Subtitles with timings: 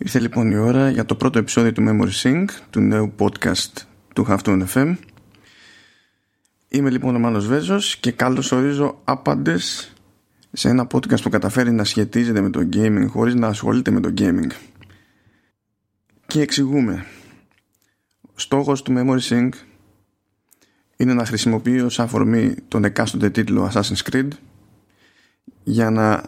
[0.00, 3.72] Ήρθε λοιπόν η ώρα για το πρώτο επεισόδιο του Memory Sync, του νέου podcast
[4.14, 4.96] του Halftone FM.
[6.68, 9.92] Είμαι λοιπόν ο Μάνος Βέζος και καλώς ορίζω άπαντες
[10.52, 14.14] σε ένα podcast που καταφέρει να σχετίζεται με το gaming χωρίς να ασχολείται με το
[14.18, 14.50] gaming.
[16.26, 17.04] Και εξηγούμε.
[18.34, 19.48] Στόχος του Memory Sync
[20.96, 24.28] είναι να χρησιμοποιεί ως αφορμή τον εκάστοτε τίτλο Assassin's Creed
[25.64, 26.22] για να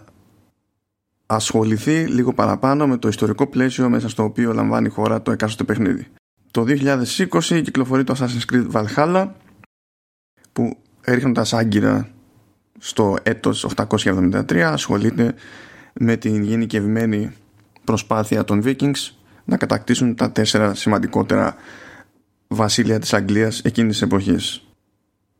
[1.30, 5.64] ασχοληθεί λίγο παραπάνω με το ιστορικό πλαίσιο μέσα στο οποίο λαμβάνει η χώρα το εκάστοτε
[5.64, 6.06] παιχνίδι.
[6.50, 9.28] Το 2020 κυκλοφορεί το Assassin's Creed Valhalla
[10.52, 12.08] που ρίχνοντας άγκυρα
[12.78, 15.34] στο έτος 873 ασχολείται
[15.92, 17.32] με την γενικευμένη
[17.84, 19.10] προσπάθεια των Vikings
[19.44, 21.54] να κατακτήσουν τα τέσσερα σημαντικότερα
[22.48, 24.64] βασίλεια της Αγγλίας εκείνης της εποχής.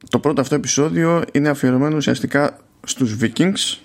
[0.09, 3.78] Το πρώτο αυτό επεισόδιο είναι αφιερωμένο ουσιαστικά στους Vikings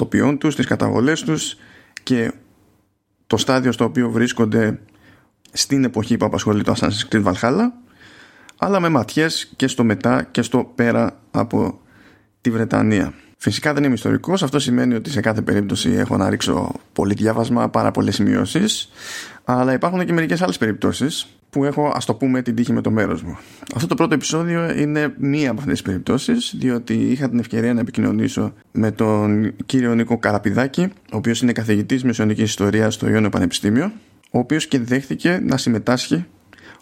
[0.00, 1.56] το ποιόν τους, τις καταβολές τους
[2.02, 2.32] και
[3.26, 4.80] το στάδιο στο οποίο βρίσκονται
[5.52, 7.64] στην εποχή που απασχολεί το Assassin's Creed Valhalla
[8.58, 11.80] αλλά με ματιές και στο μετά και στο πέρα από
[12.40, 13.12] τη Βρετανία.
[13.36, 17.68] Φυσικά δεν είμαι ιστορικός, αυτό σημαίνει ότι σε κάθε περίπτωση έχω να ρίξω πολύ διάβασμα,
[17.68, 18.90] πάρα πολλές σημειώσεις
[19.44, 22.90] αλλά υπάρχουν και μερικές άλλες περιπτώσεις που έχω ας το πούμε την τύχη με το
[22.90, 23.38] μέρος μου.
[23.74, 27.80] Αυτό το πρώτο επεισόδιο είναι μία από αυτές τις περιπτώσεις διότι είχα την ευκαιρία να
[27.80, 33.92] επικοινωνήσω με τον κύριο Νίκο Καραπηδάκη ο οποίος είναι καθηγητής μεσαιωνικής ιστορίας στο Ιόνιο Πανεπιστήμιο
[34.30, 36.26] ο οποίος και δέχτηκε να συμμετάσχει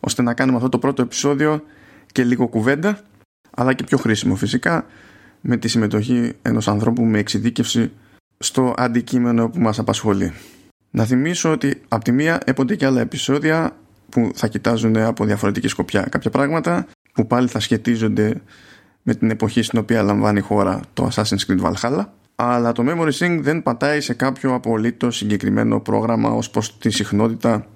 [0.01, 1.63] ώστε να κάνουμε αυτό το πρώτο επεισόδιο
[2.13, 3.01] και λίγο κουβέντα
[3.57, 4.87] αλλά και πιο χρήσιμο φυσικά
[5.41, 7.91] με τη συμμετοχή ενός ανθρώπου με εξειδίκευση
[8.39, 10.33] στο αντικείμενο που μας απασχολεί.
[10.91, 13.77] Να θυμίσω ότι από τη μία έπονται και άλλα επεισόδια
[14.11, 18.43] που θα κοιτάζουν από διαφορετική σκοπιά κάποια πράγματα που πάλι θα σχετίζονται
[19.03, 23.13] με την εποχή στην οποία λαμβάνει η χώρα το Assassin's Creed Valhalla αλλά το Memory
[23.13, 27.67] Sync δεν πατάει σε κάποιο απολύτως συγκεκριμένο πρόγραμμα ως προς τη συχνότητα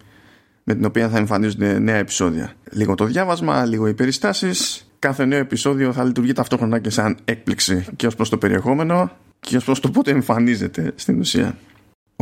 [0.65, 2.53] με την οποία θα εμφανίζονται νέα επεισόδια.
[2.71, 4.87] Λίγο το διάβασμα, λίγο οι περιστάσεις.
[4.99, 9.11] Κάθε νέο επεισόδιο θα λειτουργεί ταυτόχρονα και σαν έκπληξη και ως προς το περιεχόμενο
[9.41, 11.57] και ως προς το πότε εμφανίζεται στην ουσία.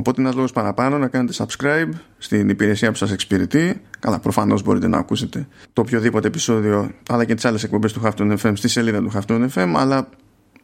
[0.01, 1.89] Οπότε ένας λόγος παραπάνω να κάνετε subscribe
[2.19, 3.81] στην υπηρεσία που σας εξυπηρετεί.
[3.99, 8.37] Καλά, προφανώς μπορείτε να ακούσετε το οποιοδήποτε επεισόδιο, αλλά και τις άλλες εκπομπές του Halftone
[8.37, 9.73] FM στη σελίδα του Halftone FM.
[9.77, 10.09] Αλλά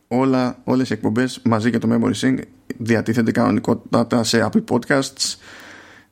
[0.09, 2.39] όλα, όλες οι εκπομπές μαζί και το Memory Sync
[2.79, 5.35] διατίθενται κανονικότατα σε Apple Podcasts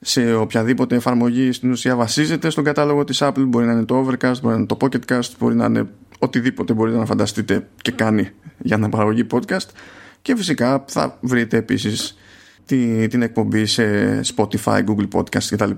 [0.00, 4.40] σε οποιαδήποτε εφαρμογή στην ουσία βασίζεται στον κατάλογο της Apple μπορεί να είναι το Overcast,
[4.42, 8.76] μπορεί να είναι το Pocketcast μπορεί να είναι οτιδήποτε μπορείτε να φανταστείτε και κάνει για
[8.76, 9.68] να παραγωγή podcast
[10.22, 12.16] και φυσικά θα βρείτε επίσης
[12.66, 13.84] τη, την εκπομπή σε
[14.36, 15.70] Spotify, Google Podcast κτλ.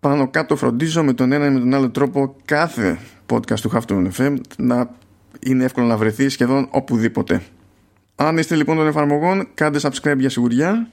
[0.00, 2.98] Πάνω κάτω φροντίζω με τον ένα ή με τον άλλο τρόπο κάθε
[3.32, 4.90] podcast του Halftone FM να
[5.40, 7.42] είναι εύκολο να βρεθεί σχεδόν οπουδήποτε.
[8.14, 10.88] Αν είστε λοιπόν των εφαρμογών, κάντε subscribe για σιγουριά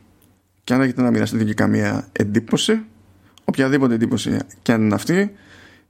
[0.64, 2.82] και αν έχετε να μοιραστείτε και καμία εντύπωση,
[3.44, 5.32] οποιαδήποτε εντύπωση και αν είναι αυτή,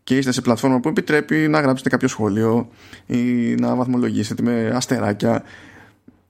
[0.04, 2.70] και είστε σε πλατφόρμα που επιτρέπει να γράψετε κάποιο σχόλιο
[3.06, 5.44] ή να βαθμολογήσετε με αστεράκια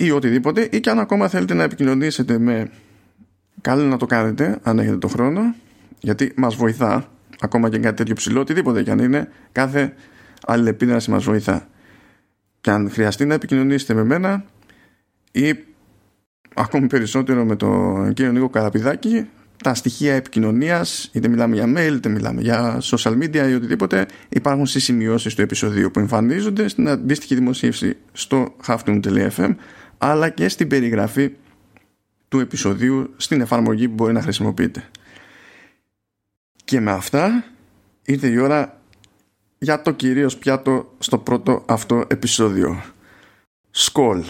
[0.02, 2.72] ή οτιδήποτε ή και αν ακόμα θέλετε να επικοινωνήσετε με
[3.62, 5.56] καλό να το κάνετε αν έχετε το χρόνο
[6.00, 9.94] γιατί μας βοηθά ακόμα και κάτι τέτοιο ψηλό οτιδήποτε και αν είναι κάθε
[10.46, 11.68] αλληλεπίδραση μας βοηθά.
[12.62, 14.46] Και αν χρειαστεί να επικοινωνήσετε με μένα
[15.32, 15.54] ή
[16.56, 19.28] ακόμη περισσότερο με τον κύριο Νίκο Καραπηδάκη
[19.64, 24.66] τα στοιχεία επικοινωνίας είτε μιλάμε για mail είτε μιλάμε για social media ή οτιδήποτε υπάρχουν
[24.66, 29.56] στις σημειώσεις του επεισοδίου που εμφανίζονται στην αντίστοιχη δημοσίευση στο halftone.fm
[30.02, 31.32] αλλά και στην περιγραφή
[32.28, 34.90] του επεισοδίου στην εφαρμογή που μπορεί να χρησιμοποιείτε.
[36.66, 37.44] Και με αυτά
[38.04, 38.82] ήρθε η ώρα
[39.58, 42.84] για το κυρίως πιάτο στο πρώτο αυτό επεισόδιο.
[43.72, 44.24] Σκόλ.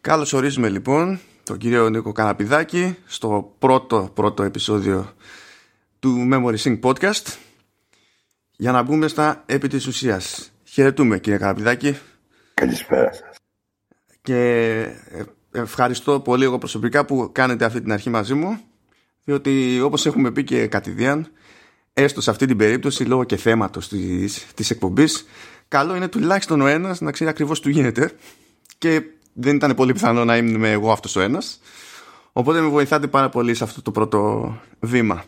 [0.00, 5.14] Καλώς ορίζουμε λοιπόν τον κύριο Νίκο Καναπηδάκη στο πρώτο πρώτο επεισόδιο
[5.98, 7.36] του Memory Sync Podcast
[8.56, 10.52] για να μπούμε στα επί της ουσίας.
[10.64, 11.98] Χαιρετούμε κύριε Καναπηδάκη.
[12.54, 13.25] Καλησπέρα σας
[14.26, 14.40] και
[15.10, 15.22] ε,
[15.52, 18.60] ευχαριστώ πολύ εγώ προσωπικά που κάνετε αυτή την αρχή μαζί μου
[19.24, 21.26] διότι όπως έχουμε πει και κατηδίαν
[21.92, 25.26] έστω σε αυτή την περίπτωση λόγω και θέματος της, της εκπομπής
[25.68, 28.12] καλό είναι τουλάχιστον ο ένας να ξέρει ακριβώς τι γίνεται.
[28.78, 29.02] Και
[29.32, 31.60] δεν ήταν πολύ πιθανό να είμαι εγώ αυτός ο ένας.
[32.32, 35.24] Οπότε με βοηθάτε πάρα πολύ σε αυτό το πρώτο βήμα.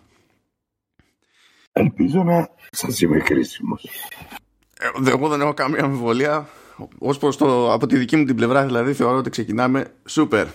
[1.72, 3.84] Ελπίζω να σας είμαι χρήσιμος
[4.78, 6.48] ε, Εγώ δεν έχω καμία αμφιβολία
[6.98, 10.46] ως προς το, από τη δική μου την πλευρά δηλαδή θεωρώ ότι ξεκινάμε σούπερ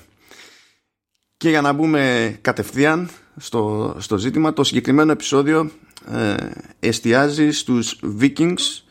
[1.37, 5.71] και για να μπούμε κατευθείαν στο, στο ζήτημα το συγκεκριμένο επεισόδιο
[6.11, 6.35] ε,
[6.79, 8.83] εστιάζει στους Vikings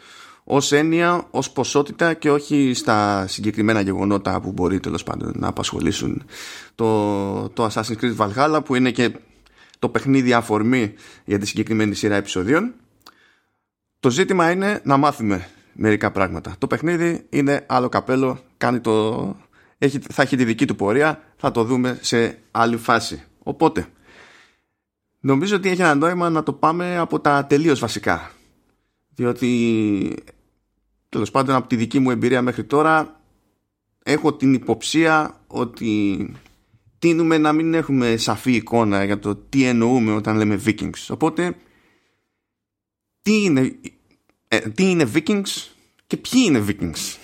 [0.44, 6.22] ως έννοια, ως ποσότητα και όχι στα συγκεκριμένα γεγονότα που μπορεί τέλος πάντων να απασχολήσουν
[6.74, 9.12] το, το Assassin's Creed Valhalla που είναι και
[9.78, 10.94] το παιχνίδι αφορμή
[11.24, 12.74] για τη συγκεκριμένη σειρά επεισοδίων.
[14.00, 16.54] Το ζήτημα είναι να μάθουμε μερικά πράγματα.
[16.58, 19.36] Το παιχνίδι είναι άλλο καπέλο, κάνει το...
[19.78, 23.22] έχει, θα έχει τη δική του πορεία, θα το δούμε σε άλλη φάση.
[23.38, 23.86] Οπότε,
[25.20, 28.30] νομίζω ότι έχει ένα νόημα να το πάμε από τα τελείως βασικά.
[29.14, 30.24] Διότι,
[31.08, 33.20] τέλος πάντων από τη δική μου εμπειρία μέχρι τώρα,
[34.02, 36.32] έχω την υποψία ότι
[36.98, 41.06] τίνουμε να μην έχουμε σαφή εικόνα για το τι εννοούμε όταν λέμε Vikings.
[41.08, 41.56] Οπότε,
[43.22, 43.78] τι είναι,
[44.52, 45.74] ε, τι είναι Vikings
[46.06, 47.18] και ποιοι είναι Vikings;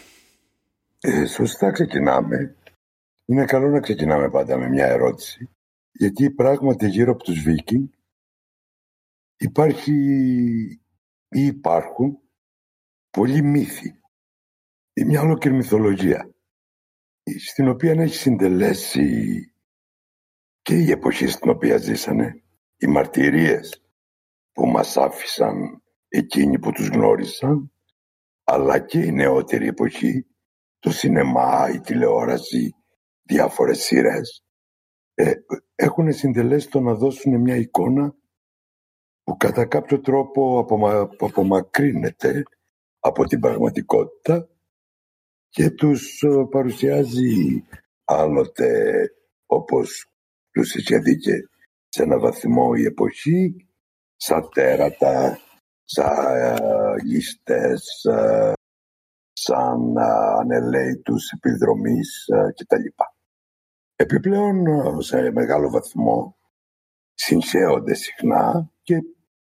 [1.01, 2.57] Ε, σωστά ξεκινάμε.
[3.25, 5.49] Είναι καλό να ξεκινάμε πάντα με μια ερώτηση.
[5.93, 7.89] Γιατί πράγματι γύρω από τους Viking
[9.37, 9.93] υπάρχει
[11.29, 12.19] ή υπάρχουν
[13.11, 14.01] πολλοί μύθοι
[14.93, 16.35] ή μια ολόκληρη μυθολογία
[17.39, 19.53] στην οποία έχει συντελέσει
[20.63, 22.43] και η εποχή στην οποία ζήσανε,
[22.77, 23.83] οι μαρτυρίες
[24.53, 27.73] που μας άφησαν εκείνοι που τους γνώρισαν,
[28.45, 30.27] αλλά και η νεότερη εποχή,
[30.79, 32.75] το σινεμά, η τηλεόραση,
[33.23, 34.45] διάφορες σειρές,
[35.15, 35.33] ε,
[35.75, 38.15] έχουν συντελέσει το να δώσουν μια εικόνα
[39.23, 42.43] που κατά κάποιο τρόπο απομα, απομακρύνεται
[42.99, 44.49] από την πραγματικότητα
[45.49, 47.65] και τους ε, παρουσιάζει
[48.05, 48.95] άλλοτε
[49.47, 50.11] όπως
[50.51, 51.49] τους είχε δει και
[51.89, 53.67] σε ένα βαθμό η εποχή
[54.17, 55.48] σαν τέρατα, σαν ε,
[57.05, 58.53] λίστες, ε,
[59.33, 59.99] σαν
[60.39, 62.25] ανελέητους επιδρομής
[62.55, 63.03] κτλ.
[63.97, 64.65] Επιπλέον
[65.03, 66.37] σε μεγάλο βαθμό
[67.15, 68.95] συγχέονται συχνά και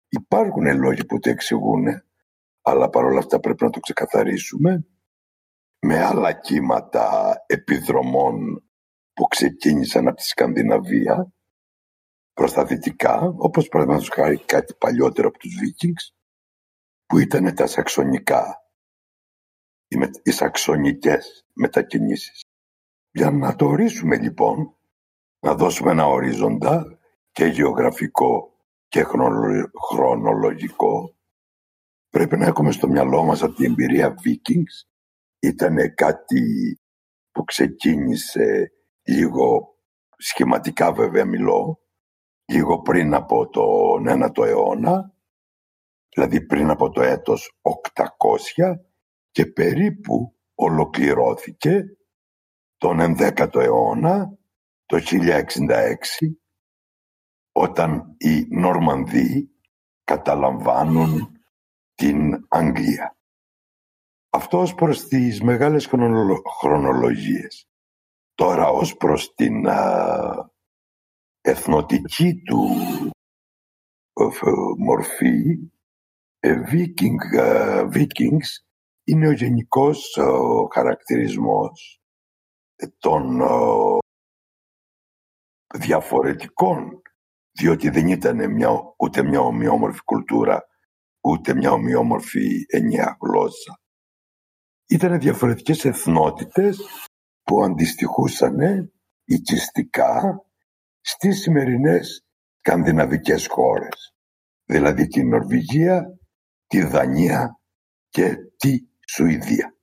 [0.09, 1.85] υπάρχουν λόγοι που το εξηγούν
[2.61, 4.85] αλλά παρόλα αυτά πρέπει να το ξεκαθαρίσουμε
[5.79, 8.63] με άλλα κύματα επιδρομών
[9.13, 11.31] που ξεκίνησαν από τη Σκανδιναβία
[12.33, 16.15] προς τα δυτικά, όπως παραδείγματος χάρη κάτι παλιότερο από τους Βίκινγκς,
[17.07, 18.71] που ήταν τα σαξονικά,
[19.87, 22.41] οι, με, οι σαξονικές μετακινήσεις.
[23.11, 24.75] Για να το ορίσουμε λοιπόν,
[25.39, 26.99] να δώσουμε ένα ορίζοντα
[27.31, 28.53] και γεωγραφικό
[28.87, 29.03] και
[29.89, 31.15] χρονολογικό,
[32.09, 34.87] πρέπει να έχουμε στο μυαλό μας ότι η εμπειρία Vikings
[35.39, 36.79] ήταν κάτι
[37.31, 38.71] που ξεκίνησε
[39.03, 39.75] λίγο
[40.17, 41.79] σχηματικά βέβαια μιλώ,
[42.45, 45.16] λίγο πριν από τον ένατο αιώνα,
[46.17, 47.59] δηλαδή πριν από το έτος
[47.93, 48.75] 800
[49.31, 51.83] και περίπου ολοκληρώθηκε
[52.77, 54.37] τον 11ο αιώνα,
[54.85, 55.95] το 1066,
[57.51, 59.49] όταν οι Νορμανδοί
[60.03, 61.41] καταλαμβάνουν
[61.95, 63.17] την Αγγλία.
[64.29, 65.89] Αυτό ως προς τις μεγάλες
[66.59, 67.69] χρονολογίες.
[68.33, 69.65] Τώρα ως προς την
[71.41, 72.69] εθνοτική του
[74.77, 75.76] μορφή, ε,
[76.43, 77.17] Viking,
[77.93, 78.49] Vikings
[79.03, 80.17] είναι ο γενικός
[80.73, 82.01] χαρακτηρισμός
[82.97, 83.41] των
[85.73, 87.01] διαφορετικών
[87.51, 90.67] διότι δεν ήταν μια, ούτε μια ομοιόμορφη κουλτούρα
[91.27, 93.81] ούτε μια ομοιόμορφη ενιαία γλώσσα.
[94.89, 96.79] Ήταν διαφορετικές εθνότητες
[97.43, 98.91] που αντιστοιχούσαν
[99.23, 100.45] οικιστικά
[101.01, 102.25] στις σημερινές
[102.59, 104.15] σκανδιναβικές χώρες,
[104.65, 106.16] δηλαδή τη Νορβηγία,
[106.67, 107.59] τη Δανία
[108.09, 109.77] και τη Σουηδία.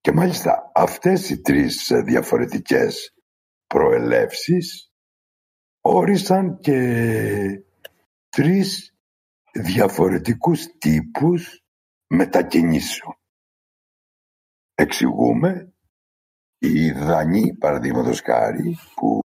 [0.00, 3.14] Και μάλιστα αυτές οι τρεις διαφορετικές
[3.66, 4.92] προελεύσεις
[5.80, 7.64] όρισαν και
[8.28, 8.94] τρεις
[9.52, 11.64] διαφορετικούς τύπους
[12.06, 13.18] μετακινήσεων.
[14.74, 15.72] Εξηγούμε
[16.58, 19.20] οι Δανείοι παραδείγματος χάρη που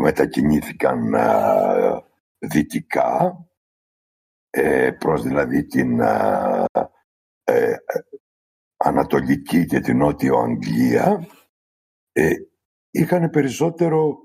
[0.00, 2.02] μετακινήθηκαν α,
[2.38, 3.55] δυτικά ε,
[4.98, 7.76] προς δηλαδή την ε,
[8.76, 11.26] Ανατολική και την Νότιο Αγγλία
[12.12, 12.30] ε,
[12.90, 14.16] είχαν περισσότερο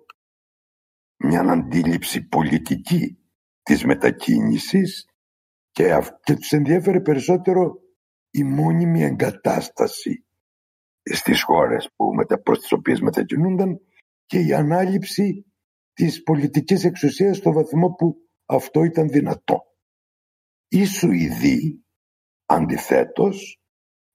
[1.18, 3.18] μια αντίληψη πολιτική
[3.64, 5.06] της μετακίνησης
[5.72, 7.82] και, και τους ενδιέφερε περισσότερο
[8.32, 10.26] η μόνιμη εγκατάσταση
[11.04, 13.80] στις χώρες που, μετα, προς τις οποίες μετακινούνταν
[14.26, 15.46] και η ανάληψη
[15.94, 19.71] της πολιτικής εξουσίας στο βαθμό που αυτό ήταν δυνατό.
[20.74, 21.86] Οι Σουηδοί
[22.46, 23.62] αντιθέτως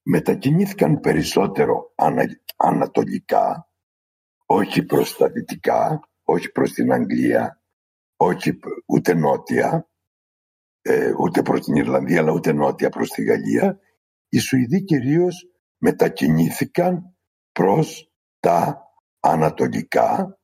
[0.03, 1.93] μετακινήθηκαν περισσότερο
[2.57, 3.71] ανατολικά,
[4.47, 7.63] όχι προς τα δυτικά, όχι προς την Αγγλία,
[8.17, 9.89] όχι ούτε νότια,
[10.83, 13.81] ε, ούτε προς την Ιρλανδία, αλλά ούτε νότια προς τη Γαλλία,
[14.29, 15.49] οι Σουηδοί κυρίως
[15.79, 17.17] μετακινήθηκαν
[17.53, 20.39] προς τα ανατολικά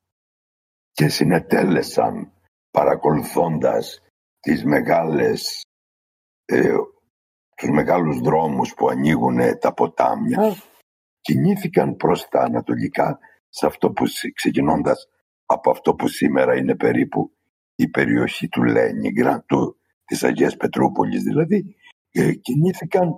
[0.92, 2.32] και συνετέλεσαν
[2.70, 4.00] παρακολουθώντας
[4.40, 5.66] τις μεγάλες,
[6.52, 6.72] ε,
[7.56, 10.56] τους μεγάλους δρόμους που ανοίγουν τα ποτάμια
[11.20, 13.18] κινήθηκαν προς τα ανατολικά
[13.48, 14.04] σε αυτό που
[14.34, 15.08] ξεκινώντας
[15.46, 17.32] από αυτό που σήμερα είναι περίπου
[17.74, 21.76] η περιοχή του Λένιγκρα, του, της Αγίας Πετρούπολης δηλαδή,
[22.10, 23.10] ε, κινήθηκαν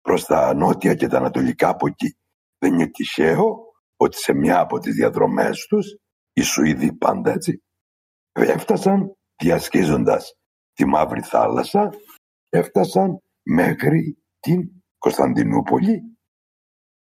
[0.00, 2.16] προς τα νότια και τα ανατολικά από εκεί.
[2.58, 3.58] Δεν είναι τυχαίο
[3.96, 5.96] ότι σε μια από τις διαδρομές τους
[6.32, 7.62] οι Σουηδοί πάντα έτσι
[8.32, 10.36] έφτασαν διασχίζοντας
[10.72, 11.90] τη Μαύρη Θάλασσα
[12.52, 16.02] έφτασαν μέχρι την Κωνσταντινούπολη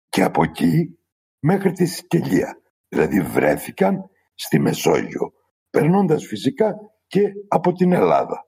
[0.10, 1.00] και από εκεί
[1.40, 2.62] μέχρι τη Σικελία.
[2.88, 5.34] Δηλαδή βρέθηκαν στη Μεσόγειο,
[5.70, 6.76] περνώντας φυσικά
[7.08, 8.48] και από την Ελλάδα.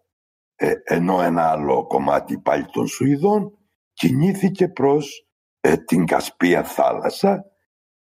[0.56, 3.58] Ε, ενώ ένα άλλο κομμάτι πάλι των Σουηδών
[3.94, 5.28] κινήθηκε προς
[5.60, 7.46] ε, την Κασπία θάλασσα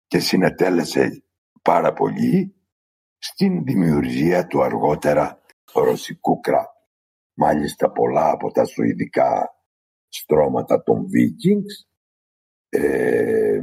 [0.06, 1.24] και συνετέλεσε
[1.62, 2.54] πάρα πολύ
[3.18, 5.40] στην δημιουργία του αργότερα
[5.72, 6.77] ρωσικού κράτους.
[7.40, 9.48] Μάλιστα πολλά από τα σουηδικά
[10.08, 11.88] στρώματα των Vikings
[12.68, 13.58] ε,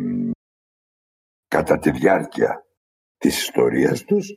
[1.48, 2.66] κατά τη διάρκεια
[3.18, 4.36] της ιστορίας τους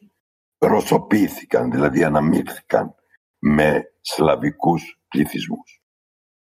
[0.59, 2.95] ρωσοποιήθηκαν, δηλαδή αναμίχθηκαν
[3.39, 5.83] με σλαβικούς πληθυσμούς.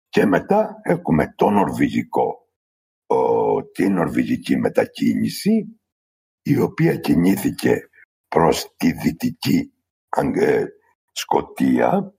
[0.08, 2.48] Και μετά έχουμε το νορβηγικό,
[3.06, 5.80] ο, την νορβηγική μετακίνηση
[6.42, 7.88] η οποία κινήθηκε
[8.28, 9.72] προς τη δυτική
[10.34, 10.64] ε,
[11.12, 12.17] Σκοτία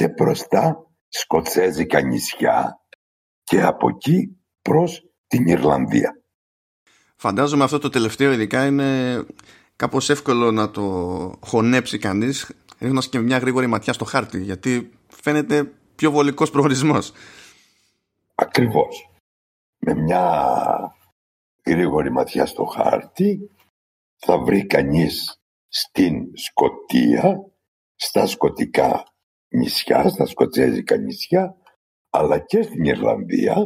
[0.00, 2.80] και προς τα σκοτσέζικα νησιά
[3.42, 6.22] και από εκεί προς την Ιρλανδία.
[7.16, 9.22] Φαντάζομαι αυτό το τελευταίο ειδικά είναι
[9.76, 10.82] κάπως εύκολο να το
[11.46, 17.12] χωνέψει κανείς ρίχνοντας και μια γρήγορη ματιά στο χάρτη γιατί φαίνεται πιο βολικός προορισμός.
[18.34, 19.10] Ακριβώς.
[19.78, 20.44] Με μια
[21.66, 23.50] γρήγορη ματιά στο χάρτη
[24.16, 27.36] θα βρει κανείς στην Σκοτία,
[27.94, 29.09] στα σκοτικά
[29.50, 31.56] νησιά, στα σκοτσέζικα νησιά,
[32.10, 33.56] αλλά και στην Ιρλανδία,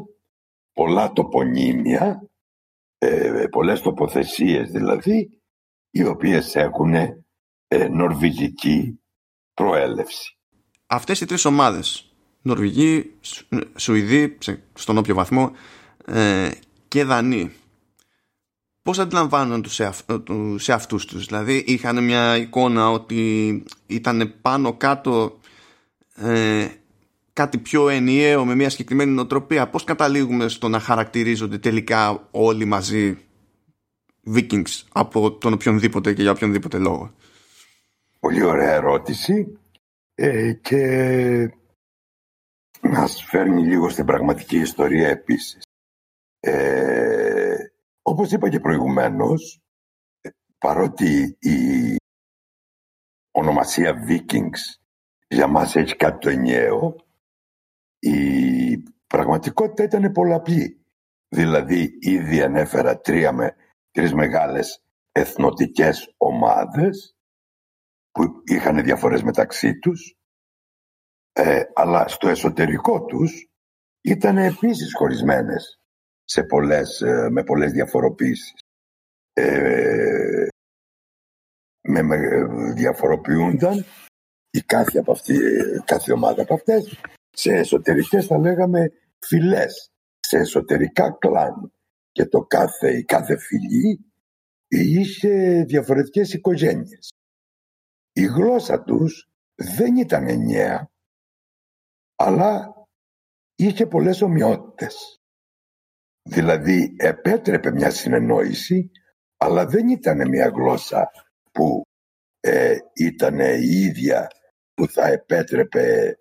[0.72, 2.28] πολλά τοπονύμια,
[2.98, 5.42] ε, πολλές τοποθεσίες δηλαδή,
[5.90, 9.00] οι οποίες έχουν ε, νορβηγική
[9.54, 10.38] προέλευση.
[10.86, 13.14] Αυτές οι τρεις ομάδες, Νορβηγοί,
[13.76, 14.38] Σουηδοί,
[14.74, 15.52] στον όποιο βαθμό,
[16.06, 16.50] ε,
[16.88, 17.52] και Δανείοι,
[18.82, 19.90] πώς αντιλαμβάνουν τους σε,
[20.56, 25.38] σε αυτούς τους; Δηλαδή είχαν μια εικόνα ότι ήταν πάνω κάτω
[26.16, 26.66] ε,
[27.32, 29.68] κάτι πιο ενιαίο με μια συγκεκριμένη νοοτροπία.
[29.68, 33.18] Πώς καταλήγουμε στο να χαρακτηρίζονται τελικά όλοι μαζί
[34.34, 37.14] Vikings από τον οποιονδήποτε και για οποιονδήποτε λόγο;
[38.20, 39.58] Πολύ ωραία ερώτηση
[40.14, 41.50] ε, και
[42.80, 45.62] μας φέρνει λίγο στην πραγματική ιστορία επίσης.
[46.40, 47.56] Ε,
[48.02, 49.62] όπως είπα και προηγουμένως,
[50.58, 51.96] παρότι η
[53.30, 54.83] ονομασία Vikings
[55.28, 56.96] για μας έχει κάτι το ενιαίο,
[57.98, 60.80] η πραγματικότητα ήταν πολλαπλή.
[61.28, 63.56] Δηλαδή ήδη ανέφερα τρία με,
[63.90, 67.16] τρεις μεγάλες εθνοτικές ομάδες
[68.10, 70.14] που είχαν διαφορές μεταξύ τους
[71.36, 73.48] ε, αλλά στο εσωτερικό τους
[74.00, 75.80] ήταν επίσης χωρισμένες
[76.24, 78.54] σε πολλές, ε, με πολλές διαφοροποίησεις.
[79.32, 80.46] Ε,
[81.88, 82.16] με, με,
[82.74, 83.84] διαφοροποιούνταν
[84.54, 85.38] η κάθε, από αυτή,
[85.84, 91.72] κάθε ομάδα από αυτές σε εσωτερικές θα λέγαμε φυλές, σε εσωτερικά κλάν
[92.12, 94.12] και το κάθε, η κάθε φυλή
[94.68, 97.08] είχε διαφορετικές οικογένειες.
[98.12, 100.90] Η γλώσσα τους δεν ήταν ενιαία,
[102.14, 102.74] αλλά
[103.54, 105.20] είχε πολλές ομοιότητες.
[106.22, 108.90] Δηλαδή επέτρεπε μια συνεννόηση,
[109.36, 111.10] αλλά δεν ήταν μια γλώσσα
[111.52, 111.82] που
[112.40, 114.28] ε, ήταν η ίδια
[114.74, 116.16] που θα επέτρεπε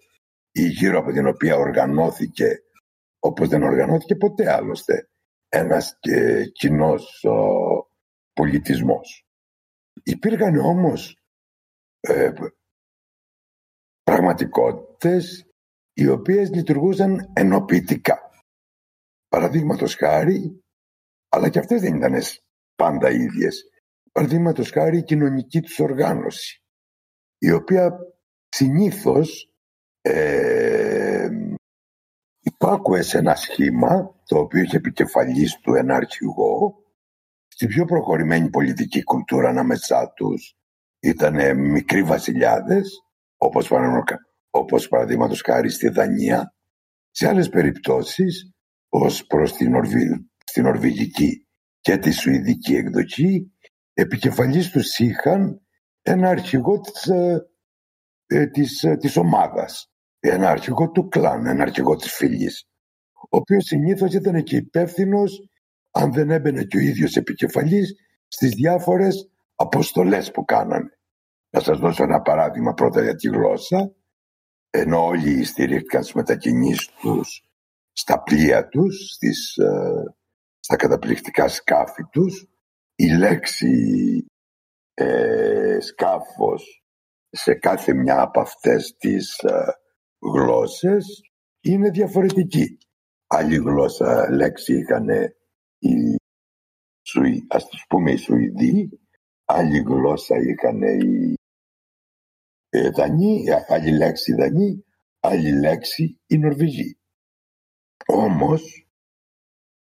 [0.51, 2.63] ή γύρω από την οποία οργανώθηκε
[3.19, 5.10] όπως δεν οργανώθηκε ποτέ άλλωστε
[5.50, 7.38] ένας και κοινός ο,
[8.33, 9.25] πολιτισμός.
[10.03, 11.17] Υπήρχαν όμως
[12.00, 12.31] ε,
[14.03, 15.48] πραγματικότητες
[15.93, 18.29] οι οποίες λειτουργούσαν ενοποιητικά.
[19.27, 20.63] Παραδείγματος χάρη,
[21.29, 22.13] αλλά και αυτές δεν ήταν
[22.75, 23.69] πάντα ίδιες.
[24.12, 26.63] Παραδείγματος χάρη η κοινωνική τους οργάνωση,
[27.38, 27.98] η οποία
[28.53, 29.50] συνήθως
[30.01, 31.29] ε,
[32.39, 36.83] υπάκουε σε ένα σχήμα το οποίο είχε επικεφαλής του ένα αρχηγό
[37.48, 40.57] στην πιο προχωρημένη πολιτική κουλτούρα ανάμεσά τους
[41.00, 43.03] ήταν μικροί βασιλιάδες
[43.38, 43.72] όπως,
[44.50, 46.55] όπως παραδείγματος χάρη στη Δανία.
[47.10, 48.51] Σε άλλες περιπτώσεις
[48.89, 51.48] ως προς την, Ορβη, την Ορβηγική
[51.79, 53.51] και τη Σουηδική εκδοχή
[53.93, 55.62] επικεφαλής τους είχαν
[56.01, 57.12] ένα αρχηγό της,
[58.27, 59.88] ε, ε, της, ε, της ομάδας.
[60.20, 62.68] Ένα αρχηγό του κλάν, ένα αρχηγό της φυλής.
[63.13, 65.50] Ο οποίος συνήθως ήταν και υπεύθυνος
[65.92, 67.96] αν δεν έμπαινε και ο ίδιος επικεφαλής
[68.27, 70.98] στις διάφορες αποστολές που κάνανε.
[71.50, 73.94] Να σας δώσω ένα παράδειγμα πρώτα για τη γλώσσα.
[74.70, 77.44] Ενώ όλοι στηρίχθηκαν στις μετακινήσεις τους
[77.92, 80.15] στα πλοία τους, στις, ε,
[80.60, 82.48] στα καταπληκτικά σκάφη τους,
[82.96, 84.25] η λέξη
[84.94, 86.83] ε, σκάφος
[87.36, 89.66] σε κάθε μια από αυτές τις ε,
[90.20, 91.22] γλώσσες
[91.62, 92.78] είναι διαφορετική.
[93.28, 95.08] Άλλη γλώσσα λέξη είχαν
[95.80, 96.16] οι
[97.02, 98.90] Σουη, ας τους πούμε οι Σουηδοί,
[99.46, 101.34] άλλη γλώσσα είχαν οι
[102.70, 104.86] ε, Δανείοι, άλλη λέξη Δανείοι,
[105.20, 106.98] άλλη λέξη οι Νορβηγοί.
[108.08, 108.88] Όμως,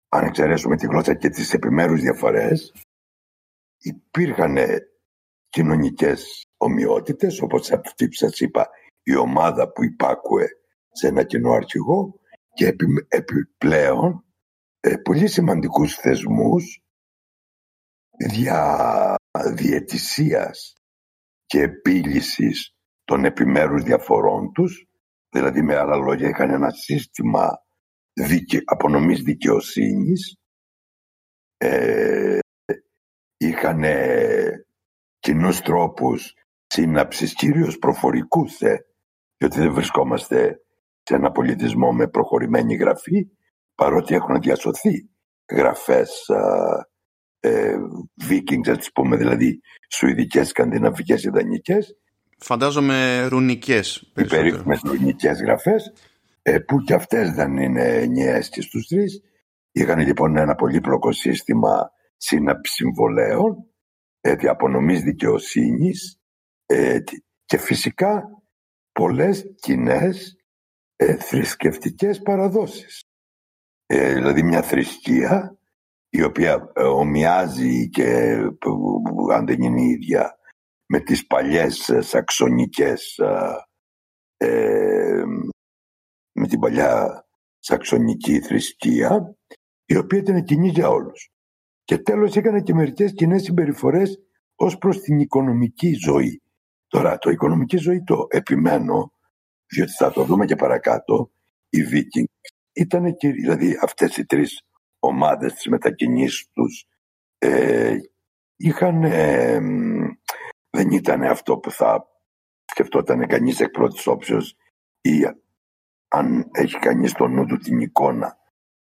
[0.09, 2.73] αν εξαιρέσουμε τη γλώσσα και τις επιμέρους διαφορές,
[3.77, 4.57] υπήρχαν
[5.49, 8.69] κοινωνικές ομοιότητες, όπως αυτή που σας είπα,
[9.03, 10.47] η ομάδα που υπάκουε
[10.91, 12.19] σε ένα κοινό αρχηγό
[12.53, 12.75] και
[13.07, 14.25] επιπλέον
[14.79, 16.81] ε, πολύ σημαντικούς θεσμούς
[18.29, 19.15] δια
[19.53, 20.73] διαιτησίας
[21.45, 24.87] και επίλυσης των επιμέρους διαφορών τους,
[25.29, 27.49] δηλαδή με άλλα λόγια είχαν ένα σύστημα
[28.13, 28.61] δικαι...
[28.65, 30.37] απονομής δικαιοσύνης,
[31.57, 32.39] ε,
[33.37, 33.83] είχαν
[35.19, 36.33] κοινούς τρόπους
[36.67, 38.85] σύναψης, κυρίως προφορικούς, ε,
[39.37, 40.59] διότι δεν βρισκόμαστε
[41.03, 43.27] σε ένα πολιτισμό με προχωρημένη γραφή,
[43.75, 45.09] παρότι έχουν διασωθεί
[45.51, 46.29] γραφές
[47.39, 47.75] ε,
[48.29, 49.59] Vikings, ας πούμε, δηλαδή
[49.89, 51.97] σουηδικές, σκανδιναβικές, ιδανικές.
[52.37, 54.11] Φαντάζομαι ρουνικές.
[54.15, 55.93] Οι περίφημες ρουνικές γραφές,
[56.41, 59.21] ε, που και αυτές δεν είναι ενιαίες και στους τρεις.
[59.71, 63.65] Είχαν λοιπόν ένα πολύπλοκο σύστημα σύναψης συμβολέων,
[64.21, 66.16] ε, διαπονομής δικαιοσύνης
[66.67, 66.99] ε,
[67.45, 68.41] και φυσικά
[68.91, 70.35] πολλές κοινές
[70.95, 73.03] ε, θρησκευτικές παραδόσεις.
[73.85, 75.57] Ε, δηλαδή μια θρησκεία
[76.09, 78.37] η οποία ε, ομοιάζει και
[79.33, 80.39] αν δεν είναι ίδια
[80.85, 83.19] με τις παλιές ε, σαξονικές
[84.37, 85.23] ε,
[86.31, 87.25] με την παλιά
[87.59, 89.35] σαξονική θρησκεία
[89.85, 91.29] η οποία ήταν κοινή για όλους.
[91.83, 94.19] Και τέλος έκανε και μερικές κοινές συμπεριφορές
[94.55, 96.41] ως προς την οικονομική ζωή.
[96.87, 99.11] Τώρα το οικονομική ζωή το επιμένω
[99.67, 101.31] διότι θα το δούμε και παρακάτω.
[101.69, 102.27] Οι Βίκινγκ
[102.73, 104.61] ήταν και δηλαδή αυτές οι τρεις
[104.99, 106.85] ομάδες της μετακινήσεις τους
[107.37, 107.95] ε,
[108.55, 109.59] είχαν ε,
[110.69, 112.07] δεν ήταν αυτό που θα
[112.65, 114.55] σκεφτόταν κανείς εκ πρώτης όψεως
[115.01, 115.25] ή
[116.07, 118.37] αν έχει κανείς στο νου του την εικόνα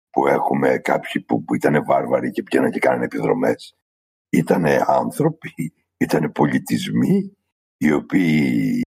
[0.10, 3.76] που έχουμε κάποιοι που, που ήταν βάρβαροι και πήγαιναν και κάνανε επιδρομές.
[4.30, 7.38] Ήταν άνθρωποι, ήταν πολιτισμοί
[7.82, 8.82] οι οποίοι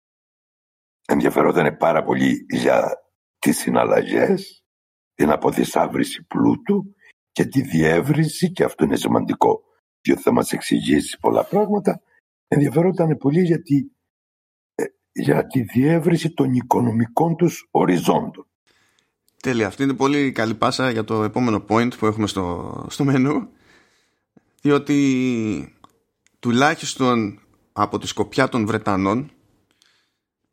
[1.08, 2.92] ενδιαφερόταν πάρα πολύ για
[3.40, 4.64] τις συναλλαγές,
[5.14, 6.96] την αποθυσάβρηση πλούτου
[7.32, 9.62] και τη διεύρυνση, και αυτό είναι σημαντικό,
[10.02, 12.02] διότι θα μας εξηγήσει πολλά πράγματα,
[12.48, 13.76] ενδιαφερόταν πολύ για τη,
[14.76, 18.48] ε, για τη διεύρυνση των οικονομικών τους οριζόντων.
[19.42, 19.68] Τέλεια.
[19.68, 23.50] Αυτή είναι πολύ καλή πάσα για το επόμενο point που έχουμε στο, στο μενού.
[24.62, 25.78] Διότι
[26.40, 27.43] τουλάχιστον
[27.74, 29.32] από τη σκοπιά των Βρετανών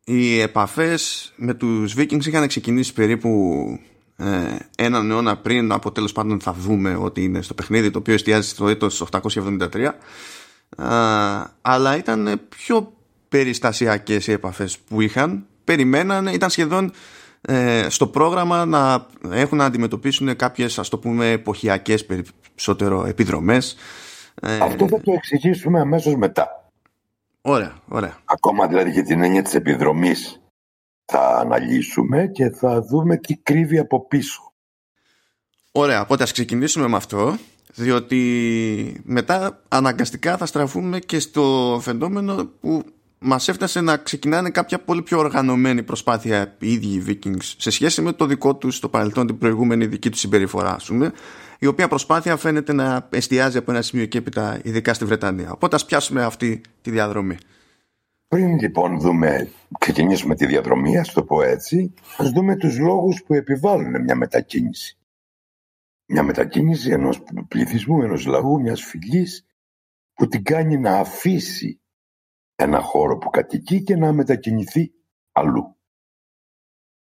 [0.03, 3.29] οι επαφές με τους Vikings είχαν ξεκινήσει περίπου
[4.17, 4.25] ε,
[4.75, 8.49] έναν αιώνα πριν από τέλος πάντων θα δούμε ότι είναι στο παιχνίδι το οποίο εστιάζει
[8.49, 9.91] στο έτος 873 ε,
[11.61, 12.93] αλλά ήταν πιο
[13.29, 15.45] περιστασιακές οι επαφές που είχαν.
[15.63, 16.91] Περιμέναν, ήταν σχεδόν
[17.41, 23.75] ε, στο πρόγραμμα να έχουν να αντιμετωπίσουν κάποιες ας το πούμε εποχιακές περισσότερο επιδρομές.
[24.41, 26.60] Ε, Αυτό θα το εξηγήσουμε αμέσως μετά
[27.41, 28.17] Ωραία, ωραία.
[28.25, 30.41] Ακόμα δηλαδή για την έννοια της επιδρομής
[31.05, 34.53] θα αναλύσουμε και θα δούμε τι κρύβει από πίσω.
[35.71, 37.37] Ωραία, οπότε ας ξεκινήσουμε με αυτό
[37.75, 42.83] διότι μετά αναγκαστικά θα στραφούμε και στο φαινόμενο που
[43.19, 48.01] μας έφτασε να ξεκινάνε κάποια πολύ πιο οργανωμένη προσπάθεια οι ίδιοι οι Vikings σε σχέση
[48.01, 51.11] με το δικό τους το παρελθόν την προηγούμενη δική τους συμπεριφορά πούμε,
[51.61, 55.75] η οποία προσπάθεια φαίνεται να εστιάζει από ένα σημείο και έπειτα ειδικά στη Βρετανία οπότε
[55.75, 57.37] ας πιάσουμε αυτή τη διαδρομή
[58.31, 63.33] πριν λοιπόν δούμε, ξεκινήσουμε τη διαδρομή, ας το πω έτσι, ας δούμε τους λόγους που
[63.33, 64.97] επιβάλλουν μια μετακίνηση.
[66.05, 69.45] Μια μετακίνηση ενός πληθυσμού, ενός λαού, μιας φυλής
[70.13, 71.81] που την κάνει να αφήσει
[72.55, 74.91] ένα χώρο που κατοικεί και να μετακινηθεί
[75.31, 75.77] αλλού.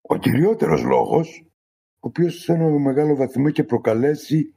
[0.00, 1.53] Ο κυριότερος λόγος, ο
[2.06, 4.54] οποίος σε ένα μεγάλο βαθμό και προκαλέσει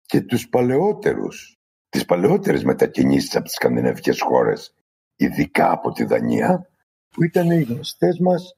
[0.00, 4.74] και τους παλαιότερους, τις παλαιότερες μετακινήσεις από τις σκανδιναβικές χώρες,
[5.16, 6.70] ειδικά από τη Δανία,
[7.08, 8.56] που ήταν οι γνωστές μας,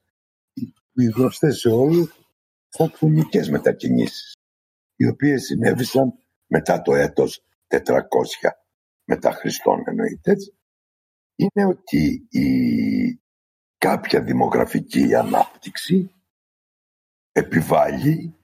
[0.93, 2.19] οι γνωστές σε όλους,
[2.69, 4.33] φωτφωνικές μετακινήσεις,
[4.95, 6.13] οι οποίες συνέβησαν
[6.47, 8.57] μετά το έτος 400
[9.03, 10.35] μετά Χριστόν εννοείται
[11.35, 13.21] είναι ότι η
[13.77, 16.13] κάποια δημογραφική ανάπτυξη
[17.33, 18.35] επιβάλλει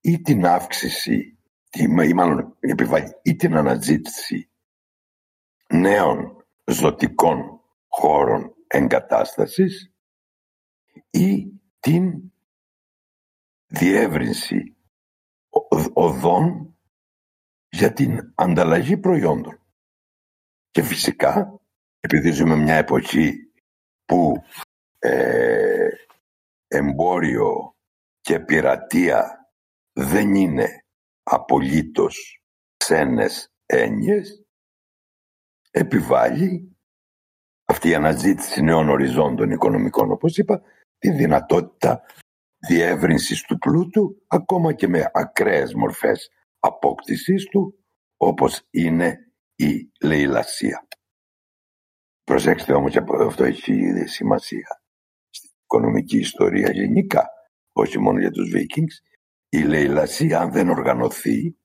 [0.00, 1.38] ή την αύξηση
[1.72, 4.50] ή μάλλον επιβάλλει ή την αναζήτηση
[5.66, 9.92] νέων ζωτικών χώρων εγκατάστασης
[11.10, 11.46] ή
[11.80, 12.32] την
[13.66, 14.76] διεύρυνση
[15.92, 16.76] οδών
[17.68, 19.60] για την ανταλλαγή προϊόντων.
[20.70, 21.60] Και φυσικά,
[22.00, 23.52] επειδή ζούμε μια εποχή
[24.04, 24.42] που
[24.98, 25.88] ε,
[26.68, 27.74] εμπόριο
[28.20, 29.50] και πειρατεία
[29.92, 30.84] δεν είναι
[31.22, 32.44] απολύτως
[32.76, 34.44] ξένες έννοιες,
[35.70, 36.76] επιβάλλει
[37.64, 40.62] αυτή η αναζήτηση νέων οριζόντων οικονομικών, όπως είπα,
[40.98, 42.02] τη δυνατότητα
[42.68, 47.84] διεύρυνσης του πλούτου, ακόμα και με ακραίες μορφές απόκτησής του,
[48.16, 50.86] όπως είναι η λαιλασία.
[52.24, 54.82] Προσέξτε όμως, αυτό έχει σημασία
[55.30, 57.28] στην οικονομική ιστορία γενικά,
[57.72, 59.02] όχι μόνο για τους Βίκινγκς.
[59.48, 61.56] Η λαιλασία, αν δεν οργανωθεί,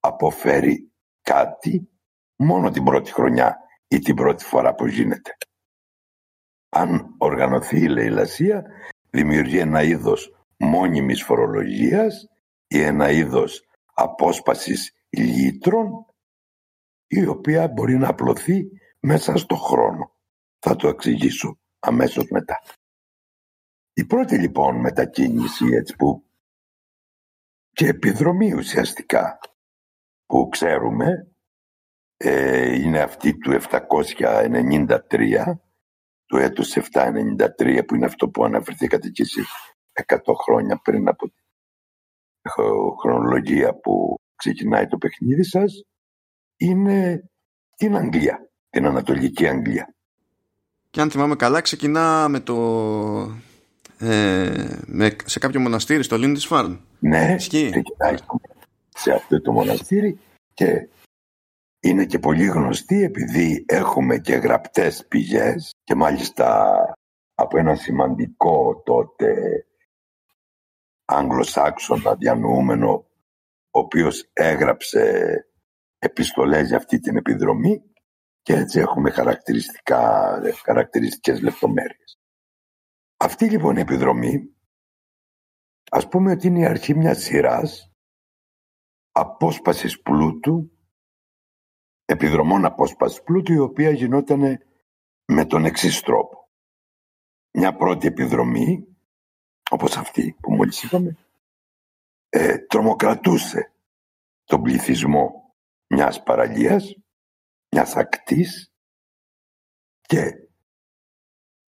[0.00, 1.88] αποφέρει κάτι
[2.36, 3.56] μόνο την πρώτη χρονιά
[3.88, 5.36] ή την πρώτη φορά που γίνεται.
[6.68, 8.64] Αν οργανωθεί η λαιλασία,
[9.10, 12.26] δημιουργεί ένα είδος μόνιμης φορολογίας
[12.66, 16.06] ή ένα είδος απόσπασης λίτρων
[17.06, 18.64] η οποία μπορεί να απλωθεί
[19.00, 20.12] μέσα στο χρόνο.
[20.58, 22.60] Θα το εξηγήσω αμέσως μετά.
[23.94, 26.24] Η πρώτη λοιπόν μετακίνηση έτσι που
[27.72, 29.38] και επιδρομή ουσιαστικά
[30.26, 31.32] που ξέρουμε
[32.16, 35.54] ε, είναι αυτή του 793
[36.26, 39.46] του έτους 793 που είναι αυτό που αναφερθήκατε κι εσείς
[40.06, 41.42] 100 χρόνια πριν από τη
[43.00, 45.84] χρονολογία που ξεκινάει το παιχνίδι σας
[46.56, 47.30] είναι
[47.76, 49.94] την Αγγλία, την Ανατολική Αγγλία.
[50.90, 52.54] Και αν θυμάμαι καλά ξεκινά με το
[53.20, 53.53] ε,
[54.86, 56.80] με, σε κάποιο μοναστήρι στο της Φάρν.
[56.98, 58.16] Ναι, ξεκινάει
[58.88, 60.18] σε αυτό το μοναστήρι
[60.54, 60.88] και
[61.80, 66.74] είναι και πολύ γνωστή επειδή έχουμε και γραπτές πηγές και μάλιστα
[67.34, 69.34] από ένα σημαντικό τότε
[71.04, 73.06] Άγγλο-Σάξονα διανοούμενο
[73.70, 75.24] ο οποίος έγραψε
[75.98, 77.82] επιστολές για αυτή την επιδρομή
[78.42, 82.18] και έτσι έχουμε χαρακτηριστικά, χαρακτηριστικές λεπτομέρειες.
[83.24, 84.54] Αυτή λοιπόν η επιδρομή
[85.90, 87.92] ας πούμε ότι είναι η αρχή μιας σειράς
[89.12, 90.70] απόσπασης πλούτου
[92.04, 94.40] επιδρομών απόσπασης πλούτου η οποία γινόταν
[95.24, 96.50] με τον εξής τρόπο.
[97.50, 98.96] Μια πρώτη επιδρομή
[99.70, 101.16] όπως αυτή που μόλις είπαμε
[102.28, 103.72] ε, τρομοκρατούσε
[104.44, 105.54] τον πληθυσμό
[105.86, 106.94] μιας παραλίας,
[107.70, 108.72] μιας ακτής
[110.00, 110.43] και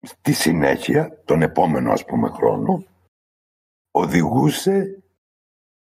[0.01, 2.85] στη συνέχεια, τον επόμενο ας πούμε χρόνο,
[3.91, 5.03] οδηγούσε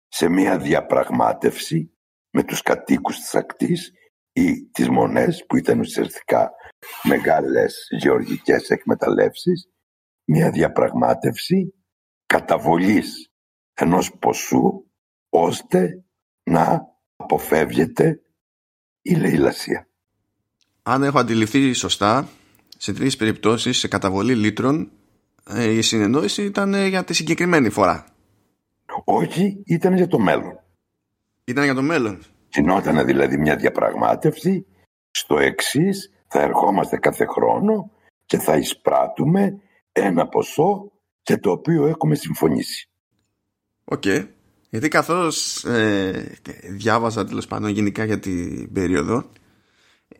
[0.09, 1.93] σε μια διαπραγμάτευση
[2.31, 3.93] με τους κατοίκους της ακτής
[4.33, 6.51] ή τις μονές που ήταν ουσιαστικά
[7.03, 9.69] μεγάλες γεωργικές εκμεταλλεύσεις,
[10.25, 11.75] μια διαπραγμάτευση
[12.27, 13.31] καταβολής
[13.75, 14.91] ενός ποσού
[15.29, 16.05] ώστε
[16.43, 16.87] να
[17.17, 18.23] αποφεύγεται
[19.03, 19.89] η λαιλασία.
[20.83, 22.29] Αν έχω αντιληφθεί σωστά,
[22.83, 24.91] σε τρεις περιπτώσεις σε καταβολή λίτρων
[25.49, 28.07] ε, η συνεννόηση ήταν ε, για τη συγκεκριμένη φορά.
[29.05, 30.61] Όχι, ήταν για το μέλλον.
[31.45, 32.19] Ήταν για το μέλλον.
[32.49, 34.67] Γινόταν δηλαδή μια διαπραγμάτευση
[35.11, 37.91] στο εξής θα ερχόμαστε κάθε χρόνο
[38.27, 39.61] και θα εισπράττουμε
[39.93, 40.93] ένα ποσό
[41.23, 42.89] και το οποίο έχουμε συμφωνήσει.
[43.85, 44.03] Ok.
[44.05, 44.27] Okay.
[44.71, 46.39] Γιατί καθώς ε,
[46.71, 49.25] διάβαζα τέλος πάντων γενικά για την περίοδο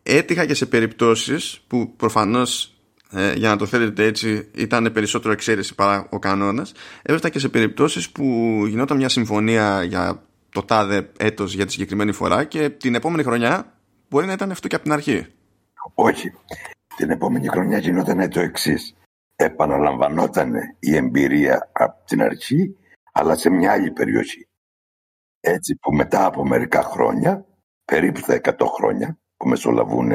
[0.03, 2.73] έτυχα και σε περιπτώσεις που προφανώς
[3.11, 7.49] ε, για να το θέλετε έτσι ήταν περισσότερο εξαίρεση παρά ο κανόνας έβρισκα και σε
[7.49, 8.23] περιπτώσεις που
[8.67, 13.73] γινόταν μια συμφωνία για το τάδε έτος για τη συγκεκριμένη φορά και την επόμενη χρονιά
[14.09, 15.27] μπορεί να ήταν αυτό και από την αρχή.
[15.93, 16.31] Όχι.
[16.95, 18.95] Την επόμενη χρονιά γινόταν το εξής.
[19.35, 22.75] Επαναλαμβανόταν η εμπειρία από την αρχή
[23.13, 24.47] αλλά σε μια άλλη περιοχή.
[25.39, 27.45] Έτσι που μετά από μερικά χρόνια,
[27.85, 30.11] περίπου τα 100 χρόνια που μεσολαβούν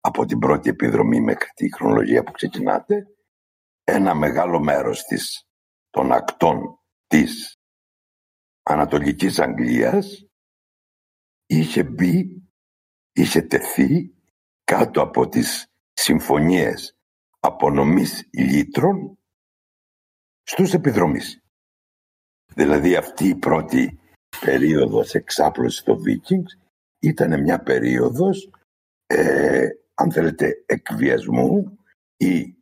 [0.00, 3.06] από την πρώτη επιδρομή μέχρι τη χρονολογία που ξεκινάτε,
[3.84, 5.48] ένα μεγάλο μέρος της,
[5.90, 7.60] των ακτών της
[8.62, 10.26] Ανατολικής Αγγλίας
[11.46, 12.42] είχε μπει,
[13.12, 14.14] είχε τεθεί
[14.64, 16.98] κάτω από τις συμφωνίες
[17.40, 19.18] απονομής λίτρων
[20.42, 21.42] στους επιδρομείς.
[22.54, 23.98] Δηλαδή αυτή η πρώτη
[24.40, 26.60] περίοδος εξάπλωσης των Vikings
[26.98, 28.50] ήταν μια περίοδος
[29.14, 31.78] ε, αν θέλετε εκβιασμού
[32.16, 32.56] ή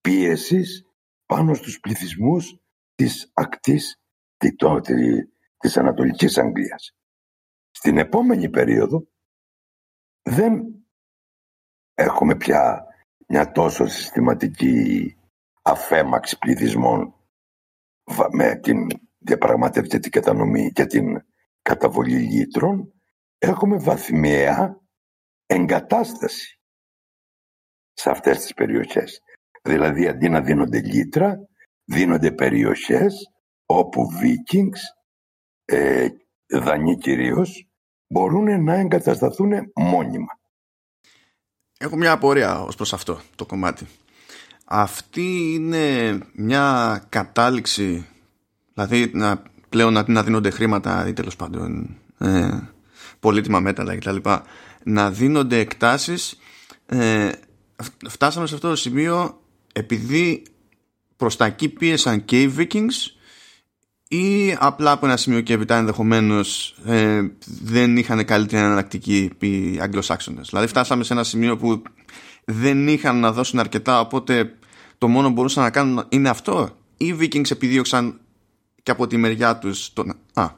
[0.00, 0.86] πίεσης
[1.26, 2.60] πάνω στους πληθυσμούς
[2.94, 4.02] της ακτής
[5.58, 6.96] της Ανατολικής Αγγλίας.
[7.70, 9.06] Στην επόμενη περίοδο
[10.22, 10.62] δεν
[11.94, 12.84] έχουμε πια
[13.28, 15.16] μια τόσο συστηματική
[15.62, 17.14] αφέμαξη πληθυσμών
[18.30, 18.86] με την
[19.18, 21.24] διαπραγματευτική κατανομή και την
[21.62, 22.92] καταβολή λίτρων
[23.38, 24.80] έχουμε βαθμιαία
[25.50, 26.58] εγκατάσταση
[27.92, 29.20] σε αυτές τις περιοχές.
[29.62, 31.36] Δηλαδή αντί να δίνονται λίτρα,
[31.84, 33.30] δίνονται περιοχές
[33.66, 34.78] όπου Vikings,
[35.64, 36.08] ε,
[36.46, 37.68] δανεί κυρίως,
[38.06, 40.38] μπορούν να εγκατασταθούν μόνιμα.
[41.78, 43.86] Έχω μια απορία ως προς αυτό το κομμάτι.
[44.64, 48.06] Αυτή είναι μια κατάληξη,
[48.74, 52.58] δηλαδή να, πλέον να, να δίνονται χρήματα ή τέλος πάντων ε,
[53.20, 54.16] πολύτιμα μέταλλα κτλ.
[54.82, 56.38] Να δίνονται εκτάσεις.
[56.86, 57.30] Ε,
[58.08, 59.40] φτάσαμε σε αυτό το σημείο
[59.72, 60.42] επειδή
[61.16, 63.20] προς τα εκεί πίεσαν και οι Vikings
[64.08, 67.20] ή απλά από ένα σημείο και έπειτα ενδεχομένως ε,
[67.62, 70.48] δεν είχαν καλύτερη εναλλακτική οι Αγγλοσάξονες.
[70.48, 71.82] Δηλαδή φτάσαμε σε ένα σημείο που
[72.44, 74.54] δεν είχαν να δώσουν αρκετά οπότε
[74.98, 78.20] το μόνο που μπορούσαν να κάνουν είναι αυτό ή οι Vikings επιδίωξαν
[78.82, 80.16] και από τη μεριά τους τον...
[80.34, 80.50] Α.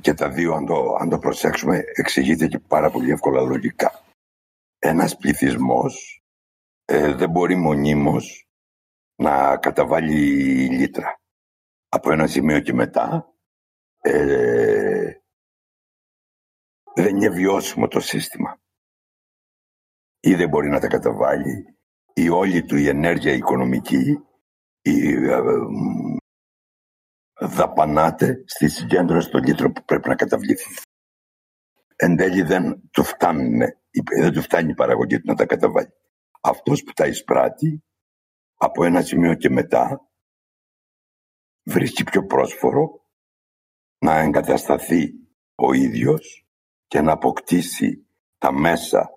[0.00, 4.04] Και τα δύο αν το, αν το προσέξουμε εξηγείται και πάρα πολύ εύκολα λογικά.
[4.78, 6.22] Ένας πληθυσμός
[6.84, 8.48] ε, δεν μπορεί μονίμως
[9.16, 10.14] να καταβάλει
[10.68, 11.20] λίτρα
[11.88, 13.34] από ένα σημείο και μετά
[14.00, 15.12] ε,
[16.94, 18.60] δεν είναι βιώσιμο το σύστημα.
[20.20, 21.76] Ή δεν μπορεί να τα καταβάλει,
[22.12, 24.20] ή όλη του η ενέργεια οικονομική
[24.82, 25.40] ή, ε,
[27.40, 30.74] δαπανάται στη συγκέντρωση των λίτρων που πρέπει να καταβληθεί.
[31.96, 33.58] Εν τέλει δεν του, φτάνει,
[34.20, 35.92] δεν του φτάνει η παραγωγή του να τα καταβάλει.
[36.40, 37.84] Αυτός που τα εισπράττει
[38.56, 40.10] από ένα σημείο και μετά
[41.62, 43.06] βρίσκει πιο πρόσφορο
[43.98, 45.12] να εγκατασταθεί
[45.54, 46.46] ο ίδιος
[46.86, 48.06] και να αποκτήσει
[48.38, 49.10] τα μέσα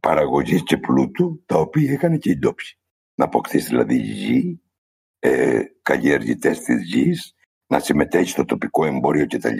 [0.00, 2.66] παραγωγής και πλούτου τα οποία έκανε και οι ντόπιοι.
[3.14, 4.62] Να αποκτήσει δηλαδή γη,
[5.18, 7.34] ε, καλλιεργητές της γης,
[7.66, 9.58] να συμμετέχει στο τοπικό εμπόριο κτλ.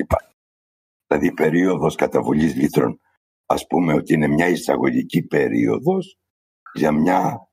[1.06, 3.00] Δηλαδή η περίοδος καταβολής λίτρων
[3.46, 6.18] ας πούμε ότι είναι μια εισαγωγική περίοδος
[6.74, 7.48] για μια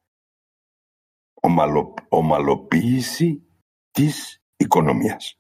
[1.34, 3.46] ομαλο, ομαλοποίηση
[3.92, 5.40] της οικονομίας.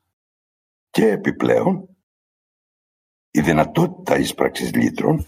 [0.89, 1.97] Και επιπλέον,
[3.31, 5.25] η δυνατότητα ίσπραξης λίτρων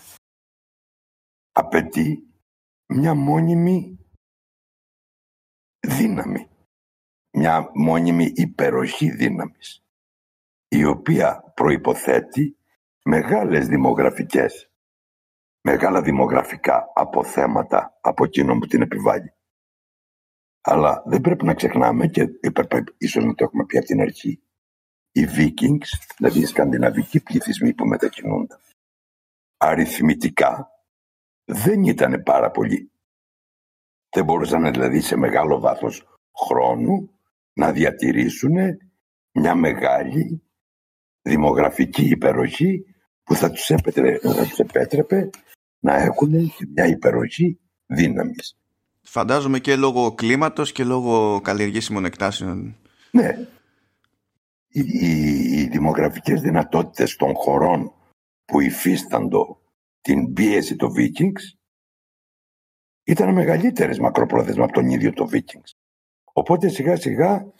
[1.51, 2.27] απαιτεί
[2.87, 3.99] μια μόνιμη
[5.79, 6.42] δύναμη,
[7.33, 9.83] μια μόνιμη υπεροχή δύναμης,
[10.67, 12.57] η οποία προϋποθέτει
[13.03, 14.71] μεγάλες δημογραφικές,
[15.61, 19.33] μεγάλα δημογραφικά αποθέματα από εκείνον που την επιβάλλει.
[20.61, 22.29] Αλλά δεν πρέπει να ξεχνάμε και
[22.97, 24.41] ίσως να το έχουμε πει από την αρχή.
[25.11, 28.57] Οι Vikings, δηλαδή οι σκανδιναβικοί πληθυσμοί που μετακινούνται,
[29.57, 30.71] αριθμητικά
[31.45, 32.91] δεν ήταν πάρα πολλοί.
[34.09, 37.12] Δεν μπορούσαν δηλαδή σε μεγάλο βάθος χρόνου
[37.53, 38.55] να διατηρήσουν
[39.31, 40.43] μια μεγάλη
[41.21, 42.85] δημογραφική υπεροχή
[43.23, 45.29] που θα τους, επέτρεπε, θα τους επέτρεπε
[45.79, 48.57] να έχουν μια υπεροχή δύναμης.
[49.01, 52.75] Φαντάζομαι και λόγω κλίματος και λόγω καλλιεργήσιμων εκτάσεων.
[53.11, 53.47] Ναι.
[54.67, 57.93] Οι, οι, οι δημογραφικές δυνατότητες των χωρών
[58.45, 59.61] που υφίσταντο
[60.01, 61.57] την πίεση των Vikings
[63.03, 65.82] ήταν μεγαλύτερες μακροπρόθεσμα από τον ίδιο το Vikings.
[66.33, 67.53] Οπότε σιγά σιγά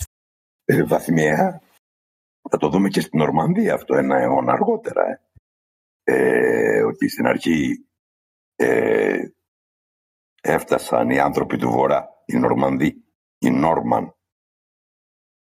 [0.66, 1.62] ε, βαθμιαία
[2.50, 5.08] θα το δούμε και στην Ορμανδία αυτό ένα αιώνα αργότερα.
[5.08, 5.22] Ε.
[6.06, 7.88] Ε, ότι στην αρχή
[8.56, 9.28] ε,
[10.42, 13.04] έφτασαν οι άνθρωποι του Βορρά, οι Νορμανδοί,
[13.38, 14.16] οι Νόρμαν,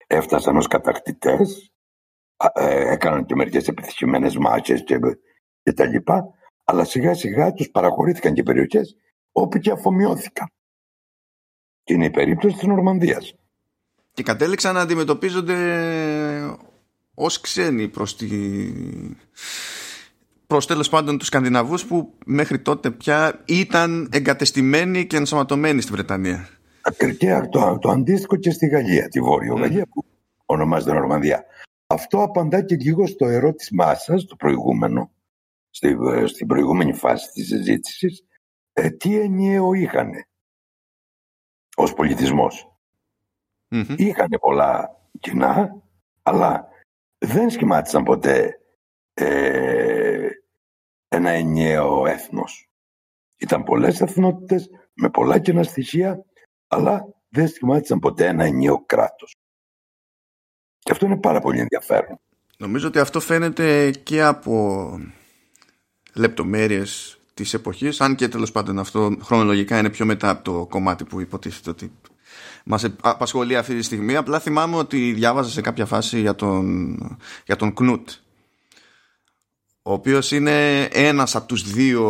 [0.07, 1.73] έφτασαν ως κατακτητές,
[2.55, 4.99] ε, έκαναν και μερικές επιτυχημένες μάχες και,
[5.62, 8.97] και τα λοιπά, αλλά σιγά σιγά τους παραχωρήθηκαν και περιοχές
[9.33, 10.49] όπου και αφομοιώθηκαν.
[11.85, 13.35] Και είναι η περίπτωση της Νορμανδίας.
[14.12, 15.57] Και κατέληξαν να αντιμετωπίζονται
[17.14, 18.29] ως ξένοι προς τη
[20.47, 26.49] προς τέλος πάντων τους Σκανδιναβούς που μέχρι τότε πια ήταν εγκατεστημένοι και ενσωματωμένοι στη Βρετανία.
[27.18, 29.61] Και το, το αντίστοιχο και στη Γαλλία, τη Βόρειο mm.
[29.61, 30.05] Γαλλία που
[30.47, 31.45] ονομάζεται Νορμανδία.
[31.87, 35.11] Αυτό απαντά και λίγο στο ερώτημά σας, το προηγούμενο,
[35.71, 38.25] στη, στην προηγούμενη φάση της συζήτησης,
[38.73, 40.11] ε, τι ενιαίο είχαν
[41.76, 42.72] ως πολιτισμος
[43.96, 45.82] Είχαν πολλά κοινά,
[46.22, 46.68] αλλά
[47.18, 48.61] δεν σχημάτισαν ποτέ
[49.14, 50.28] ε,
[51.08, 52.68] ένα ενιαίο έθνος.
[53.37, 56.24] Ήταν πολλές εθνότητες με πολλά κοινά στοιχεία,
[56.68, 59.37] αλλά δεν σχημάτισαν ποτέ ένα ενιαίο κράτος.
[60.78, 62.20] Και αυτό είναι πάρα πολύ ενδιαφέρον.
[62.58, 64.88] Νομίζω ότι αυτό φαίνεται και από
[66.14, 71.05] λεπτομέρειες της εποχής, αν και τέλος πάντων αυτό χρονολογικά είναι πιο μετά από το κομμάτι
[71.05, 71.92] που υποτίθεται ότι
[72.64, 74.16] μας απασχολεί αυτή τη στιγμή.
[74.16, 76.97] Απλά θυμάμαι ότι διάβαζα σε κάποια φάση για τον,
[77.47, 78.09] για τον Κνούτ,
[79.83, 82.07] ο οποίος είναι ένας από τους δύο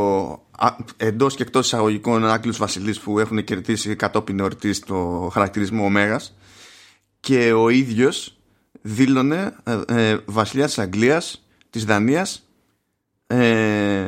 [0.96, 6.36] εντός και εκτός εισαγωγικών Άκλους Βασιλείς που έχουν κερδίσει κατόπιν εορτής το χαρακτηρισμό Ωμέγας
[7.20, 8.36] και ο ίδιος
[8.82, 12.42] δήλωνε ε, ε, βασιλιάς της Αγγλίας, της Δανίας,
[13.26, 14.01] ε,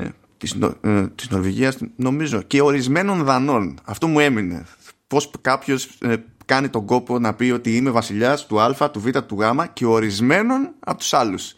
[0.44, 3.78] της, ε, της Νορβηγίας νομίζω και ορισμένων Δανών.
[3.84, 4.64] Αυτό μου έμεινε.
[5.06, 9.08] Πώς κάποιος ε, κάνει τον κόπο να πει ότι είμαι βασιλιάς του Α, του Β,
[9.10, 11.54] του Γ και ορισμένων από τους άλλους.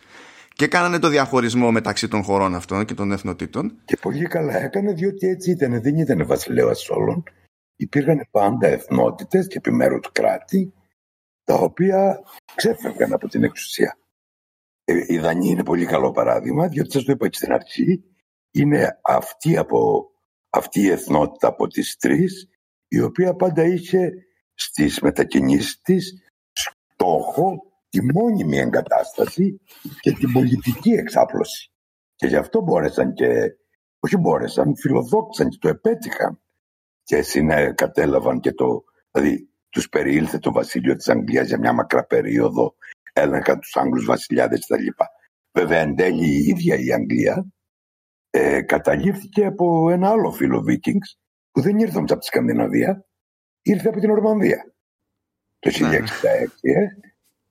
[0.52, 3.72] Και κάνανε το διαχωρισμό μεταξύ των χωρών αυτών και των εθνοτήτων.
[3.84, 5.82] Και πολύ καλά έκανε διότι έτσι ήταν.
[5.82, 7.22] Δεν ήταν βασιλέας όλων.
[7.76, 10.72] Υπήρχαν πάντα εθνότητες και επιμέρους κράτη
[11.44, 12.20] τα οποία
[12.54, 13.98] ξέφευγαν από την εξουσία.
[14.84, 18.04] Ε, η Δανία είναι πολύ καλό παράδειγμα, διότι σας το είπα και στην αρχή,
[18.56, 20.10] είναι αυτή, από,
[20.50, 22.48] αυτή η εθνότητα από τις τρεις,
[22.88, 24.12] η οποία πάντα είχε
[24.54, 29.60] στις μετακινήσεις της στόχο τη μόνιμη εγκατάσταση
[30.00, 31.70] και την πολιτική εξάπλωση.
[32.14, 33.56] Και γι' αυτό μπόρεσαν και,
[33.98, 36.40] όχι μπόρεσαν, φιλοδόξαν και το επέτυχαν.
[37.02, 37.22] Και
[37.74, 42.74] κατέλαβαν και το, δηλαδή τους περιήλθε το βασίλειο της Αγγλίας για μια μακρά περίοδο,
[43.12, 45.04] έλεγχαν τους Άγγλους βασιλιάδες κτλ.
[45.52, 47.46] Βέβαια, εν τέλει η ίδια η Αγγλία
[48.38, 51.18] ε, καταλήφθηκε από ένα άλλο φίλο Βίκινγκς
[51.50, 53.04] που δεν ήρθε από τη Σκανδιναβία,
[53.62, 54.74] ήρθε από την Ορμανδία.
[55.58, 55.96] Το 1966, ναι.
[56.72, 56.86] ε,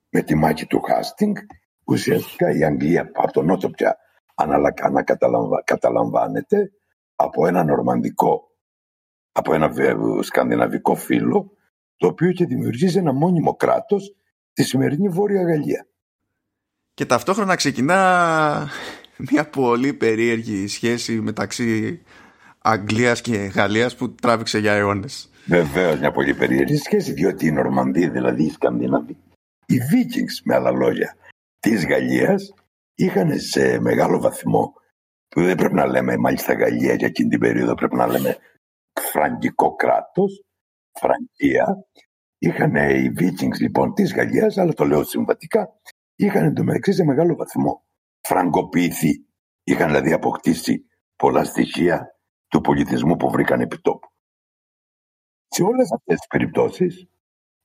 [0.08, 1.36] με τη μάχη του Χάστινγκ,
[1.84, 3.96] ουσιαστικά η Αγγλία από τον Νότο πια
[4.34, 6.72] ανακαταλαμβάνεται
[7.16, 8.50] από ένα νορμανδικό,
[9.32, 9.72] από ένα
[10.22, 11.52] σκανδιναβικό φίλο
[11.96, 14.16] το οποίο και δημιουργήσει ένα μόνιμο κράτος
[14.52, 15.86] στη σημερινή Βόρεια Γαλλία.
[16.94, 18.68] Και ταυτόχρονα ξεκινά
[19.18, 22.02] μια πολύ περίεργη σχέση μεταξύ
[22.58, 25.30] Αγγλίας και Γαλλίας που τράβηξε για αιώνες.
[25.46, 29.16] Βεβαίως μια πολύ περίεργη σχέση, διότι οι Νορμανδοί, δηλαδή οι Σκανδιναβοί,
[29.66, 31.16] οι Βίκινγκς με άλλα λόγια,
[31.60, 32.54] της Γαλλίας
[32.94, 34.74] είχαν σε μεγάλο βαθμό,
[35.28, 38.36] που δεν πρέπει να λέμε μάλιστα Γαλλία για εκείνη την περίοδο, πρέπει να λέμε
[39.00, 40.44] φραγκικό κράτος,
[40.98, 41.86] Φραγκία.
[42.38, 45.68] Είχαν οι Vikings λοιπόν της Γαλλίας, αλλά το λέω συμβατικά,
[46.16, 47.85] είχαν εντωμεταξύ σε μεγάλο βαθμό
[48.26, 49.26] φραγκοποιηθεί.
[49.64, 50.86] Είχαν δηλαδή αποκτήσει
[51.16, 54.08] πολλά στοιχεία του πολιτισμού που βρήκαν επί τόπου.
[55.48, 57.08] Σε όλες αυτές τις περιπτώσεις,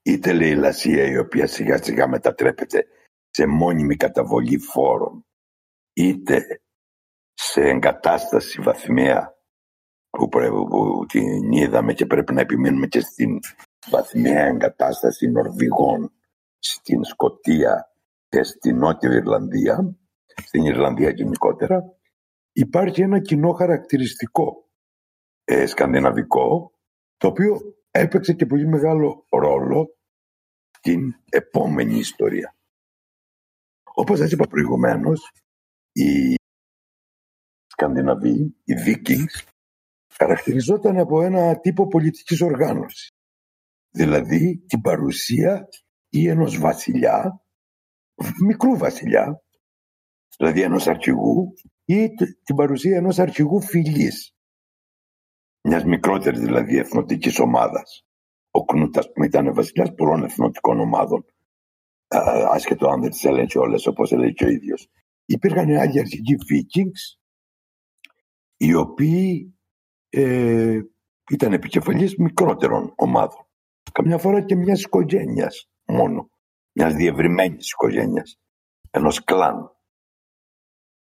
[0.02, 2.86] είτε λέει η λασία η οποία σιγά σιγά μετατρέπεται
[3.30, 5.26] σε μόνιμη καταβολή φόρων,
[5.92, 6.62] είτε
[7.32, 9.36] σε εγκατάσταση βαθμία
[10.10, 13.38] που, πρέπει, που την είδαμε και πρέπει να επιμείνουμε και στην
[13.90, 16.12] βαθμία εγκατάσταση Νορβηγών
[16.58, 17.92] στην Σκοτία
[18.28, 19.96] και στην Νότια Ιρλανδία,
[20.46, 21.96] στην Ιρλανδία γενικότερα,
[22.52, 24.70] υπάρχει ένα κοινό χαρακτηριστικό
[25.44, 26.72] ε, σκανδιναβικό,
[27.16, 29.96] το οποίο έπαιξε και πολύ μεγάλο ρόλο
[30.70, 32.56] στην επόμενη ιστορία.
[33.94, 35.30] Όπως σας είπα προηγουμένως,
[35.92, 36.34] οι
[37.66, 39.46] Σκανδιναβοί, οι Vikings,
[40.12, 43.10] χαρακτηριζόταν από ένα τύπο πολιτικής οργάνωσης.
[43.90, 45.68] Δηλαδή την παρουσία
[46.08, 47.42] ή ενός βασιλιά,
[48.46, 49.42] μικρού βασιλιά,
[50.38, 52.08] δηλαδή ενός αρχηγού ή
[52.44, 54.34] την παρουσία ενός αρχηγού φυλής.
[55.62, 58.06] Μιας μικρότερης δηλαδή εθνοτικής ομάδας.
[58.50, 61.24] Ο Κνούτας που ήταν βασιλιάς πολλών εθνοτικών ομάδων.
[62.50, 64.88] Άσχετο αν δεν τις έλεγε όλες όπως έλεγε και ο ίδιος.
[65.24, 67.20] Υπήρχαν άλλοι αρχηγοί Vikings
[68.56, 69.58] οι οποίοι
[70.08, 70.80] ε,
[71.30, 73.46] ήταν επικεφαλής μικρότερων ομάδων.
[73.92, 76.30] Καμιά φορά και μιας οικογένειας μόνο.
[76.72, 78.38] Μιας διευρυμένης οικογένειας.
[78.90, 79.76] Ενός κλάν.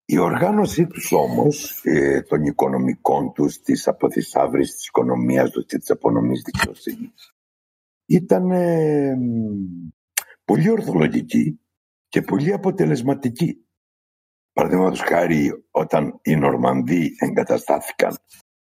[0.04, 5.90] Η οργάνωσή τους όμως ε, των οικονομικών τους, της αποθυσάβρης της οικονομίας τους και της
[5.90, 7.34] απονομής δικαιοσύνης
[8.06, 9.16] ήταν ε,
[10.44, 11.60] πολύ ορθολογική
[12.08, 13.66] και πολύ αποτελεσματική.
[14.52, 18.16] Παραδείγματος χάρη όταν οι Νορμανδοί εγκαταστάθηκαν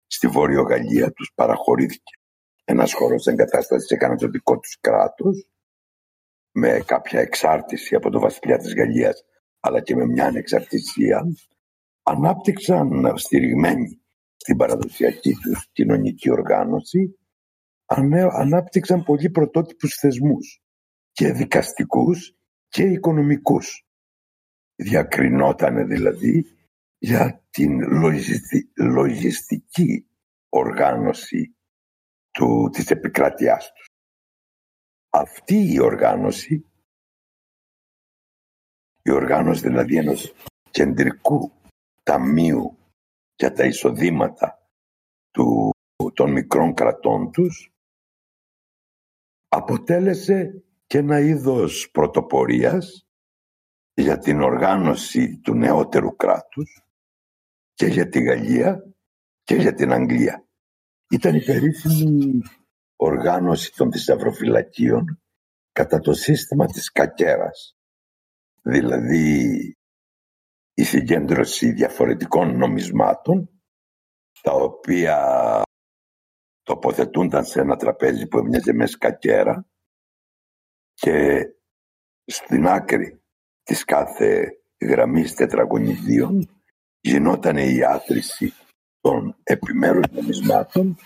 [0.07, 2.21] στη Βόρειο Γαλλία τους παραχωρήθηκε
[2.65, 5.49] ένας χώρος εγκατάστασης έκανε το δικό τους κράτος
[6.53, 9.25] με κάποια εξάρτηση από το βασιλιά της Γαλλίας
[9.65, 11.27] αλλά και με μια ανεξαρτησία
[12.03, 14.01] ανάπτυξαν στηριγμένοι
[14.37, 17.17] στην παραδοσιακή τους κοινωνική οργάνωση
[18.31, 20.63] ανάπτυξαν πολύ πρωτότυπους θεσμούς
[21.13, 22.37] και δικαστικούς
[22.69, 23.87] και οικονομικούς.
[24.75, 26.47] Διακρινόταν δηλαδή
[26.99, 27.81] για την
[28.77, 30.07] λογιστική
[30.49, 31.57] οργάνωση
[32.31, 33.87] του, της επικράτειάς τους.
[35.11, 36.72] Αυτή η οργάνωση,
[39.03, 40.35] η οργάνωση δηλαδή ενός
[40.71, 41.53] κεντρικού
[42.03, 42.79] ταμείου
[43.35, 44.69] για τα εισοδήματα
[45.31, 45.71] του,
[46.15, 47.73] των μικρών κρατών τους,
[49.49, 53.07] αποτέλεσε και ένα είδος πρωτοπορίας
[53.95, 56.83] για την οργάνωση του νεότερου κράτους
[57.75, 58.95] και για τη Γαλλία
[59.43, 60.47] και για την Αγγλία.
[61.11, 62.41] Ήταν η περίφημη
[62.97, 65.23] οργάνωση των θησαυροφυλακίων
[65.73, 67.77] κατά το σύστημα της κακέρας.
[68.63, 69.59] Δηλαδή
[70.75, 73.63] η συγκέντρωση διαφορετικών νομισμάτων
[74.43, 75.63] τα οποία
[76.63, 79.67] τοποθετούνταν σε ένα τραπέζι που έμοιαζε με σκακέρα
[80.95, 81.45] και
[82.25, 83.23] στην άκρη
[83.63, 86.63] της κάθε γραμμής τετραγωνιδίων
[87.01, 88.53] γινόταν η άθρηση
[89.01, 90.97] των επιμέρους νομισμάτων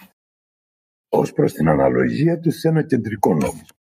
[1.08, 3.75] ως προς την αναλογία του σε ένα κεντρικό νόμισμα.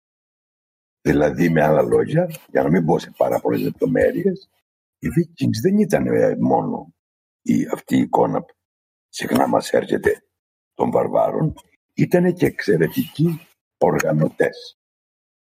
[1.02, 4.50] Δηλαδή, με άλλα λόγια, για να μην πω σε πάρα πολλές λεπτομέρειες,
[5.00, 6.94] οι Vikings δεν ήταν ε, μόνο
[7.42, 8.54] η, αυτή η εικόνα που
[9.10, 10.24] συχνά μας έρχεται
[10.74, 11.54] των βαρβάρων,
[11.94, 13.48] ήταν και εξαιρετικοί
[13.78, 14.80] οργανωτές.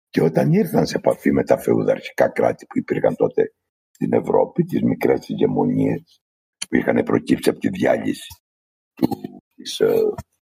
[0.10, 3.54] Και όταν ήρθαν σε επαφή με τα φεουδαρχικά κράτη που υπήρχαν τότε
[3.90, 6.22] στην Ευρώπη, τις μικρές ηγεμονίες
[6.70, 8.44] που είχαν προκύψει από τη διάλυση
[9.56, 10.00] της ε,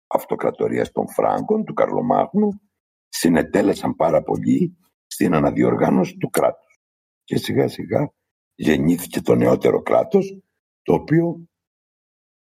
[0.08, 2.62] αυτοκρατορίας των Φράγκων, του Καρλομάγνου,
[3.18, 6.80] συνετέλεσαν πάρα πολύ στην αναδιοργάνωση του κράτους.
[7.24, 8.14] Και σιγά σιγά
[8.56, 10.42] γεννήθηκε το νεότερο κράτος,
[10.82, 11.48] το οποίο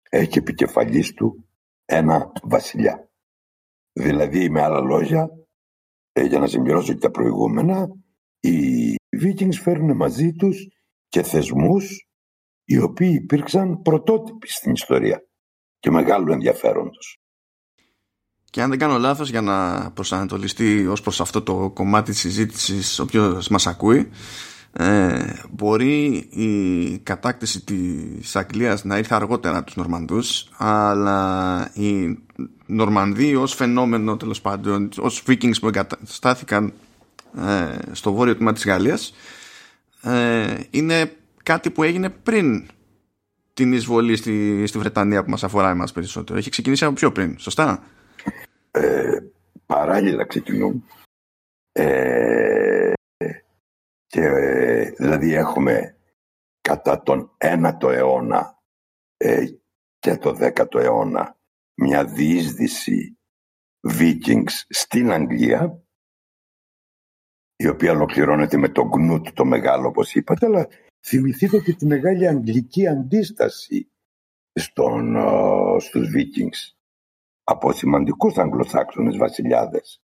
[0.09, 1.49] έχει επικεφαλής του
[1.85, 3.09] ένα βασιλιά.
[3.93, 5.29] Δηλαδή, με άλλα λόγια,
[6.11, 7.87] ε, για να συμπληρώσω και τα προηγούμενα,
[8.39, 10.67] οι Βίκινγκς φέρνουν μαζί τους
[11.07, 12.07] και θεσμούς
[12.63, 15.27] οι οποίοι υπήρξαν πρωτότυποι στην ιστορία
[15.79, 17.20] και μεγάλου ενδιαφέροντος.
[18.51, 22.99] Και αν δεν κάνω λάθος για να προσανατολιστεί ως προς αυτό το κομμάτι της συζήτησης
[22.99, 24.09] όποιος μας ακούει
[24.73, 32.17] ε, μπορεί η κατάκτηση της Αγγλίας να ήρθε αργότερα από τους Νορμανδούς αλλά οι
[32.65, 36.73] Νορμανδοί ως φαινόμενο τέλος πάντων ως Vikings που εγκαταστάθηκαν
[37.37, 39.13] ε, στο βόρειο τμήμα της Γαλλίας
[40.01, 42.65] ε, είναι κάτι που έγινε πριν
[43.53, 46.39] την εισβολή στη, στη Βρετανία που μας αφορά εμάς περισσότερο.
[46.39, 47.83] Έχει ξεκινήσει από πιο πριν, σωστά;
[48.71, 49.17] Ε,
[49.65, 50.85] παράλληλα ξεκινούν.
[51.71, 52.93] Ε,
[54.07, 54.29] και
[54.97, 55.97] δηλαδή έχουμε
[56.61, 58.61] κατά τον 9ο αιώνα
[59.17, 59.45] ε,
[59.99, 61.37] και το 10ο αιώνα
[61.81, 63.17] μια διείσδυση
[63.87, 65.83] Vikings στην Αγγλία
[67.55, 70.67] η οποία ολοκληρώνεται με τον Γκνούτ το μεγάλο όπως είπατε αλλά
[71.05, 73.91] θυμηθείτε και τη μεγάλη αγγλική αντίσταση
[74.53, 76.80] στον, uh, στους Vikings
[77.43, 80.01] από σημαντικούς Αγγλοσάξονες βασιλιάδες.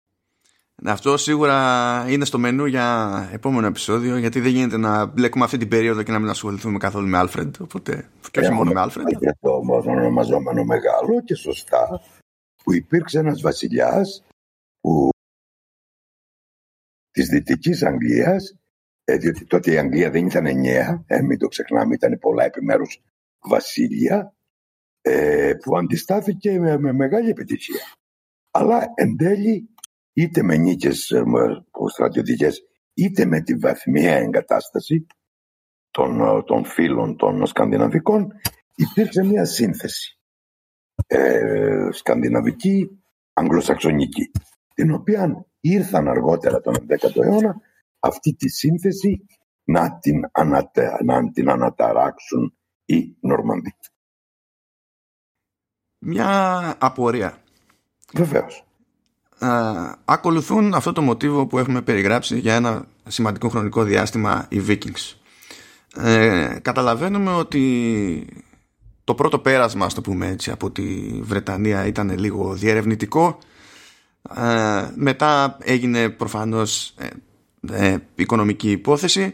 [0.86, 5.68] Αυτό σίγουρα είναι στο μενού για επόμενο επεισόδιο γιατί δεν γίνεται να μπλέκουμε αυτή την
[5.68, 9.08] περίοδο και να μην ασχοληθούμε καθόλου με Άλφρεντ οπότε και όχι μόνο με Άλφρεντ.
[9.20, 12.02] Για το ονομαζόμενο μεγάλο και σωστά
[12.64, 14.24] που υπήρξε ένας βασιλιάς
[14.82, 15.10] που
[17.12, 18.56] της Δυτικής Αγγλίας
[19.04, 23.02] ε, διότι τότε η Αγγλία δεν ήταν εννέα, ε, μην το ξεχνάμε, ήταν πολλά επιμέρους
[23.40, 24.34] βασίλεια
[25.02, 27.82] ε, που αντιστάθηκε με, με, μεγάλη επιτυχία.
[28.52, 29.70] Αλλά εν τέλει
[30.14, 31.24] είτε με νίκες ε,
[31.94, 32.62] στρατιωτικές
[32.94, 35.06] είτε με τη βαθμία εγκατάσταση
[35.92, 38.32] των, ε, των φίλων των Σκανδιναβικών
[38.76, 40.20] υπήρξε μια σύνθεση
[41.08, 44.32] ε, σκανδιναβική αγγλοσαξονική
[44.74, 47.56] την οποία ήρθαν αργότερα τον 10ο αιώνα
[48.00, 49.26] αυτή τη σύνθεση
[49.64, 50.22] να την,
[51.06, 53.74] να την αναταράξουν οι Νορμανδοί.
[56.04, 57.38] Μια απορία.
[58.14, 58.66] Βεβαίως.
[60.06, 65.16] ακολουθούν αυτό το μοτίβο που έχουμε περιγράψει για ένα σημαντικό χρονικό διάστημα οι Vikings.
[65.96, 68.44] Ε, καταλαβαίνουμε ότι
[69.04, 70.84] το πρώτο πέρασμα, το πούμε έτσι, από τη
[71.22, 73.38] Βρετανία ήταν λίγο διερευνητικό.
[74.36, 76.94] Ε, μετά έγινε προφανώς
[77.70, 79.34] ε, ε, οικονομική υπόθεση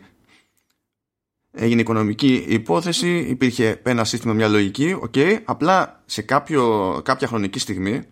[1.58, 8.04] έγινε οικονομική υπόθεση υπήρχε ένα σύστημα μια λογική okay, απλά σε κάποιο, κάποια χρονική στιγμή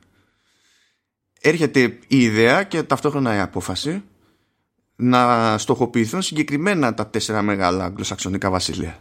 [1.42, 4.04] έρχεται η ιδέα και ταυτόχρονα η απόφαση
[4.96, 9.00] να στοχοποιηθούν συγκεκριμένα τα τέσσερα μεγάλα αγγλοσαξονικά βασίλεια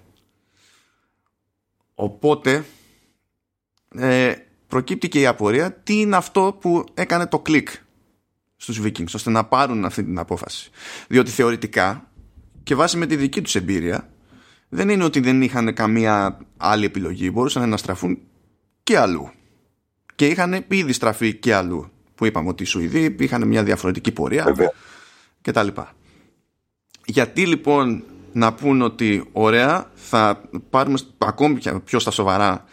[1.95, 2.65] οπότε
[3.95, 4.35] ε,
[4.67, 7.69] προκύπτει και η απορία τι είναι αυτό που έκανε το κλικ
[8.57, 10.71] στους Vikings ώστε να πάρουν αυτή την απόφαση.
[11.09, 12.11] Διότι θεωρητικά
[12.63, 14.09] και βάσει με τη δική τους εμπειρία
[14.75, 17.31] δεν είναι ότι δεν είχαν καμία άλλη επιλογή.
[17.33, 18.19] Μπορούσαν να στραφούν
[18.83, 19.31] και αλλού.
[20.15, 21.91] Και είχαν ήδη στραφεί και αλλού.
[22.15, 24.55] Που είπαμε ότι οι Σουηδοί είχαν μια διαφορετική πορεία
[25.41, 25.93] και τα λοιπά.
[27.05, 28.03] Γιατί λοιπόν
[28.33, 32.65] να πούν ότι ωραία θα πάρουμε ακόμη πιο στα σοβαρά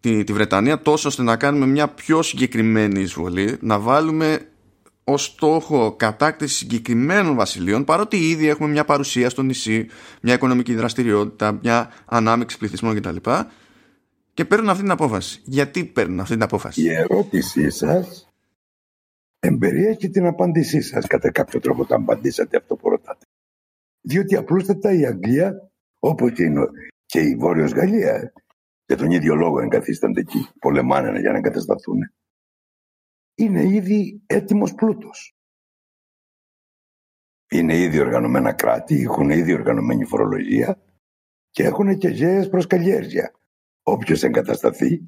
[0.00, 4.48] τη, τη Βρετανία τόσο ώστε να κάνουμε μια πιο συγκεκριμένη εισβολή να βάλουμε
[5.12, 9.86] ως στόχο κατάκτηση συγκεκριμένων βασιλείων, παρότι ήδη έχουμε μια παρουσία στο νησί,
[10.22, 13.16] μια οικονομική δραστηριότητα, μια ανάμειξη πληθυσμών κτλ.
[14.34, 15.40] Και παίρνουν αυτή την απόφαση.
[15.44, 18.28] Γιατί παίρνουν αυτή την απόφαση; Η ερώτησή σας
[19.38, 21.06] εμπεριέχει την απάντησή σας.
[21.06, 23.24] Κατά κάποιο τρόπο το απαντήσατε αυτό που ρωτάτε.
[24.00, 26.44] Διότι απλούστατα η Αγγλία, όπω και,
[27.06, 28.32] και η Βόρειος Γαλλία,
[28.86, 31.98] για τον ίδιο λόγο εγκαθίστανται εκεί, πολεμάνε για να εγκατασταθούν
[33.40, 35.34] είναι ήδη έτοιμος πλούτος.
[37.50, 40.82] Είναι ήδη οργανωμένα κράτη, έχουν ήδη οργανωμένη φορολογία
[41.50, 43.34] και έχουν και γέες προς καλλιέργεια.
[43.82, 45.02] Όποιος εγκατασταθεί,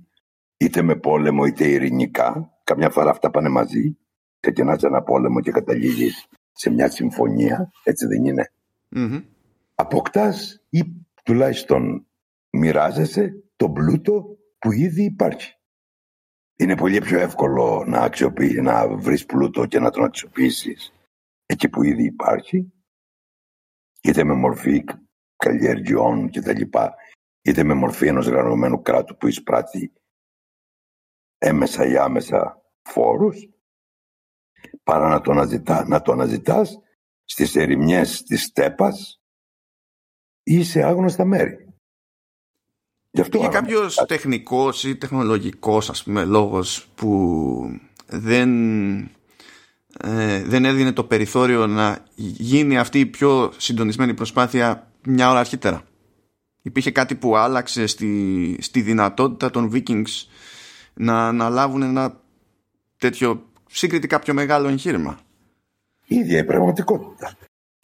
[0.57, 3.99] είτε με πόλεμο είτε ειρηνικά, καμιά φορά αυτά πάνε μαζί,
[4.41, 8.53] ξεκινάς ένα πόλεμο και καταλήγεις σε μια συμφωνία, έτσι δεν είναι.
[8.97, 9.25] Mm-hmm.
[9.75, 10.83] Αποκτάς ή
[11.25, 12.07] τουλάχιστον
[12.51, 15.62] μοιράζεσαι τον πλούτο που ήδη υπάρχει
[16.63, 20.93] είναι πολύ πιο εύκολο να, αξιοποιείς, να βρεις πλούτο και να τον αξιοποιήσεις
[21.47, 22.73] εκεί που ήδη υπάρχει
[24.03, 24.85] είτε με μορφή
[25.37, 26.95] καλλιεργειών και τα λοιπά
[27.43, 29.93] είτε με μορφή ενός γραμμένου κράτου που εισπράττει
[31.39, 33.49] έμεσα ή άμεσα φόρους
[34.83, 36.81] παρά να το, αναζητά, να το αναζητάς
[37.25, 39.23] στις ερημιές της στέπας
[40.43, 41.62] ή σε άγνωστα μέρη.
[43.15, 48.51] Γι αυτό Είχε κάποιος τεχνικός ή τεχνολογικός λόγος που δεν,
[50.01, 55.83] ε, δεν έδινε το περιθώριο να γίνει αυτή η πιο συντονισμένη προσπάθεια μια ώρα αρχίτερα.
[56.63, 60.27] Υπήρχε κάτι που άλλαξε στη, στη δυνατότητα των Vikings
[60.95, 62.21] να, να λάβουν ένα
[62.99, 65.19] τέτοιο συγκριτικά πιο μεγάλο εγχείρημα.
[66.07, 67.37] Η ίδια η πραγματικότητα.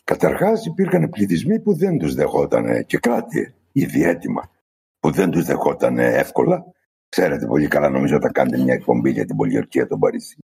[0.04, 4.50] Καταρχάς υπήρχαν πληθυσμοί που δεν τους δεχόταν και κράτη ήδη έτοιμα
[4.98, 6.64] που δεν τους δεχόταν εύκολα.
[7.08, 10.40] Ξέρετε πολύ καλά, νομίζω όταν κάνετε μια εκπομπή για την πολιορκία των Παρισίων.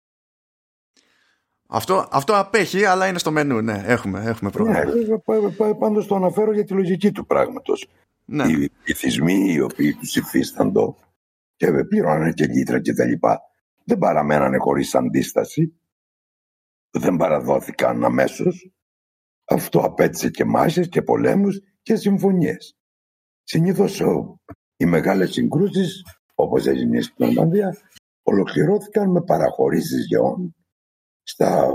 [1.72, 4.94] Αυτό, αυτό απέχει, αλλά είναι στο μενού, ναι, έχουμε, έχουμε πρόγραμμα.
[4.94, 7.90] Ναι, πάντως το αναφέρω για τη λογική του πράγματος.
[8.26, 8.48] Ναι.
[8.48, 10.98] Οι πληθυσμοί οι οποίοι τους υφίσταντο
[11.56, 13.42] και πληρώνανε και λίτρα και τα λοιπά,
[13.84, 15.80] δεν παραμένανε χωρίς αντίσταση,
[16.90, 18.72] δεν παραδόθηκαν αμέσως.
[19.46, 22.79] Αυτό απέτησε και μάχες και πολέμους και συμφωνίες.
[23.52, 24.02] Συνήθως
[24.78, 27.78] οι μεγάλες συγκρούσεις, όπως έγινε στην Νορμανδία,
[28.24, 30.56] ολοκληρώθηκαν με παραχωρήσεις γεών
[31.24, 31.72] στα...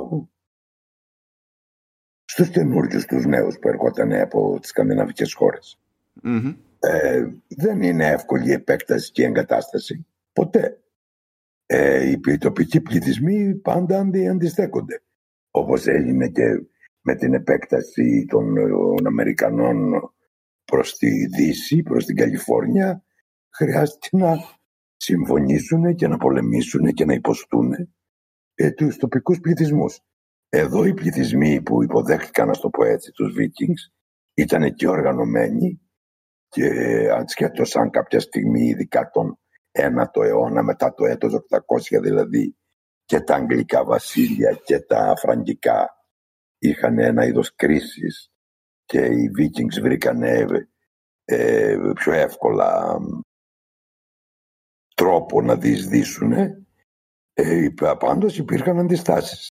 [2.25, 5.33] στους καινούριους τους νέους που έρχονταν από τις σκανδιναβικές
[6.79, 10.07] Ε, δεν είναι εύκολη η επέκταση και η εγκατάσταση.
[10.33, 10.83] Ποτέ.
[11.67, 13.99] Ε, οι τοπικοί πληθυσμοί πάντα
[14.29, 15.03] αντιστέκονται.
[15.51, 16.67] Όπως έγινε και
[17.01, 20.09] με την επέκταση των Αμερικανών
[20.65, 23.05] προς τη Δύση, προς την Καλιφόρνια,
[23.51, 24.37] χρειάστηκε να
[24.97, 27.73] συμφωνήσουν και να πολεμήσουν και να υποστούν
[28.55, 30.01] ε, τους τοπικούς πληθυσμούς.
[30.49, 33.93] Εδώ οι πληθυσμοί που υποδέχτηκαν, να το πω έτσι, τους Vikings,
[34.35, 35.81] ήταν και οργανωμένοι
[36.49, 36.69] και
[37.11, 39.39] ασχέτως αν κάποια στιγμή, ειδικά τον
[39.73, 42.57] 1ο αιώνα, μετά το έτος 800 δηλαδή,
[43.05, 45.89] και τα αγγλικά βασίλεια και τα φραγκικά
[46.59, 48.34] είχαν ένα είδος κρίσης
[48.85, 50.23] και οι Vikings βρήκαν
[51.25, 52.99] ε, πιο εύκολα
[54.95, 56.33] τρόπο να διεισδύσουν
[57.33, 57.69] ε,
[57.99, 59.49] πάντως υπήρχαν αντιστάσεις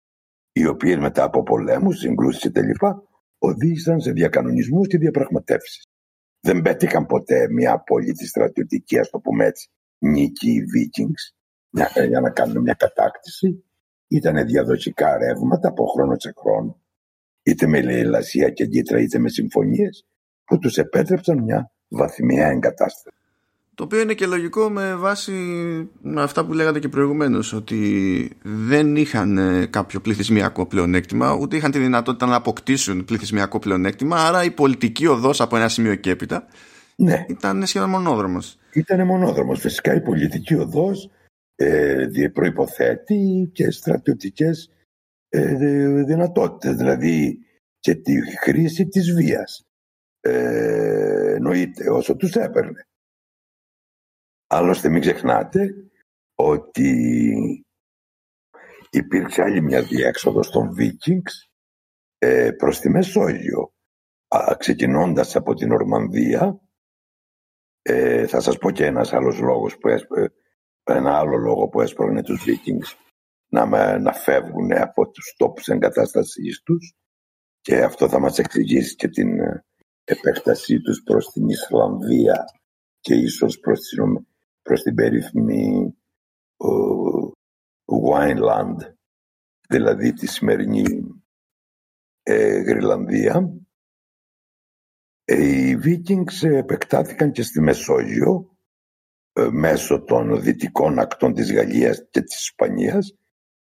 [0.51, 3.03] οι οποίες μετά από πολέμους, συγκρούσεις και τελικά
[3.37, 5.83] οδήγησαν σε διακανονισμούς και διαπραγματεύσεις.
[6.39, 11.35] Δεν πέτυχαν ποτέ μια απόλυτη στρατιωτική, ας το πούμε έτσι, νίκη οι Vikings
[12.07, 13.63] για να κάνουν μια κατάκτηση.
[14.07, 16.81] Ήταν διαδοχικά ρεύματα από χρόνο σε χρόνο
[17.47, 20.05] είτε με λαϊλασία και γκίτρα είτε με συμφωνίες
[20.45, 23.15] που τους επέτρεψαν μια βαθμιά εγκατάσταση.
[23.75, 25.33] Το οποίο είναι και λογικό με βάση
[26.17, 31.79] αυτά που λέγατε και προηγουμένως ότι δεν είχαν ε, κάποιο πληθυσμιακό πλεονέκτημα ούτε είχαν τη
[31.79, 36.47] δυνατότητα να αποκτήσουν πληθυσμιακό πλεονέκτημα άρα η πολιτική οδός από ένα σημείο και έπειτα
[36.95, 37.25] ναι.
[37.27, 38.57] ήταν σχεδόν μονόδρομος.
[38.73, 39.59] Ήταν μονόδρομος.
[39.59, 41.09] Φυσικά η πολιτική οδός
[41.55, 44.76] ε, προϋποθέτει και στρατιωτικές ε,
[46.05, 47.39] δυνατότητες, δηλαδή
[47.79, 49.67] και τη χρήση της βίας.
[50.19, 52.87] Ε, εννοείται όσο τους έπαιρνε.
[54.47, 55.73] Άλλωστε μην ξεχνάτε
[56.35, 57.65] ότι
[58.89, 61.49] υπήρξε άλλη μια διέξοδος των Vikings
[62.17, 63.73] ε, προς τη Μεσόγειο.
[64.27, 66.61] Α, ξεκινώντας από την Ορμανδία,
[67.81, 70.27] ε, θα σας πω και ένας άλλος λόγος που έσπρε,
[70.83, 73.06] ένα άλλο λόγο που έσπρωχνε τους Vikings
[73.47, 76.95] να, να φεύγουν από τους τόπους εγκατάστασής τους
[77.61, 79.65] και αυτό θα μας εξηγήσει και την ε,
[80.03, 82.45] επέκτασή τους προς την Ισλανδία
[82.99, 84.27] και ίσως προς την,
[84.61, 85.97] προς την περίφημη
[86.57, 87.31] uh,
[88.09, 88.77] Wineland,
[89.69, 90.83] δηλαδή τη σημερινή
[92.23, 93.53] ε, Γρυλανδία.
[95.23, 98.57] Ε, οι Βίκινγκς επεκτάθηκαν και στη Μεσόγειο
[99.33, 103.15] ε, μέσω των δυτικών ακτών της Γαλλίας και της Ισπανίας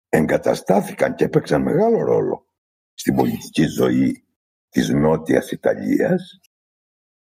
[0.09, 2.45] εγκαταστάθηκαν και έπαιξαν μεγάλο ρόλο
[2.93, 4.23] στην πολιτική ζωή
[4.69, 6.39] της Νότιας Ιταλίας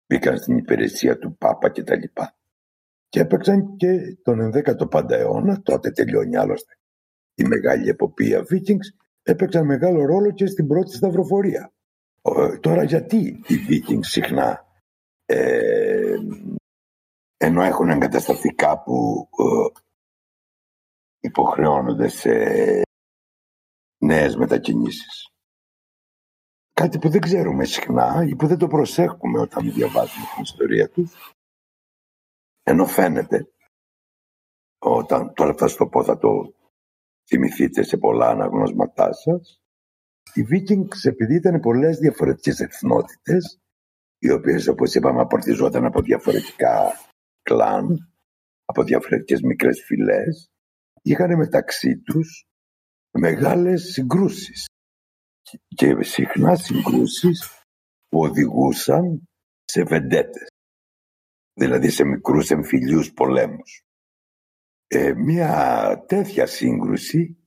[0.05, 2.37] μπήκαν στην υπηρεσία του Πάπα και τα λοιπά.
[3.09, 6.73] Και έπαιξαν και τον 11ο αιώνα, τότε τελειώνει άλλωστε
[7.35, 11.73] η μεγάλη εποπία Vikings, έπαιξαν μεγάλο ρόλο και στην πρώτη σταυροφορία.
[12.59, 13.17] τώρα γιατί
[13.47, 14.65] οι Vikings συχνά
[15.25, 16.15] ε,
[17.37, 19.79] ενώ έχουν εγκατασταθεί κάπου ε,
[21.19, 22.31] υποχρεώνονται σε
[23.97, 25.27] νέες μετακινήσεις.
[26.73, 31.33] Κάτι που δεν ξέρουμε συχνά ή που δεν το προσέχουμε όταν διαβάζουμε την ιστορία τους.
[32.63, 33.51] Ενώ φαίνεται,
[34.79, 36.53] όταν τώρα θα το πω, θα το
[37.27, 39.61] θυμηθείτε σε πολλά αναγνώσματά σας,
[40.33, 43.59] οι Βίκινγκς επειδή ήταν πολλές διαφορετικές εθνότητες,
[44.17, 46.91] οι οποίες όπως είπαμε απορτιζόταν από διαφορετικά
[47.41, 48.13] κλάν,
[48.65, 50.51] από διαφορετικές μικρές φυλές,
[51.01, 52.43] είχαν μεταξύ τους
[53.11, 54.65] μεγάλες συγκρούσεις
[55.75, 57.63] και συχνά συγκρούσεις
[58.07, 59.29] που οδηγούσαν
[59.63, 60.47] σε βεντέτες,
[61.53, 63.81] δηλαδή σε μικρούς εμφυλίους πολέμους.
[64.87, 67.37] Ε, μια τέτοια σύγκρουση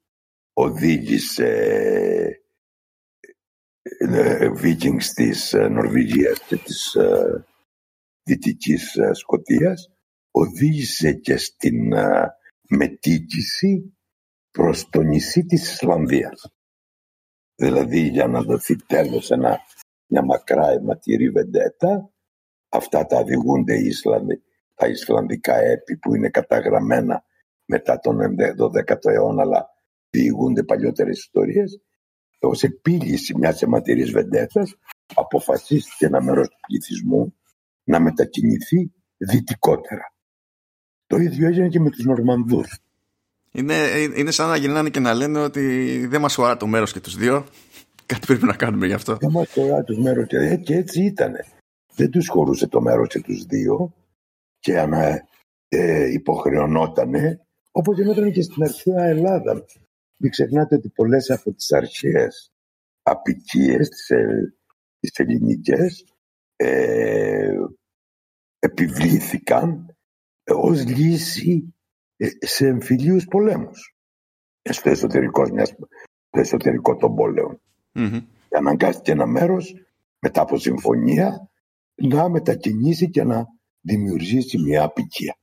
[0.52, 1.48] οδήγησε
[3.82, 7.44] ε, Βίκινγκς της ε, Νορβηγίας και της ε,
[8.22, 9.92] Δυτικής ε, Σκοτίας
[10.30, 11.92] οδήγησε και στην
[12.68, 13.96] μετήκηση
[14.50, 16.52] προς το νησί της Ισλανδίας.
[17.54, 19.58] Δηλαδή για να δοθεί τέλος ένα,
[20.06, 22.12] μια μακρά αιματηρή βεντέτα,
[22.68, 24.42] αυτά τα διηγούνται οι Ισλανδοί,
[24.74, 27.24] τα Ισλανδικά έπι που είναι καταγραμμένα
[27.64, 28.18] μετά τον
[28.58, 29.68] 12ο αιώνα, αλλά
[30.10, 31.80] διηγούνται παλιότερες ιστορίες,
[32.40, 34.74] ως επίλυση μιας αιματηρής βεντέτας
[35.14, 37.36] αποφασίστηκε ένα μέρος του πληθυσμού
[37.84, 40.11] να μετακινηθεί δυτικότερα.
[41.12, 42.78] Το ίδιο έγινε και με τους Νορμανδούς.
[43.52, 43.74] Είναι,
[44.16, 47.16] είναι σαν να γυρνάνε και να λένε ότι δεν μας χωρά το μέρος και τους
[47.16, 47.46] δύο.
[48.06, 49.16] Κάτι πρέπει να κάνουμε γι' αυτό.
[49.16, 51.32] Δεν μας χωρά το μέρος και, ε, και έτσι ήταν.
[51.94, 53.94] Δεν τους χωρούσε το μέρος και τους δύο
[54.58, 55.28] και ανα,
[55.68, 57.40] ε, υποχρεωνότανε
[57.70, 59.64] όπως γινόταν και στην αρχαία Ελλάδα.
[60.16, 62.52] Μην ξεχνάτε ότι πολλές από τις αρχαίες
[63.02, 64.54] απικίες, τις, ε,
[65.00, 66.04] τις ελληνικές,
[66.56, 67.56] ε,
[68.58, 69.86] επιβλήθηκαν
[70.46, 71.74] ως λύση
[72.16, 73.96] ε, σε εμφυλίους πολέμους
[74.70, 75.88] στο εσωτερικό, στο
[76.30, 77.60] εσωτερικό των πόλεων.
[77.94, 78.20] Mm-hmm.
[78.50, 79.74] Αναγκάστηκε ένα μέρος
[80.18, 81.50] μετά από συμφωνία
[81.94, 83.46] να μετακινήσει και να
[83.80, 85.36] δημιουργήσει μια απικία.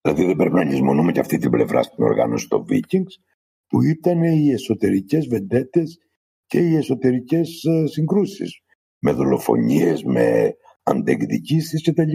[0.00, 3.22] Δηλαδή δεν πρέπει να λησμονούμε και αυτή την πλευρά στην οργάνωση των Vikings
[3.66, 5.98] που ήταν οι εσωτερικές βεντέτες
[6.46, 8.60] και οι εσωτερικές ε, συγκρούσεις
[8.98, 12.12] με δολοφονίες, με αντεκδικήσεις κτλ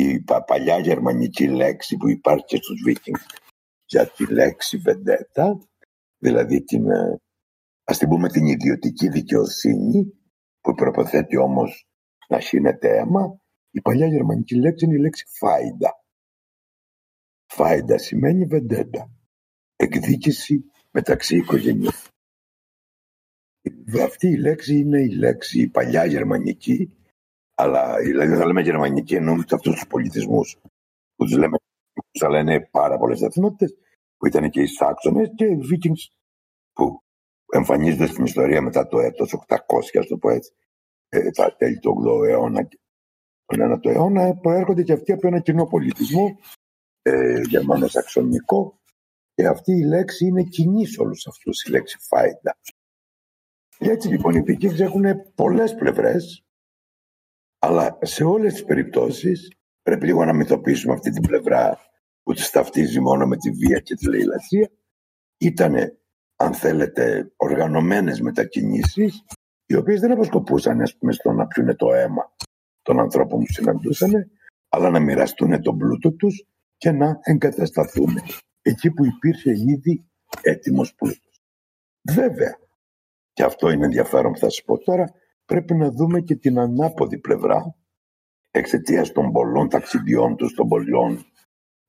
[0.00, 3.40] η παλιά γερμανική λέξη που υπάρχει και στους Vikings
[3.84, 5.58] για τη λέξη βεντέτα,
[6.18, 7.20] δηλαδή την, ε,
[7.84, 10.14] ας την πούμε την ιδιωτική δικαιοσύνη
[10.60, 11.88] που προποθέτει όμως
[12.28, 13.40] να χύνεται αίμα,
[13.70, 16.04] η παλιά γερμανική λέξη είναι η λέξη φάιντα.
[17.46, 19.10] Φάιντα σημαίνει βεντέτα,
[19.76, 21.92] εκδίκηση μεταξύ οικογενειών.
[24.02, 26.99] Αυτή η λέξη είναι η λέξη η παλιά γερμανική
[27.60, 30.58] αλλά δηλαδή θα λέμε γερμανική εννοούμε αυτούς τους πολιτισμούς
[31.16, 31.56] που τους λέμε,
[32.18, 33.76] θα λένε πάρα πολλές εθνότητες,
[34.16, 36.02] που ήταν και οι Σάξονες και οι Vikings
[36.72, 37.02] που
[37.52, 39.56] εμφανίζονται στην ιστορία μετά το έτος 800,
[39.98, 40.52] ας το πω έτσι,
[41.08, 42.78] ε, τα τέλη του 8ου αιώνα και
[43.44, 46.38] τον 9ο αιώνα, προέρχονται και αυτοί από ένα κοινό πολιτισμό
[47.02, 48.80] ε, γερμανο-σαξονικό
[49.34, 52.58] και αυτή η λέξη είναι κοινή σε όλους αυτούς, η λέξη φάιντα.
[53.78, 55.04] Και έτσι λοιπόν οι Vikings έχουν
[55.34, 56.44] πολλές πλευρές
[57.62, 59.52] αλλά σε όλες τις περιπτώσεις
[59.82, 61.78] πρέπει λίγο να μυθοποιήσουμε αυτή την πλευρά
[62.22, 64.70] που τις ταυτίζει μόνο με τη βία και τη λαϊλασία.
[65.38, 65.98] Ήτανε,
[66.36, 69.24] αν θέλετε, οργανωμένες μετακινήσεις
[69.66, 72.34] οι οποίες δεν αποσκοπούσαν ας πούμε, στο να πιούνε το αίμα
[72.82, 74.30] των ανθρώπων που συναντούσαν,
[74.68, 76.46] αλλά να μοιραστούν τον πλούτο τους
[76.76, 78.22] και να εγκατασταθούμε
[78.62, 80.04] εκεί που υπήρχε ήδη
[80.42, 81.40] έτοιμος πλούτος.
[82.02, 82.58] Βέβαια,
[83.32, 85.14] και αυτό είναι ενδιαφέρον που θα σας πω τώρα,
[85.50, 87.76] πρέπει να δούμε και την ανάποδη πλευρά
[88.50, 91.24] εξαιτίας των πολλών ταξιδιών τους, των πολλών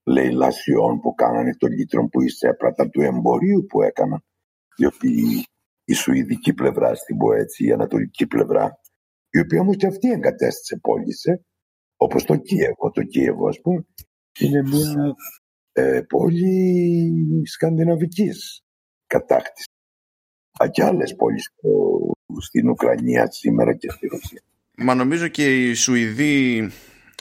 [0.03, 4.23] λαιλασιών που κάνανε, των λίτρων που εισέπρατα, του εμπορίου που έκαναν,
[4.77, 5.09] διότι
[5.83, 8.79] η σουηδική πλευρά στην πω έτσι, η ανατολική πλευρά,
[9.29, 11.45] η οποία όμως και αυτή εγκατέστησε πόλεις, ε,
[11.97, 12.91] όπως το Κίεβο.
[12.91, 13.85] Το Κίεβο, ας πούμε,
[14.39, 15.15] είναι μια
[15.71, 18.61] ε, πόλη σκανδιναβικής
[19.07, 19.65] κατάκτησης.
[20.71, 21.49] Και άλλες πόλεις
[22.39, 24.41] στην Ουκρανία σήμερα και στη Ρωσία.
[24.77, 26.71] Μα νομίζω και οι Σουηδοί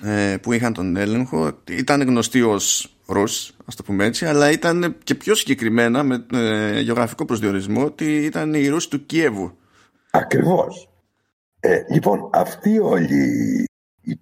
[0.03, 4.97] ε, που είχαν τον έλεγχο ήταν γνωστοί ως Ρους, ας το πούμε έτσι, αλλά ήταν
[5.05, 9.57] και πιο συγκεκριμένα με ε, γεωγραφικό προσδιορισμό ότι ήταν οι Ρούς του Κιέβου.
[10.11, 10.89] Ακριβώς.
[11.61, 13.65] Ε, λοιπόν, αυτοί όλοι
[14.01, 14.21] οι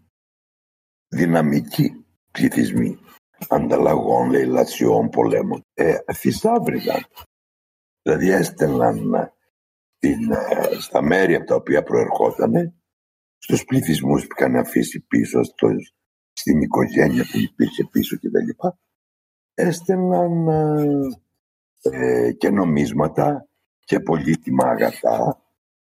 [1.09, 2.99] δυναμικοί πληθυσμοί
[3.49, 7.07] ανταλλαγών, λαιλασιών, πολέμων, ε, θησάβριζαν.
[8.03, 9.32] Δηλαδή έστελναν
[9.99, 12.74] την, ε, στα μέρη από τα οποία προερχόταν
[13.38, 15.68] στους πληθυσμούς που είχαν αφήσει πίσω, στο,
[16.32, 18.68] στην οικογένεια που υπήρχε πίσω κτλ.
[19.55, 20.49] Έστελναν
[21.82, 23.49] ε, και νομίσματα
[23.84, 25.42] και πολύτιμα αγαθά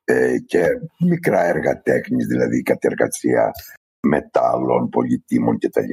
[0.03, 0.65] ε, και
[0.99, 3.51] μικρά έργα τέχνης, δηλαδή κατεργασία
[4.07, 5.91] μετάλλων, πολυτήμων κτλ.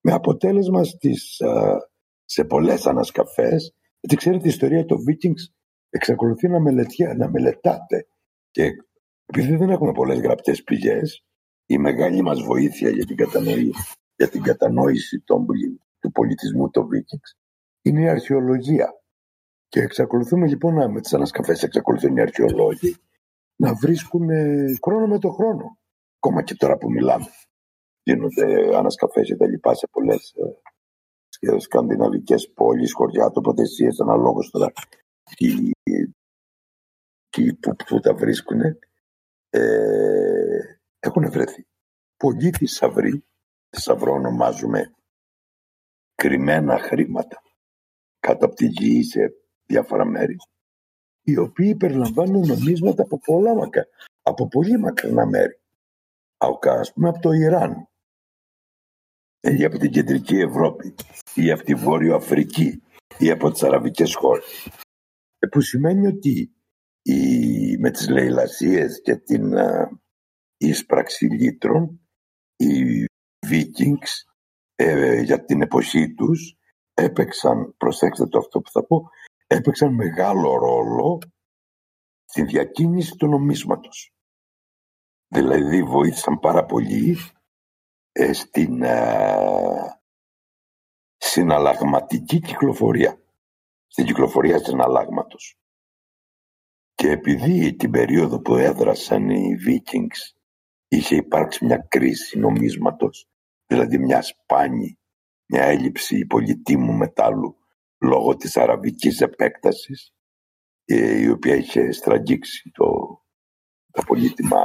[0.00, 1.40] Με αποτέλεσμα στις,
[2.24, 5.54] σε πολλές ανασκαφές, γιατί ξέρετε η ιστορία των Vikings
[5.90, 6.58] εξακολουθεί να,
[7.16, 8.06] να μελετάται
[8.50, 8.70] και
[9.26, 11.24] επειδή δεν έχουμε πολλές γραπτές πηγές,
[11.66, 13.72] η μεγάλη μας βοήθεια για την, κατανόηση,
[14.16, 15.46] για την κατανόηση των,
[15.98, 17.38] του πολιτισμού των Vikings
[17.82, 19.00] είναι η αρχαιολογία.
[19.68, 22.96] Και εξακολουθούμε λοιπόν να, με τις ανασκαφές εξακολουθούν οι αρχαιολόγοι
[23.56, 24.28] να βρίσκουν
[24.84, 25.78] χρόνο με το χρόνο.
[26.16, 27.26] Ακόμα και τώρα που μιλάμε.
[28.02, 30.34] Γίνονται ανασκαφές και τα λοιπά σε πολλές
[31.40, 34.72] ε, σκανδιναβικές πόλεις, χωριά, τοποθεσίες, αναλόγως τώρα
[35.36, 35.70] τι,
[37.28, 38.60] τι, που, που τα βρίσκουν
[39.50, 41.66] ε, έχουν βρεθεί.
[42.16, 43.24] Πολλοί θησαυροί,
[43.70, 44.94] θησαυρό ονομάζουμε
[46.14, 47.42] κρυμμένα χρήματα
[48.20, 49.34] κάτω από τη γη σε
[49.66, 50.36] διάφορα μέρη
[51.22, 53.86] οι οποίοι περιλαμβάνουν νομίσματα από πολλά μακρά,
[54.22, 55.60] από πολύ μακρινά μέρη.
[56.60, 57.88] Ας πούμε από το Ιράν
[59.40, 60.94] ή από την κεντρική Ευρώπη
[61.34, 62.82] ή από τη Βόρειο Αφρική
[63.18, 64.68] ή από τις αραβικές χώρες.
[65.38, 66.54] Ε, που σημαίνει ότι
[67.02, 69.54] η, με τις λαιλασίες και την
[70.56, 72.00] ίσπραξη λίτρων
[72.56, 73.04] οι
[73.46, 74.26] Vikings
[74.74, 76.56] ε, για την εποχή τους
[76.94, 79.08] έπαιξαν, προσέξτε το αυτό που θα πω,
[79.46, 81.18] έπαιξαν μεγάλο ρόλο
[82.24, 84.14] στη διακίνηση του νομίσματος.
[85.28, 87.16] Δηλαδή βοήθησαν πάρα πολύ
[88.12, 90.00] ε, στην ε,
[91.16, 93.22] συναλλαγματική κυκλοφορία,
[93.86, 95.58] στην κυκλοφορία συναλλάγματος.
[96.94, 100.36] Και επειδή την περίοδο που έδρασαν οι Vikings
[100.88, 103.28] είχε υπάρξει μια κρίση νομίσματος,
[103.66, 104.98] δηλαδή μια σπάνη,
[105.46, 107.56] μια έλλειψη πολυτίμου μετάλλου
[107.98, 110.14] λόγω της αραβικής επέκτασης,
[110.84, 113.18] ε, η οποία είχε στραγγίξει το,
[113.92, 114.60] τα πολύτιμα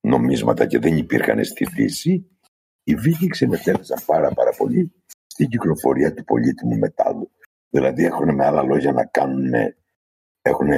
[0.00, 2.30] νομίσματα και δεν υπήρχαν στη Δύση,
[2.82, 4.92] οι Vikings συμμετέχουν πάρα πάρα πολύ
[5.26, 7.30] στην κυκλοφορία του πολύτιμου μετάλλου.
[7.70, 9.52] Δηλαδή έχουν με άλλα λόγια να κάνουν,
[10.42, 10.68] έχουν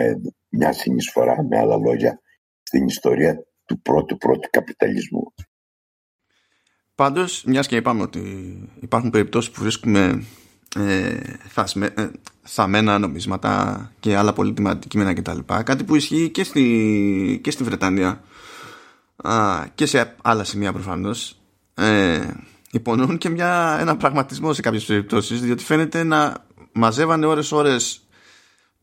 [0.49, 2.21] μια συνεισφορά, με άλλα λόγια,
[2.63, 5.35] στην ιστορία του πρώτου πρώτου καπιταλισμού.
[6.95, 8.23] Πάντως, μιας και είπαμε ότι
[8.81, 10.25] υπάρχουν περιπτώσεις που βρίσκουμε
[10.77, 11.21] ε,
[11.95, 12.11] ε,
[12.43, 15.39] θαμμένα νομίσματα και άλλα πολύτιμα αντικείμενα κτλ.
[15.63, 18.21] Κάτι που ισχύει και στη, και στη Βρετανία
[19.17, 21.41] α, και σε άλλα σημεία προφανώς
[21.75, 22.21] ε,
[22.71, 26.47] υπονοούν και μια, ένα πραγματισμό σε κάποιες περιπτώσεις διότι φαίνεται να
[26.79, 28.09] μαζεύανε ώρες ώρες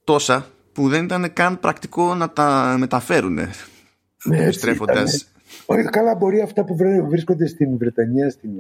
[0.04, 5.32] τόσα που δεν ήταν καν πρακτικό να τα μεταφέρουν ναι, επιστρέφοντας.
[5.66, 6.76] Όχι, καλά μπορεί αυτά που
[7.10, 8.52] βρίσκονται στην Βρετανία, στην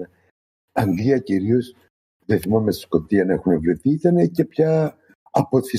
[0.71, 1.75] Αγγλία κυρίως,
[2.25, 4.97] δεν θυμάμαι στη Σκοτία να έχουν βρεθεί, ήταν και πια
[5.31, 5.77] αποθυ...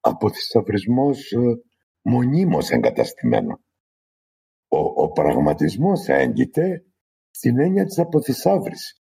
[0.00, 1.38] αποθυσαυρισμός ε,
[2.02, 3.60] μονίμως εγκαταστημένο.
[4.68, 6.84] Ο, ο πραγματισμός έγκυται
[7.30, 8.99] στην έννοια της αποθυσαύρησης.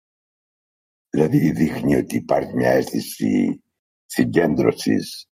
[1.14, 3.62] Δηλαδή δείχνει ότι υπάρχει μια αίσθηση
[4.04, 5.26] συγκέντρωσης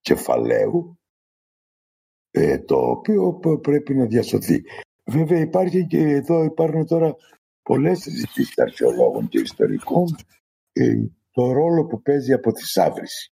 [0.00, 0.98] κεφαλαίου
[2.30, 4.62] ε, το οποίο πρέπει να διασωθεί.
[5.04, 7.14] Βέβαια υπάρχει και εδώ υπάρχουν τώρα
[7.62, 10.04] πολλές συζητήσεις αρχαιολόγων και ιστορικών
[10.72, 10.94] ε,
[11.30, 13.32] το ρόλο που παίζει από τη σάβριση.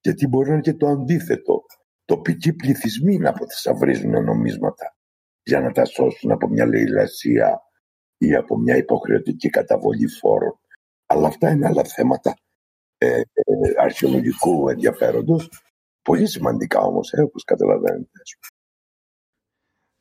[0.00, 1.62] Γιατί μπορεί να είναι και το αντίθετο.
[2.04, 4.96] Τοπικοί πληθυσμοί να αποθυσαυρίζουν νομίσματα
[5.42, 7.60] για να τα σώσουν από μια λαιλασία
[8.18, 10.58] ή από μια υποχρεωτική καταβολή φόρων.
[11.14, 12.36] Αλλά αυτά είναι άλλα θέματα
[12.98, 13.22] ε, ε,
[13.80, 15.50] αρχαιολογικού ενδιαφέροντος.
[16.02, 18.10] Πολύ σημαντικά όμως, ε, όπως καταλαβαίνετε.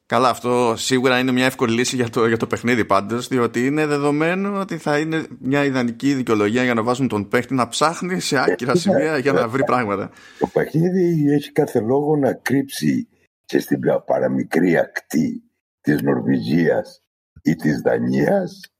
[0.05, 3.86] Καλά, αυτό σίγουρα είναι μια εύκολη λύση για το, για το παιχνίδι πάντως, διότι είναι
[3.86, 8.39] δεδομένο ότι θα είναι μια ιδανική δικαιολογία για να βάζουν τον παίχτη να ψάχνει σε
[8.39, 10.11] άκυρα σημεία για να βρει πράγματα.
[10.39, 13.07] Το παιχνίδι έχει κάθε λόγο να κρύψει
[13.45, 15.43] και στην παραμικρή ακτή
[15.82, 17.01] της Νορβηγίας
[17.41, 18.72] ή της Δανίας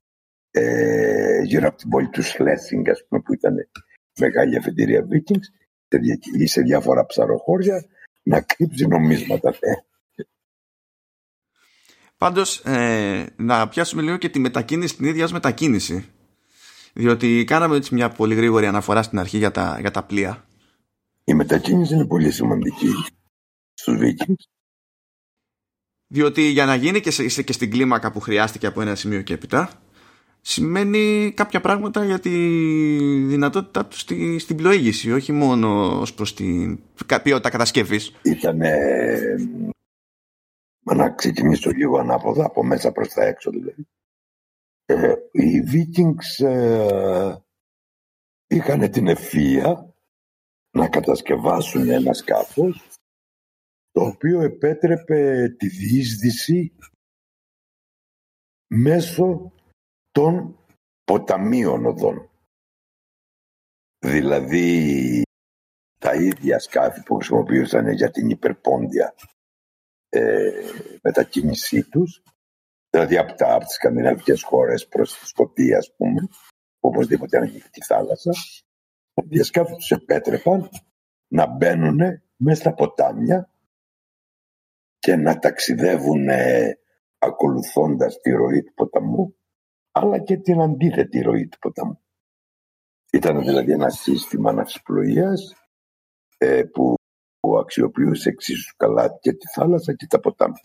[0.56, 3.56] ε, γύρω από την πόλη του Σλέσινγκ, ας πούμε, που ήταν
[4.20, 5.45] μεγάλη αφεντηρία Vikings
[5.88, 7.86] σε, σε διάφορα ψαροχώρια
[8.24, 9.49] να κρύψει νομίσματα.
[9.49, 9.74] Ναι.
[12.18, 16.06] Πάντως, ε, να πιάσουμε λίγο και τη μετακίνηση την ίδια ως μετακίνηση.
[16.93, 20.45] Διότι κάναμε έτσι μια πολύ γρήγορη αναφορά στην αρχή για τα, για τα πλοία.
[21.24, 22.88] Η μετακίνηση είναι πολύ σημαντική
[23.74, 24.43] στους Vikings.
[26.08, 29.34] Διότι για να γίνει και, σε, και στην κλίμακα που χρειάστηκε από ένα σημείο και
[29.34, 29.82] έπειτα,
[30.45, 32.29] σημαίνει κάποια πράγματα για τη
[33.25, 36.79] δυνατότητα τους στη, στην πλοήγηση, όχι μόνο ως προς την
[37.23, 38.15] ποιότητα κατασκευής.
[38.21, 38.61] Ήταν
[40.83, 43.87] Μα να ξεκινήσω λίγο ανάποδα, από μέσα προς τα έξω δηλαδή.
[44.85, 47.35] Ε, οι Vikings ε,
[48.47, 49.93] είχαν την ευφία
[50.71, 52.87] να κατασκευάσουν ένα σκάφος
[53.91, 56.77] το οποίο επέτρεπε τη διείσδυση
[58.67, 59.53] μέσω
[60.14, 60.59] των
[61.03, 62.30] ποταμίων οδών.
[63.99, 65.22] Δηλαδή
[65.99, 69.14] τα ίδια σκάφη που χρησιμοποιούσαν για την υπερπόντια
[70.09, 70.51] ε,
[71.01, 72.24] μετακίνησή τους,
[72.89, 76.28] δηλαδή από, τα, από τις σκανδιναβικές χώρες προς τη Σκοτία, ας πούμε,
[76.80, 78.32] οπωσδήποτε ανοιχτή θάλασσα,
[79.14, 80.70] τα διασκάφη τους επέτρεπαν
[81.28, 81.99] να μπαίνουν
[82.36, 83.49] μέσα στα ποτάμια
[84.99, 86.28] και να ταξιδεύουν
[87.18, 89.36] ακολουθώντας τη ροή του ποταμού,
[89.95, 91.99] αλλά και την αντίθετη ροή του ποταμού.
[93.11, 95.53] Ήταν δηλαδή ένα σύστημα ναυσιπλοείας
[96.37, 96.95] ε, που
[97.39, 100.63] που αξιοποιούσε εξίσου καλά και τη θάλασσα και τα ποτάμια.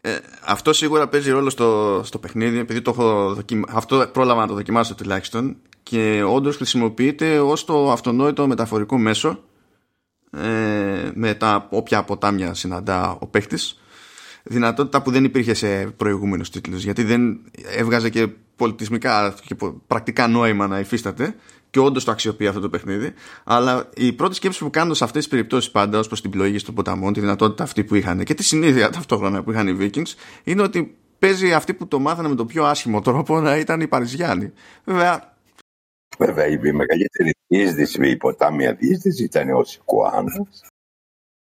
[0.00, 3.36] Ε, αυτό σίγουρα παίζει ρόλο στο, στο παιχνίδι επειδή το έχω
[3.68, 9.38] αυτό πρόλαβα να το δοκιμάσω τουλάχιστον και όντως χρησιμοποιείται ως το αυτονόητο μεταφορικό μέσο
[10.30, 13.81] ε, με τα όποια ποτάμια συναντά ο παίχτης
[14.42, 17.40] δυνατότητα που δεν υπήρχε σε προηγούμενους τίτλους γιατί δεν
[17.76, 21.34] έβγαζε και πολιτισμικά και πρακτικά νόημα να υφίσταται
[21.70, 23.12] και όντως το αξιοποιεί αυτό το παιχνίδι.
[23.44, 26.64] Αλλά η πρώτη σκέψη που κάνω σε αυτές τις περιπτώσεις πάντα ως προς την πλοήγηση
[26.64, 30.14] των ποταμών, τη δυνατότητα αυτή που είχαν και τη συνήθεια ταυτόχρονα που είχαν οι Vikings,
[30.44, 33.88] είναι ότι παίζει αυτοί που το μάθανε με τον πιο άσχημο τρόπο να ήταν οι
[33.88, 34.52] Παριζιάνοι.
[34.84, 35.36] Βέβαια.
[36.18, 40.46] Βέβαια, η μεγαλύτερη διείσδυση, η ποτάμια διείσδυση ήταν ο Σικουάνα,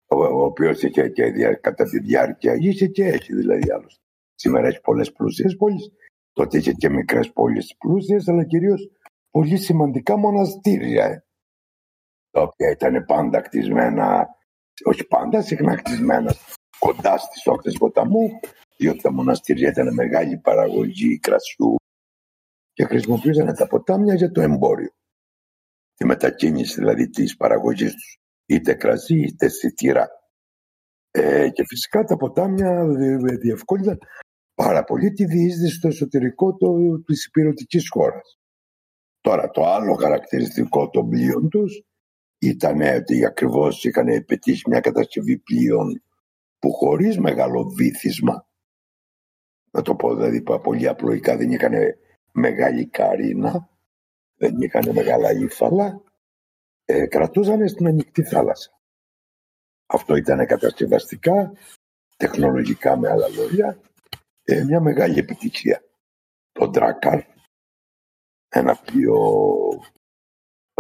[0.08, 1.32] ο, ο οποίος είχε και
[1.62, 4.02] κατά τη διάρκεια, είχε και έχει δηλαδή άλλωστε.
[4.36, 5.92] Σήμερα έχει πολλές πλούσιες πόλεις.
[6.34, 8.92] Τότε είχε και μικρές πόλεις πλούσιες, αλλά κυρίως
[9.32, 11.24] πολύ σημαντικά μοναστήρια, ε,
[12.32, 14.28] τα οποία ήταν πάντα κτισμένα,
[14.84, 16.36] όχι πάντα, συχνά κτισμένα
[16.80, 18.40] κοντά στις όχθες ποταμού,
[18.78, 21.76] διότι τα μοναστήρια ήταν μεγάλη παραγωγή κρασιού
[22.74, 24.92] και χρησιμοποιούσαν τα ποτάμια για το εμπόριο.
[25.96, 28.18] Τη μετακίνηση δηλαδή της παραγωγής τους,
[28.48, 30.08] είτε κρασί είτε σιτήρα.
[31.12, 32.86] Ε, και φυσικά τα ποτάμια
[33.42, 33.98] διευκόλυναν
[34.54, 36.74] πάρα πολύ τη διείσδυση στο εσωτερικό το,
[37.06, 38.40] της υπηρετικής χώρας.
[39.22, 41.84] Τώρα το άλλο χαρακτηριστικό των πλοίων τους
[42.38, 46.02] ήταν ότι ακριβώς είχαν πετύχει μια κατασκευή πλοίων
[46.60, 48.48] που χωρίς μεγάλο βήθισμα
[49.72, 51.74] να το πω δηλαδή πολύ απλοϊκά δεν είχαν
[52.32, 53.70] μεγάλη καρίνα
[54.36, 56.02] δεν είχαν μεγάλα ύφαλα
[56.90, 58.82] ε, κρατούσαν στην ανοιχτή θάλασσα.
[59.86, 61.54] Αυτό ήταν κατασκευαστικά,
[62.18, 63.82] τεχνολογικά με άλλα λόγια,
[64.44, 65.84] ε, μια μεγάλη επιτυχία.
[66.52, 67.24] Το Ντράκαρ
[68.50, 69.18] ένα πλοίο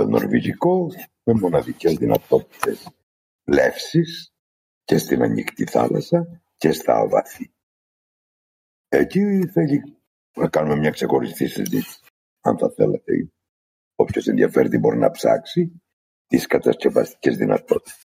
[0.08, 0.88] νορβηγικό
[1.24, 2.89] με μοναδικές δυνατότητες
[3.47, 4.34] λεύσης
[4.84, 7.51] και στην ανοιχτή θάλασσα και στα βαθύ.
[8.88, 9.97] Εκεί θέλει
[10.36, 11.99] να κάνουμε μια ξεχωριστή συζήτηση.
[12.41, 13.30] Αν θα θέλετε,
[13.95, 15.82] όποιος ενδιαφέρει μπορεί να ψάξει
[16.28, 18.05] τις κατασκευαστικές δυνατότητες.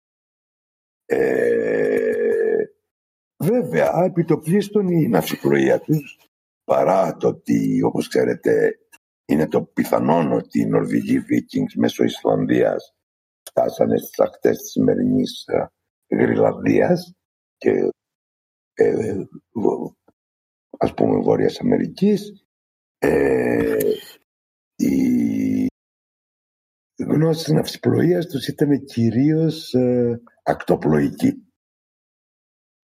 [1.06, 2.64] Ε,
[3.38, 6.20] βέβαια, επί το πλήστον η ναυσιπλοεία τους,
[6.64, 8.80] παρά το ότι, όπως ξέρετε,
[9.26, 12.94] είναι το πιθανόν ότι οι Νορβηγοί Βίκινγκς μέσω Ισλανδίας
[13.50, 15.68] φτάσανε στις ακτές της σημερινής ε,
[16.16, 17.14] Γρυλανδίας
[17.58, 17.90] και
[18.74, 19.24] ε,
[20.78, 22.46] ας πούμε Βόρειας Αμερικής
[22.98, 23.78] ε,
[24.76, 25.49] η
[27.04, 31.44] γνώσης της ναυσιπλοείας τους ήταν κυρίως ε, ακτοπλοϊκή.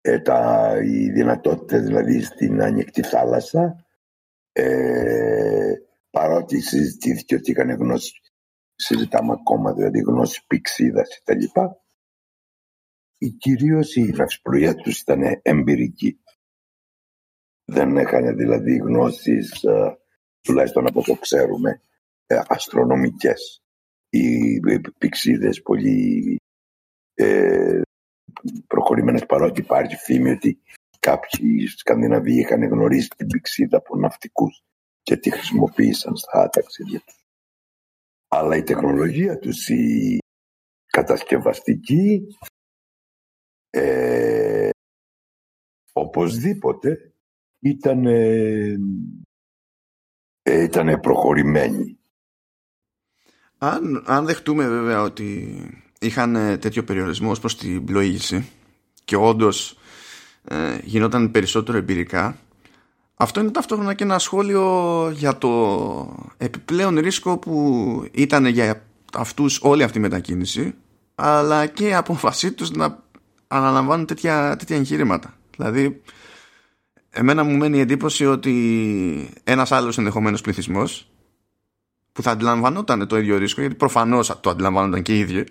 [0.02, 3.86] Ε, τα, οι δυνατότητες δηλαδή στην ανοιχτή θάλασσα
[4.56, 5.74] Ε,
[6.10, 8.12] παρότι συζητήθηκε ότι είχαν γνώση,
[8.76, 11.60] συζητάμε ακόμα δηλαδή γνώση πηξίδας κτλ.
[13.18, 16.20] Η κυρίως η ναυσπλοεία τους ήταν εμπειρική.
[17.66, 19.98] Δεν είχαν δηλαδή γνώσεις, ε,
[20.42, 21.82] τουλάχιστον από το ξέρουμε,
[22.26, 23.63] ε, αστρονομικές.
[24.14, 24.60] Οι
[24.98, 26.38] πηξίδες πολύ
[27.14, 27.82] ε,
[28.68, 30.62] προχωρημένες παρότι υπάρχει φήμη ότι
[31.00, 34.62] κάποιοι Σκανδιναβοί είχαν γνωρίσει την πηξίδα από ναυτικούς
[35.02, 37.26] και τη χρησιμοποίησαν στα ταξίδια τους.
[38.28, 40.18] Αλλά η τεχνολογία τους, η
[40.86, 42.28] κατασκευαστική,
[43.70, 44.70] ε,
[45.94, 47.14] οπωσδήποτε
[47.60, 48.78] ήταν, ε,
[50.44, 51.98] ήταν προχωρημένη.
[53.66, 55.58] Αν, αν δεχτούμε βέβαια ότι
[56.00, 58.50] είχαν ε, τέτοιο περιορισμό ως προς την πλοήγηση
[59.06, 59.78] και όντως
[60.44, 62.38] ε, γινόταν περισσότερο εμπειρικά
[63.16, 68.84] αυτό είναι ταυτόχρονα και ένα σχόλιο για το επιπλέον ρίσκο που ήταν για
[69.14, 70.74] αυτούς όλη αυτή η μετακίνηση
[71.16, 73.04] αλλά και η απόφασή τους να
[73.48, 75.34] αναλαμβάνουν τέτοια, τέτοια εγχειρήματα.
[75.58, 76.02] Δηλαδή,
[77.10, 81.13] εμένα μου μένει η εντύπωση ότι ένας άλλος ενδεχομένος πληθυσμός
[82.14, 85.46] που θα αντιλαμβανόταν το ίδιο ρίσκο, γιατί προφανώς το αντιλαμβάνονταν και οι ίδιοι,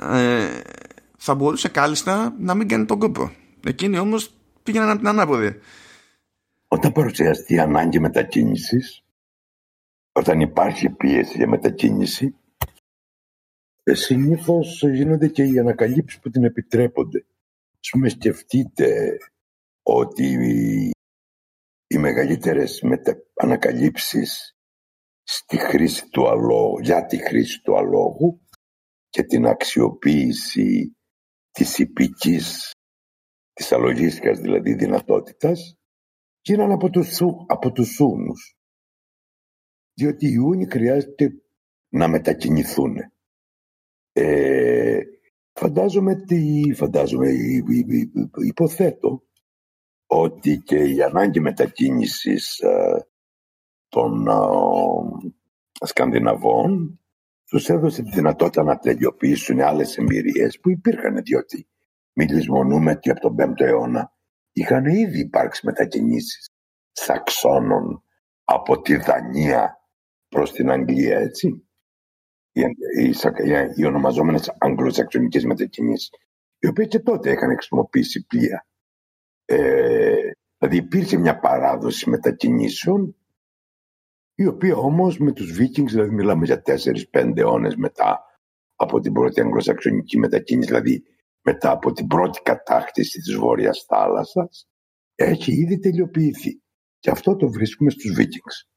[0.00, 0.60] ε,
[1.16, 3.32] θα μπορούσε κάλλιστα να μην κάνει τον κόπο.
[3.66, 5.60] Εκείνοι όμως πήγαιναν από την ανάποδη.
[6.68, 9.04] Όταν παρουσιαστεί η ανάγκη μετακίνησης,
[10.12, 12.34] όταν υπάρχει πίεση για μετακίνηση,
[13.82, 17.24] ε, συνήθως γίνονται και οι ανακαλύψεις που την επιτρέπονται.
[17.80, 19.18] Ας πούμε σκεφτείτε
[19.82, 20.38] ότι
[21.86, 23.16] οι μεγαλύτερες μετα...
[23.34, 24.57] ανακαλύψεις
[25.30, 28.40] στη χρήση του αλόγου, για τη χρήση του αλόγου
[29.08, 30.96] και την αξιοποίηση
[31.50, 32.72] της υπηκής,
[33.52, 35.76] της αλογίστικας δηλαδή δυνατότητας,
[36.40, 38.56] γίνανε από τους, από τους Σούνους.
[39.94, 41.42] Διότι οι Ιούνοι χρειάζεται
[41.88, 42.96] να μετακινηθούν.
[44.12, 45.00] Ε,
[45.52, 47.30] φαντάζομαι, τι, φαντάζομαι
[48.46, 49.22] υποθέτω
[50.06, 52.87] ότι και η ανάγκη μετακίνησης ε,
[53.88, 57.00] των ε, Σκανδιναβών
[57.44, 61.68] τους έδωσε τη δυνατότητα να τελειοποιήσουν άλλες εμπειρίες που υπήρχαν διότι
[62.12, 64.12] μιλισμονούμε ότι από τον 5ο αιώνα
[64.52, 66.50] είχαν ήδη υπάρξει μετακινήσεις
[66.92, 68.02] Σαξώνων
[68.44, 69.78] από τη Δανία
[70.28, 71.62] προς την Αγγλία έτσι.
[72.52, 72.60] Οι,
[73.00, 76.10] οι, οι, οι ονομαζόμενες αγγλοσαξονικές μετακινήσεις
[76.58, 78.66] οι οποίες και τότε είχαν χρησιμοποιήσει πλοία.
[79.44, 83.16] Ε, δηλαδή υπήρχε μια παράδοση μετακινήσεων
[84.40, 86.62] η οποία όμως με τους Vikings, δηλαδή μιλάμε για
[87.12, 88.24] 4-5 αιώνες μετά
[88.76, 91.02] από την πρώτη αγγλοσαξονική μετακίνηση, δηλαδή
[91.42, 94.68] μετά από την πρώτη κατάκτηση της Βόρειας Θάλασσας,
[95.14, 96.60] έχει ήδη τελειοποιηθεί.
[96.98, 98.68] Και αυτό το βρίσκουμε στους Vikings.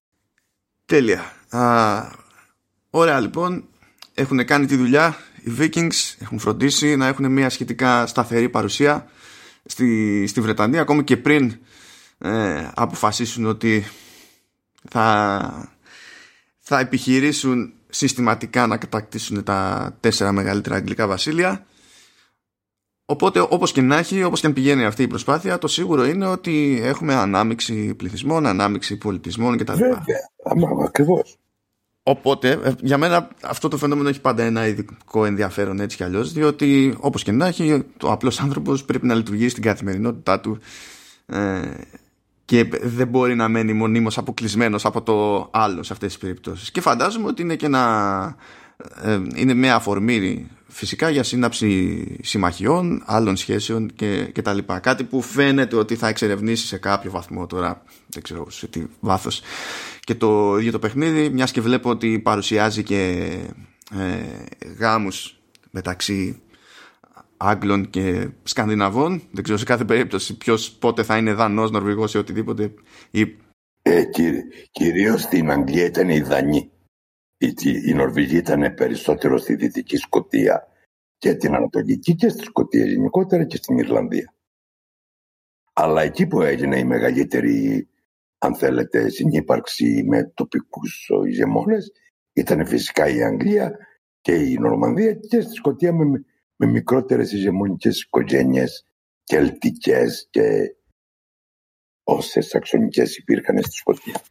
[0.86, 1.22] Τέλεια.
[1.49, 2.12] Α,
[2.89, 3.68] ωραία λοιπόν.
[4.14, 9.07] Έχουν κάνει τη δουλειά οι Vikings, έχουν φροντίσει να έχουν μια σχετικά σταθερή παρουσία
[9.66, 11.59] στη, στη Βρετανία ακόμη και πριν
[12.18, 13.84] ε, αποφασίσουν ότι
[14.90, 15.72] θα,
[16.60, 21.66] θα επιχειρήσουν συστηματικά να κατακτήσουν τα τέσσερα μεγαλύτερα αγγλικά βασίλεια
[23.12, 26.26] Οπότε όπως και να έχει, όπως και αν πηγαίνει αυτή η προσπάθεια, το σίγουρο είναι
[26.26, 29.74] ότι έχουμε ανάμειξη πληθυσμών, ανάμειξη πολιτισμών κτλ.
[29.74, 29.98] Βέβαια,
[30.86, 31.38] ακριβώς.
[32.04, 36.32] Οπότε, ε, για μένα αυτό το φαινόμενο έχει πάντα ένα ειδικό ενδιαφέρον έτσι κι αλλιώς,
[36.32, 37.74] διότι όπως και να έχει,
[38.04, 40.60] ο απλός άνθρωπος πρέπει να λειτουργεί στην καθημερινότητά του
[41.26, 41.62] ε,
[42.52, 46.72] και δεν μπορεί να μένει μονίμως αποκλεισμένος από το άλλο σε αυτές τις περιπτώσεις.
[46.72, 48.36] Και φαντάζομαι ότι είναι και ένα,
[49.02, 54.80] ε, είναι μια αφορμή φυσικά για σύναψη συμμαχιών, άλλων σχέσεων και, και τα λοιπά.
[54.80, 59.41] Κάτι που φαίνεται ότι θα εξερευνήσει σε κάποιο βαθμό τώρα, δεν ξέρω σε τι βάθος,
[59.99, 63.30] και το ίδιο το παιχνίδι, μιας και βλέπω ότι παρουσιάζει και
[63.91, 65.39] ε, γάμους
[65.72, 66.41] μεταξύ
[67.44, 69.22] Άγγλων και Σκανδιναβών.
[69.32, 72.74] Δεν ξέρω σε κάθε περίπτωση ποιος πότε θα είναι Δανός, Νορβηγός ή οτιδήποτε.
[73.12, 73.22] Ή...
[73.82, 74.04] Ε,
[74.72, 76.72] κυρίως στην Αγγλία ήταν οι Δανείοι
[77.86, 80.68] η Νορβηγία ήταν περισσότερο στη Δυτική Σκοτία
[81.18, 84.34] και την Ανατολική και στη Σκοτία γενικότερα και στην Ιρλανδία.
[85.74, 87.88] Αλλά εκεί που έγινε η μεγαλύτερη,
[88.38, 91.92] αν θέλετε, συνύπαρξη με τοπικούς ηγεμόνες
[92.34, 93.78] ήταν φυσικά η Αγγλία
[94.22, 96.26] και η Νορμανδία και στη Σκοτία με,
[96.64, 98.86] με μικρότερες ηγεμονικές οικογένειες
[99.24, 100.76] κελτικές και
[102.03, 104.22] όσες σαξονικές υπήρχαν στη Σκοτία.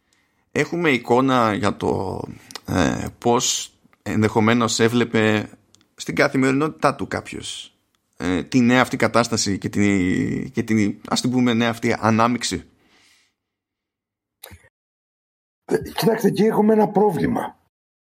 [0.53, 2.22] Έχουμε εικόνα για το
[2.66, 5.51] ε, πώς ενδεχομένως έβλεπε
[5.95, 7.78] στην καθημερινότητά του κάποιος
[8.16, 12.64] ε, τη νέα αυτή κατάσταση και την, και την ας την πούμε νέα αυτή ανάμιξη.
[15.97, 17.60] Κοιτάξτε, εκεί έχουμε ένα πρόβλημα.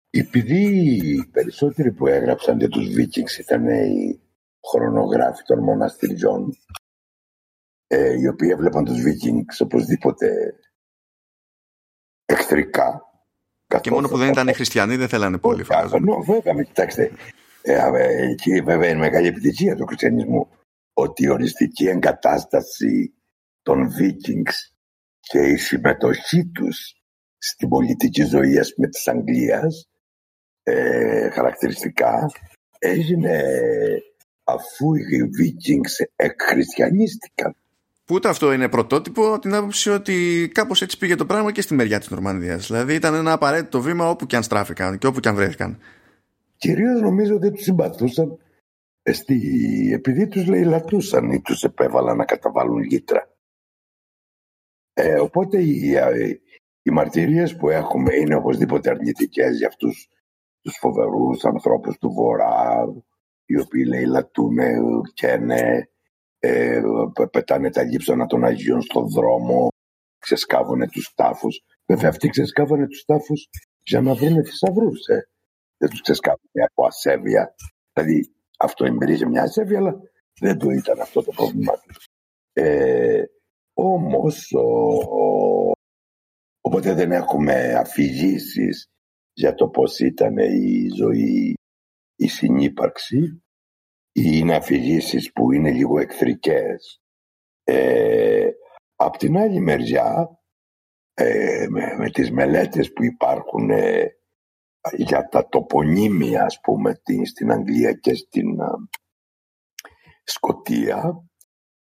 [0.10, 0.62] Επειδή
[0.96, 4.22] οι περισσότεροι που έγραψαν για τους Βίκινγκς ήταν οι
[4.70, 6.58] χρονογράφοι των μοναστηριών,
[7.88, 10.56] ε, οι οποίοι έβλεπαν τους Βίκινγκς οπωσδήποτε
[12.26, 13.02] εχθρικά.
[13.82, 16.12] Και μόνο που δεν ήταν χριστιανοί δεν θέλανε πολύ, φαντάζομαι.
[16.26, 17.12] Βέβαια, κοιτάξτε,
[17.62, 17.82] ε,
[18.32, 20.50] εκεί βέβαια είναι μεγάλη επιτυχία του χριστιανισμού
[20.94, 23.14] ότι η οριστική εγκατάσταση
[23.62, 24.76] των Βίκινγκς
[25.20, 26.94] και η συμμετοχή τους
[27.38, 29.90] στην πολιτική ζωή ας πούμε, της Αγγλίας
[30.70, 32.32] ε, χαρακτηριστικά
[32.80, 33.44] έγινε
[34.44, 37.56] αφού οι Βίκινγκς εκχριστιανίστηκαν.
[38.06, 41.62] Που ούτε αυτό είναι πρωτότυπο από την άποψη ότι κάπως έτσι πήγε το πράγμα και
[41.62, 42.68] στη μεριά της Νορμανδίας.
[42.68, 45.80] Δηλαδή ήταν ένα απαραίτητο βήμα όπου και αν στράφηκαν και όπου και αν βρέθηκαν.
[46.58, 48.38] Κυρίως νομίζω ότι τους συμπαθούσαν
[49.94, 53.32] επειδή τους λαιλατούσαν ή τους επέβαλαν να καταβάλουν λίτρα.
[54.94, 55.96] Ε, οπότε οι,
[56.82, 60.10] οι μαρτυρίες που έχουμε είναι οπωσδήποτε αρνητικές για αυτούς
[60.68, 62.86] τους φοβερούς ανθρώπους του Βορρά
[63.46, 64.58] οι οποίοι λαιλατούν,
[65.14, 65.90] καίνε,
[66.40, 66.82] ε,
[67.32, 69.68] πετάνε τα γύψανα των Αγίων στον δρόμο,
[70.18, 71.64] ξεσκάβουν τους τάφους.
[71.86, 73.50] Βέβαια αυτοί ξεσκάβανε τους τάφους
[73.84, 75.08] για να βρουν θησαυρούς.
[75.08, 75.30] Ε.
[75.78, 77.56] Δεν τους ξεσκάβουν από ασέβεια.
[77.94, 80.00] Δηλαδή αυτό εμπειρίζει μια ασέβεια, αλλά
[80.40, 82.02] δεν το ήταν αυτό το πρόβλημά του.
[82.54, 83.24] Ε,
[83.74, 84.54] όμως,
[86.62, 88.90] οπότε δεν έχουμε αφηγήσεις
[89.38, 91.54] για το πώς ήταν η ζωή,
[92.16, 93.44] η συνύπαρξη.
[94.12, 97.02] Είναι αφηγήσεις που είναι λίγο εχθρικές.
[97.64, 98.50] Ε,
[98.96, 100.40] απ' την άλλη μεριά,
[101.14, 104.06] ε, με, με τις μελέτες που υπάρχουν ε,
[104.96, 108.58] για τα τοπονύμια ας πούμε στην Αγγλία και στην
[110.24, 111.30] Σκοτία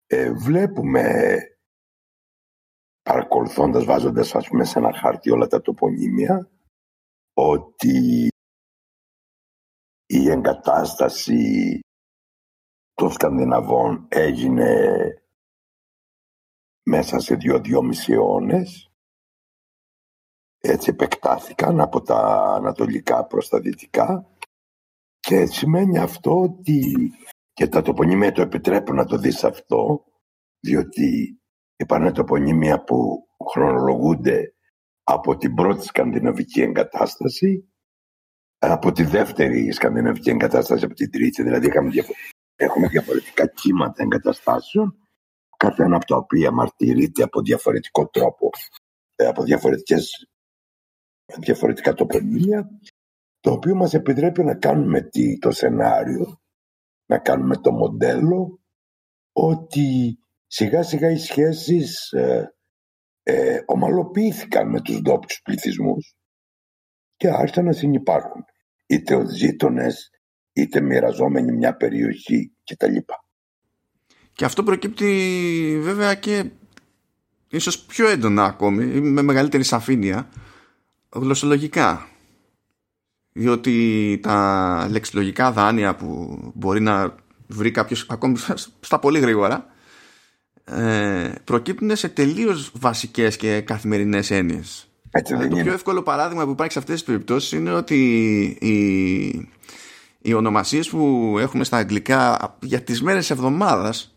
[0.06, 1.38] ε, βλέπουμε
[3.02, 6.52] παρακολουθώντας βάζοντας ας πούμε σε ένα χάρτη όλα τα τοπονύμια
[7.40, 8.28] ότι
[10.06, 11.80] η εγκατάσταση
[12.94, 14.98] των Σκανδιναβών έγινε
[16.86, 18.92] μέσα σε δύο-δυόμιση αιώνες.
[20.58, 22.18] Έτσι επεκτάθηκαν από τα
[22.56, 24.36] ανατολικά προς τα δυτικά.
[25.20, 27.12] Και σημαίνει αυτό ότι
[27.54, 30.06] και τα τοπονίμια το επιτρέπουν να το δεις αυτό
[30.60, 31.40] διότι
[31.76, 34.57] υπάρχουν τοπονίμια που χρονολογούνται
[35.10, 37.72] από την πρώτη σκανδιναβική εγκατάσταση
[38.58, 41.70] από τη δεύτερη σκανδιναβική εγκατάσταση από την τρίτη δηλαδή
[42.56, 44.98] έχουμε διαφορετικά κύματα εγκαταστάσεων
[45.58, 48.50] κάθε ένα από τα οποία μαρτυρείται από διαφορετικό τρόπο
[49.16, 50.30] ε, από διαφορετικές
[51.40, 52.70] διαφορετικά τοπονία
[53.40, 56.42] το οποίο μας επιτρέπει να κάνουμε το σενάριο
[57.06, 58.60] να κάνουμε το μοντέλο
[59.32, 62.57] ότι σιγά σιγά οι σχέσεις ε,
[63.30, 66.16] ε, ομαλοποιήθηκαν με τους ντόπιους πληθυσμούς
[67.18, 68.46] και άρχισαν να συνεπάρχουν
[68.88, 70.10] είτε ως γείτονες,
[70.54, 72.96] είτε μοιραζόμενοι μια περιοχή κτλ.
[74.34, 76.50] Και αυτό προκύπτει βέβαια και
[77.50, 80.30] ίσως πιο έντονα ακόμη με μεγαλύτερη σαφήνεια
[81.10, 82.08] γλωσσολογικά
[83.32, 87.16] διότι τα λεξιλογικά δάνεια που μπορεί να
[87.48, 88.38] βρει κάποιος ακόμη
[88.80, 89.76] στα πολύ γρήγορα
[90.72, 94.88] ε, προκύπτουν σε τελείως βασικές και καθημερινές έννοιες.
[95.26, 97.98] Δηλαδή, το πιο εύκολο παράδειγμα που υπάρχει σε αυτές τις περιπτώσεις είναι ότι
[98.62, 99.50] οι,
[100.22, 104.16] οι ονομασίες που έχουμε στα αγγλικά για τις μέρες εβδομάδας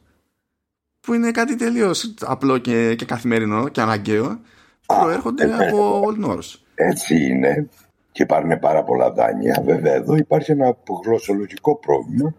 [1.00, 4.40] που είναι κάτι τελείως απλό και, και καθημερινό και αναγκαίο
[4.86, 6.54] προέρχονται ε, από Old Norse.
[6.74, 7.68] Έτσι είναι
[8.12, 9.62] και υπάρχουν πάρα πολλά δάνεια.
[9.64, 12.34] Βέβαια εδώ υπάρχει ένα γλωσσολογικό πρόβλημα.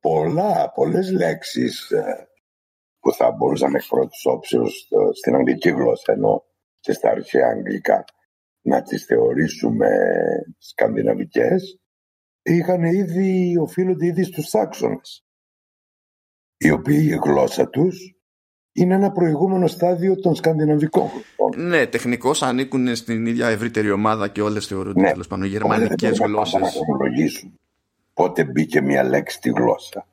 [0.00, 2.28] Πολλά, πολλές λέξεις ε,
[3.02, 6.44] που θα μπορούσαμε εκ πρώτης όψεως ε, στην αγγλική γλώσσα ενώ
[6.80, 8.04] και στα αρχαία αγγλικά
[8.60, 9.88] να τις θεωρήσουμε
[10.58, 11.80] σκανδιναβικές
[12.42, 15.24] είχαν ήδη, οφείλονται ήδη στους Σάξονες
[16.56, 18.16] οι οποίοι η γλώσσα τους
[18.72, 21.08] είναι ένα προηγούμενο στάδιο των σκανδιναβικών
[21.56, 25.10] Ναι, τεχνικώς ανήκουν στην ίδια ευρύτερη ομάδα και όλες θεωρούνται ναι.
[25.10, 26.60] τέλος πάντων γερμανικές γλώσσες.
[26.60, 27.60] Να ομολογήσουν
[28.14, 30.06] πότε μπήκε μια λέξη στη γλώσσα.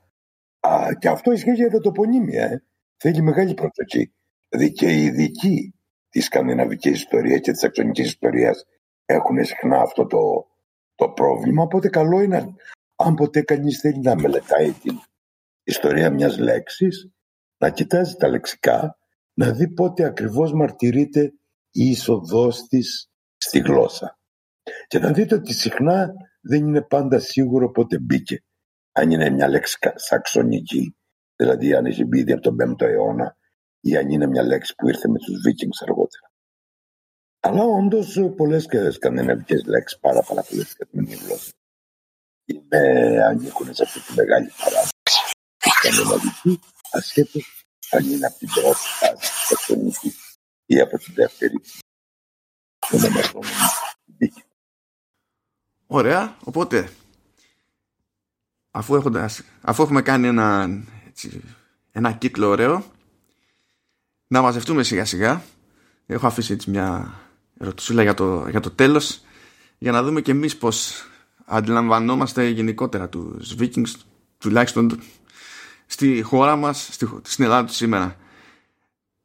[0.59, 2.43] Α, και αυτό ισχύει για τα τοπονύμια.
[2.43, 2.63] Ε.
[2.99, 4.13] Θέλει μεγάλη προσοχή.
[4.49, 5.73] Δηλαδή και οι ειδικοί
[6.09, 8.65] της σκανδιναβικής ιστορίας και της αξονική ιστορίας
[9.05, 10.47] έχουν συχνά αυτό το,
[10.95, 11.63] το πρόβλημα.
[11.63, 12.55] Οπότε καλό είναι
[12.95, 14.99] αν ποτέ κανείς θέλει να μελετάει την
[15.63, 17.11] ιστορία μιας λέξης
[17.57, 18.97] να κοιτάζει τα λεξικά,
[19.33, 21.21] να δει πότε ακριβώς μαρτυρείται
[21.71, 24.19] η είσοδός της στη γλώσσα.
[24.87, 28.43] Και να δείτε ότι συχνά δεν είναι πάντα σίγουρο πότε μπήκε.
[28.91, 30.95] Αν είναι μια λέξη σαξονική,
[31.39, 33.37] δηλαδή αν έχει μπει ήδη από τον 5ο αιώνα
[33.79, 36.31] ή αν είναι μια λέξη που ήρθε με τους Βίκινγκς αργότερα.
[37.39, 41.51] Αλλά όντως πολλές και σκανδιναβικές λέξεις, πάρα πάρα πολλές σκανδιναβικέ γλώσσε.
[42.45, 44.91] Είναι, ανήκουν σε αυτή τη μεγάλη παράδοση.
[45.57, 46.59] Σκανδιναβική,
[46.91, 50.13] ασχέτως αν είναι από την πρώτη φάση τεκτονική
[50.65, 51.59] ή από την δεύτερη.
[55.87, 56.89] Ωραία, οπότε
[58.71, 60.67] αφού, έχοντας, αφού έχουμε κάνει ένα,
[61.25, 61.41] έτσι,
[61.91, 62.83] ένα κύκλο ωραίο.
[64.27, 65.41] Να μαζευτούμε σιγά σιγά.
[66.05, 67.13] Έχω αφήσει έτσι μια
[67.57, 69.21] ερωτησούλα για το, για το τέλος
[69.77, 71.05] για να δούμε και εμείς πως
[71.45, 73.93] αντιλαμβανόμαστε γενικότερα τους Vikings
[74.37, 74.99] τουλάχιστον
[75.85, 78.15] στη χώρα μας στη, στην Ελλάδα τους σήμερα.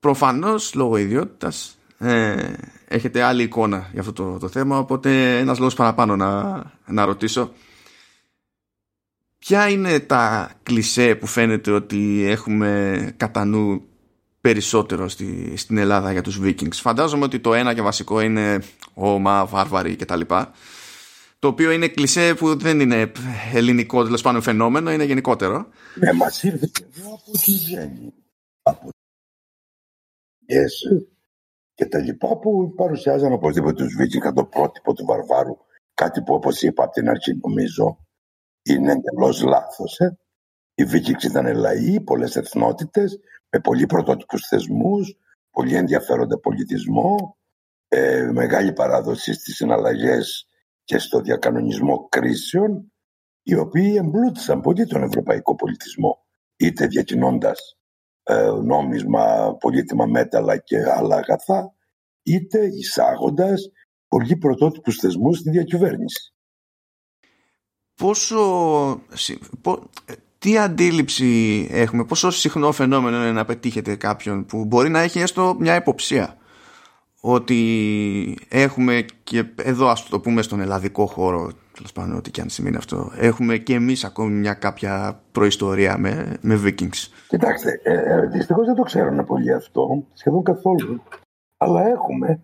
[0.00, 2.52] Προφανώς λόγω ιδιότητας ε,
[2.88, 7.52] έχετε άλλη εικόνα για αυτό το, το θέμα οπότε ένας λόγος παραπάνω να, να ρωτήσω
[9.46, 13.82] ποια είναι τα κλισέ που φαίνεται ότι έχουμε κατά νου
[14.40, 16.72] περισσότερο στη, στην Ελλάδα για τους Vikings.
[16.72, 18.58] Φαντάζομαι ότι το ένα και βασικό είναι
[18.94, 20.20] όμα, βάρβαροι κτλ.
[21.38, 23.12] Το οποίο είναι κλισέ που δεν είναι
[23.54, 25.68] ελληνικό, τέλος πάντων φαινόμενο, είναι γενικότερο.
[25.94, 28.14] Ναι, μας ήρθε και εδώ από τη Γέννη.
[28.62, 28.88] Από
[30.48, 31.04] yes.
[31.74, 35.56] και τα λοιπά που παρουσιάζαν οπωσδήποτε τους Vikings το πρότυπο του βαρβάρου.
[35.94, 38.03] Κάτι που όπως είπα από την αρχή νομίζω
[38.64, 39.98] είναι εντελώς λάθος.
[39.98, 40.18] Ε.
[40.74, 43.18] Οι Vikings ήταν λαοί, πολλές εθνότητες,
[43.50, 45.16] με πολύ πρωτότυπους θεσμούς,
[45.50, 47.36] πολύ ενδιαφέροντα πολιτισμό,
[47.88, 50.46] ε, μεγάλη παράδοση στις συναλλαγές
[50.84, 52.92] και στο διακανονισμό κρίσεων,
[53.42, 56.26] οι οποίοι εμπλούτησαν πολύ τον ευρωπαϊκό πολιτισμό,
[56.56, 57.78] είτε διακινώντας
[58.22, 61.74] ε, νόμισμα, πολύτιμα μέταλλα και άλλα αγαθά,
[62.22, 63.70] είτε εισάγοντας
[64.08, 66.33] πολύ πρωτότυπους θεσμούς στη διακυβέρνηση
[67.96, 69.00] πόσο,
[70.38, 75.56] τι αντίληψη έχουμε, πόσο συχνό φαινόμενο είναι να πετύχετε κάποιον που μπορεί να έχει έστω
[75.58, 76.36] μια υποψία
[77.26, 82.48] ότι έχουμε και εδώ ας το πούμε στον ελλαδικό χώρο τέλος πάντων ό,τι και αν
[82.48, 87.08] σημαίνει αυτό έχουμε και εμείς ακόμη μια κάποια προϊστορία με, με Vikings.
[87.28, 91.02] Κοιτάξτε, ε, ε, δυστυχώς δεν το ξέρουν πολύ αυτό σχεδόν καθόλου.
[91.56, 92.42] Αλλά έχουμε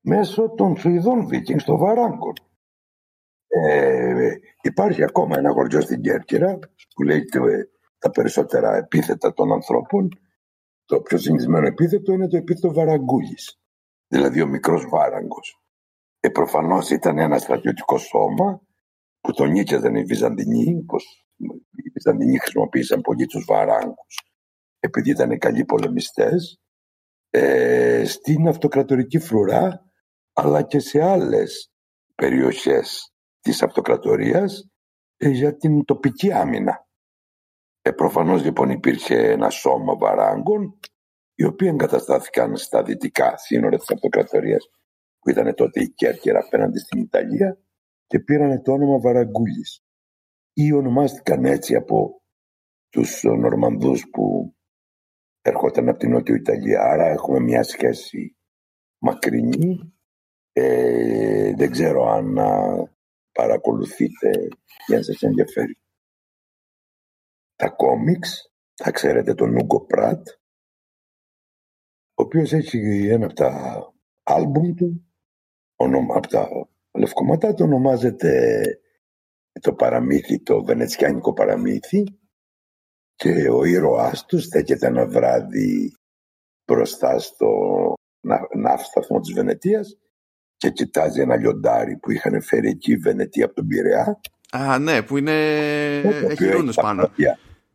[0.00, 2.32] μέσω των Σουηδών Vikings, των Βαράγκων
[3.48, 6.58] ε, υπάρχει ακόμα ένα χωριό στην Κέρκυρα
[6.94, 7.68] που λέγεται
[7.98, 10.08] τα περισσότερα επίθετα των ανθρώπων.
[10.84, 13.60] Το πιο συνηθισμένο επίθετο είναι το επίθετο Βαραγκούλης,
[14.08, 15.62] δηλαδή ο μικρός Βάραγκος.
[16.20, 18.60] Ε, προφανώς ήταν ένα στρατιωτικό σώμα
[19.20, 21.26] που τον νίκιαζαν οι Βυζαντινοί, πως
[21.70, 24.28] οι Βυζαντινοί χρησιμοποίησαν πολύ τους Βαράγκους
[24.80, 26.60] επειδή ήταν καλοί πολεμιστές,
[27.30, 29.82] ε, στην αυτοκρατορική φρουρά
[30.32, 31.70] αλλά και σε άλλες
[32.14, 34.70] περιοχές της αυτοκρατορίας
[35.16, 36.86] ε, για την τοπική άμυνα.
[37.82, 40.78] Ε, προφανώς λοιπόν υπήρχε ένα σώμα βαράγκων
[41.34, 44.68] οι οποίοι εγκαταστάθηκαν στα δυτικά σύνορα της αυτοκρατορίας
[45.18, 47.58] που ήταν τότε η Κέρκυρα απέναντι στην Ιταλία
[48.06, 49.82] και πήραν το όνομα Βαραγκούλης
[50.52, 52.22] ή ονομάστηκαν έτσι από
[52.88, 54.54] τους Νορμανδούς που
[55.42, 56.82] έρχονταν από την Νότιο Ιταλία.
[56.82, 58.36] Άρα έχουμε μια σχέση
[58.98, 59.92] μακρινή.
[60.52, 62.38] Ε, δεν ξέρω αν
[63.38, 64.30] παρακολουθείτε
[64.86, 65.78] για να σας ενδιαφέρει.
[67.56, 70.28] Τα κόμιξ, θα ξέρετε τον Ούγκο Πράτ,
[72.14, 73.52] ο οποίος έχει ένα από τα
[74.22, 75.06] άλμπουμ του,
[76.14, 78.62] από τα λευκοματά του ονομάζεται
[79.60, 82.04] το παραμύθι, το βενετσιάνικο παραμύθι
[83.14, 85.96] και ο ήρωάς τους στέκεται ένα βράδυ
[86.64, 87.48] μπροστά στο
[88.56, 89.98] ναύσταθμο της Βενετίας
[90.58, 94.20] και κοιτάζει ένα λιοντάρι που είχαν φέρει εκεί η Βενετία από τον Πειραιά.
[94.50, 95.32] Α, ναι, που είναι.
[96.00, 97.10] Έχει ρούνου πάνω.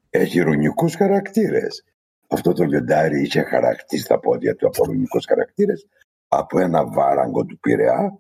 [0.10, 1.84] Έχει ρουνικούς χαρακτήρες.
[2.28, 5.88] Αυτό το λιοντάρι είχε χαρακτή στα πόδια του από ρουνικούς χαρακτήρες
[6.28, 8.20] από ένα βάραγκο του Πειραιά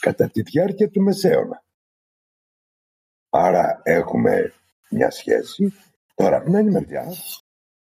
[0.00, 1.64] κατά τη διάρκεια του Μεσαίωνα.
[3.30, 4.52] Άρα έχουμε
[4.90, 5.72] μια σχέση.
[6.14, 7.06] Τώρα, από την άλλη μεριά,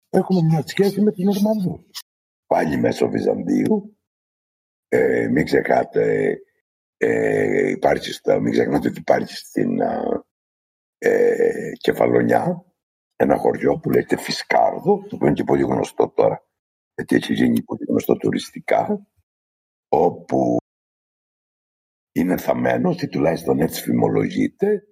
[0.09, 1.85] έχουμε μια σχέση με την Ορμανδού.
[2.47, 3.97] Πάλι μέσω Βυζαντίου,
[4.93, 6.37] ε, μην ξεχνάτε,
[6.97, 9.79] ε, υπάρχει στο, μην ξεχνάτε ότι υπάρχει στην
[10.97, 12.65] ε, Κεφαλονιά
[13.15, 16.47] ένα χωριό που λέγεται Φισκάρδο, το οποίο είναι και πολύ γνωστό τώρα,
[16.95, 19.07] γιατί έχει γίνει πολύ γνωστό τουριστικά,
[19.87, 20.57] όπου
[22.11, 24.83] είναι θαμένος ή τουλάχιστον έτσι φημολογείται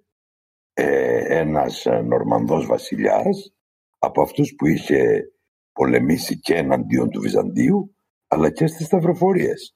[0.72, 3.54] ε, ένας Νορμανδός βασιλιάς
[3.98, 5.32] από αυτούς που είχε
[5.72, 7.96] πολεμήσει και εναντίον του Βυζαντίου
[8.26, 9.74] αλλά και στις σταυροφορίες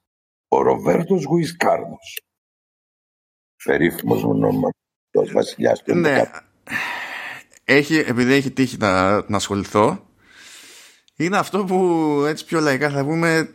[0.55, 2.23] ο Ροβέρτος Γουισκάρδος.
[3.65, 6.23] Περίφημος μονοματός βασιλιάς του Ναι.
[7.65, 10.07] Έχει, επειδή έχει τύχει να, να ασχοληθώ,
[11.17, 11.79] είναι αυτό που
[12.27, 13.53] έτσι πιο λαϊκά θα πούμε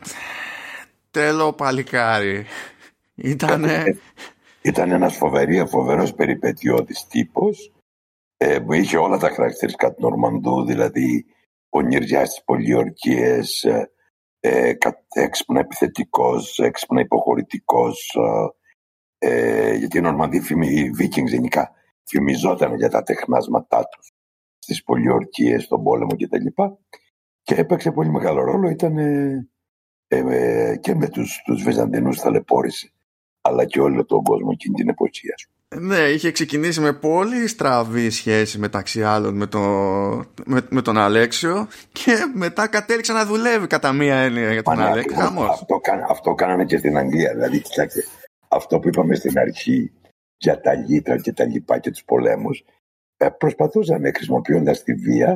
[1.11, 2.45] τρελό παλικάρι.
[3.15, 3.99] Ήτανε...
[4.61, 7.73] Ήταν ένας φοβερή, φοβερός περιπετειώδης τύπος
[8.37, 11.25] ε, που είχε όλα τα χαρακτηριστικά του Νορμανδού, δηλαδή
[11.69, 13.91] πονηριά στις πολιορκίες, ε,
[14.39, 14.73] ε,
[15.13, 18.15] έξυπνα επιθετικός, έξυπνα υποχωρητικός,
[19.19, 21.71] ε, ε γιατί οι Νορμανδοί, οι Βίκινγκς γενικά,
[22.03, 24.11] φημιζόταν για τα τεχνάσματά τους
[24.59, 26.63] στις πολιορκίες, στον πόλεμο κτλ.
[27.41, 29.49] Και έπαιξε πολύ μεγάλο ρόλο, ήταν ε,
[30.07, 32.93] ε, και με τους, τους Βυζαντινούς ταλαιπώρησε
[33.41, 35.27] αλλά και όλο τον κόσμο εκείνη την εποχή.
[35.77, 39.59] Ναι, είχε ξεκινήσει με πολύ στραβή σχέση μεταξύ άλλων με, το,
[40.45, 44.83] με, με τον Αλέξιο και μετά κατέληξε να δουλεύει κατά μία έννοια για τον ναι,
[44.83, 45.23] Αλέξιο.
[45.49, 47.33] Αυτό, αυτό κάνανε και στην Αγγλία.
[47.33, 48.03] Δηλαδή, κοιτάξτε,
[48.47, 49.91] αυτό που είπαμε στην αρχή
[50.37, 52.63] για τα λίτρα και τα λοιπά και τους πολέμους
[53.17, 55.33] ε, προσπαθούσαν χρησιμοποιώντας τη βία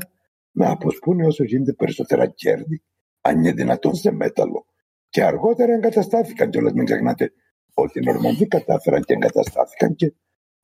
[0.52, 2.84] να αποσπούν όσο γίνεται περισσότερα κέρδη
[3.22, 4.66] αν είναι δυνατόν σε μέταλλο.
[5.10, 6.74] Και αργότερα εγκαταστάθηκαν κιόλας.
[6.74, 7.32] Μην ξεχνάτε
[7.74, 10.14] ότι οι Νορμανδοί κατάφεραν και εγκαταστάθηκαν και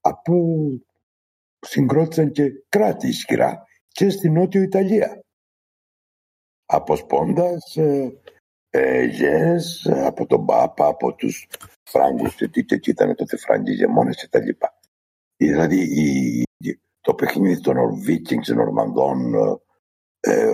[0.01, 0.57] από
[1.59, 5.23] συγκρότησαν και κράτη ισχυρά και στη Νότιο Ιταλία.
[6.65, 8.19] Αποσπώντας ε,
[8.69, 9.09] ε,
[10.05, 11.47] από τον Πάπα, από τους
[11.83, 14.79] Φράγκους, γιατί και εκεί ήταν τότε Φράγκοι ηγεμόνες και τα λοιπά.
[15.37, 16.43] Δηλαδή η,
[17.01, 19.33] το παιχνίδι των Βίκινγκς, Νορμανδών
[20.19, 20.51] ε,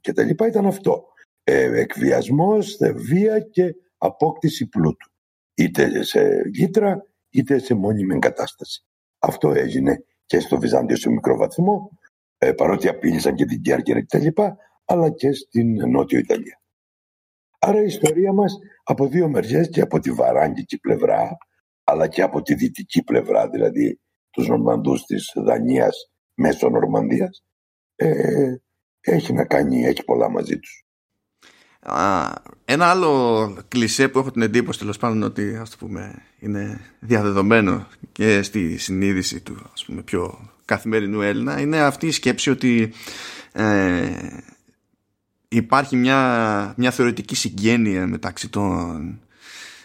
[0.00, 1.04] και τα λοιπά ήταν αυτό.
[1.44, 5.10] Ε, εκβιασμός, βία και απόκτηση πλούτου
[5.54, 8.84] είτε σε γήτρα είτε σε μόνιμη εγκατάσταση.
[9.18, 11.90] Αυτό έγινε και στο Βυζάντιο σε μικρό βαθμό,
[12.38, 14.26] ε, παρότι απείλησαν και την Κέρκυρα κτλ.,
[14.84, 16.60] αλλά και στην Νότιο Ιταλία.
[17.58, 21.36] Άρα η ιστορία μας από δύο μεριές και από τη βαράγγικη πλευρά,
[21.84, 24.00] αλλά και από τη δυτική πλευρά, δηλαδή
[24.30, 27.44] τους Νορμανδούς της Δανίας μέσω Νορμανδίας,
[27.94, 28.54] ε,
[29.00, 30.84] έχει να κάνει, έχει πολλά μαζί τους
[32.64, 37.86] ένα άλλο κλισέ που έχω την εντύπωση τέλος πάντων ότι ας το πούμε, είναι διαδεδομένο
[38.12, 42.92] και στη συνείδηση του ας πούμε, πιο καθημερινού Έλληνα είναι αυτή η σκέψη ότι
[43.52, 44.10] ε,
[45.48, 49.18] υπάρχει μια, μια θεωρητική συγγένεια μεταξύ των,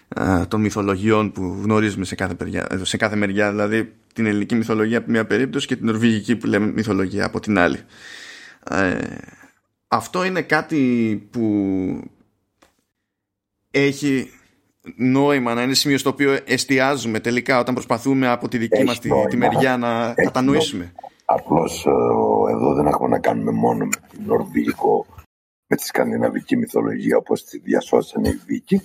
[0.08, 4.98] ε, των μυθολογιών που γνωρίζουμε σε κάθε, μεριά, σε κάθε μεριά δηλαδή την ελληνική μυθολογία
[4.98, 7.80] από μια περίπτωση και την νορβηγική που λέμε μυθολογία από την άλλη.
[8.70, 8.98] Ε,
[9.88, 10.82] αυτό είναι κάτι
[11.32, 11.42] που
[13.72, 14.30] έχει
[14.96, 19.38] νόημα να είναι σημείο στο οποίο εστιάζουμε τελικά όταν προσπαθούμε από τη δική μας τη,
[19.38, 20.94] μεριά να έχει κατανοήσουμε.
[21.26, 21.90] Απλώς ε,
[22.52, 25.06] εδώ δεν έχουμε να κάνουμε μόνο με την Νορβηγικό
[25.68, 28.82] με τη σκανδιναβική μυθολογία όπως τη διασώσαν οι Βίκοι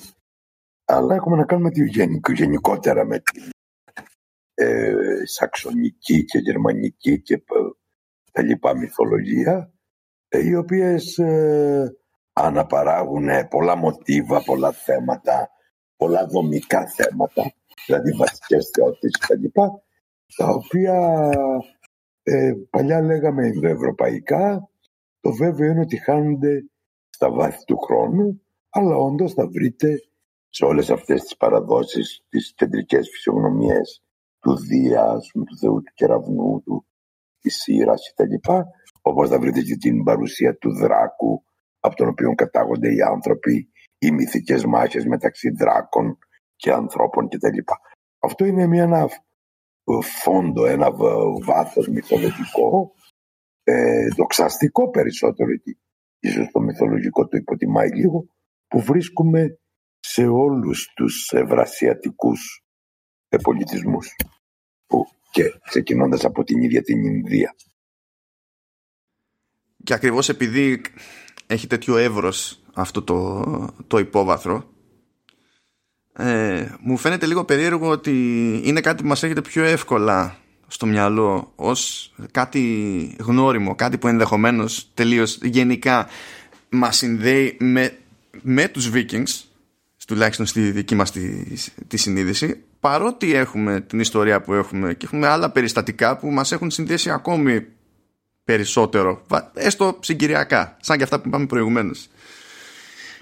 [0.90, 1.84] αλλά έχουμε να κάνουμε τη
[2.32, 3.40] γενικότερα με τη
[4.54, 4.94] ε,
[5.24, 7.40] σαξονική και γερμανική και ε,
[8.32, 9.52] τα λοιπά μυθολογία.
[9.52, 9.79] ε,
[10.30, 11.96] οι οποίες ε,
[12.32, 15.50] αναπαράγουν πολλά μοτίβα, πολλά θέματα,
[15.96, 17.52] πολλά δομικά θέματα,
[17.86, 19.44] δηλαδή βασικές θεότητες κτλ.
[20.36, 21.30] Τα οποία
[22.22, 24.68] ε, παλιά λέγαμε ευρωπαϊκά,
[25.20, 26.64] το βέβαιο είναι ότι χάνονται
[27.10, 30.02] στα βάθη του χρόνου, αλλά όντως θα βρείτε
[30.48, 34.02] σε όλες αυτές τις παραδόσεις, τις κεντρικές φυσιογνωμίες
[34.40, 36.86] του Δία, του Θεού του Κεραυνού, του,
[37.40, 38.52] της Σύρας κτλ.
[39.10, 41.42] Όπως θα βρείτε και την παρουσία του Δράκου,
[41.80, 46.18] από τον οποίο κατάγονται οι άνθρωποι, οι μυθικές μάχες μεταξύ δράκων
[46.56, 47.58] και ανθρώπων κτλ.
[48.18, 49.08] Αυτό είναι μια, ένα
[50.02, 50.90] φόντο, ένα
[51.44, 52.92] βάθος μυθολογικό,
[53.62, 55.50] ε, δοξαστικό περισσότερο,
[56.18, 58.26] ίσως το μυθολογικό το υποτιμάει λίγο,
[58.66, 59.58] που βρίσκουμε
[60.00, 62.64] σε όλους τους ευρασιατικούς
[63.42, 64.16] πολιτισμούς
[64.86, 67.54] που και ξεκινώντας από την ίδια την Ινδία.
[69.84, 70.80] Και ακριβώς επειδή
[71.46, 73.44] έχει τέτοιο εύρος αυτό το,
[73.86, 74.70] το υπόβαθρο
[76.12, 78.12] ε, μου φαίνεται λίγο περίεργο ότι
[78.64, 80.36] είναι κάτι που μας έρχεται πιο εύκολα
[80.66, 86.08] στο μυαλό ως κάτι γνώριμο, κάτι που ενδεχομένως τελείως γενικά
[86.68, 87.98] μας συνδέει με,
[88.42, 89.44] με τους Vikings
[90.06, 91.44] τουλάχιστον στη δική μας τη,
[91.86, 96.70] τη συνείδηση παρότι έχουμε την ιστορία που έχουμε και έχουμε άλλα περιστατικά που μας έχουν
[96.70, 97.66] συνδέσει ακόμη
[98.44, 99.22] περισσότερο.
[99.54, 102.08] Έστω συγκυριακά, σαν και αυτά που είπαμε προηγουμένως.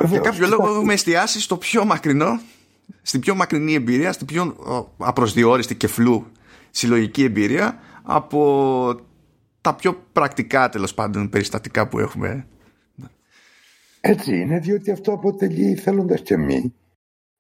[0.04, 2.40] Για κάποιο λόγο έχουμε εστιάσει στο πιο μακρινό,
[3.02, 4.56] στην πιο μακρινή εμπειρία, στην πιο
[4.98, 6.26] απροσδιόριστη και φλού
[6.70, 9.00] συλλογική εμπειρία από
[9.60, 12.46] τα πιο πρακτικά τέλος πάντων περιστατικά που έχουμε.
[14.00, 16.74] Έτσι είναι, διότι αυτό αποτελεί θέλοντας και μη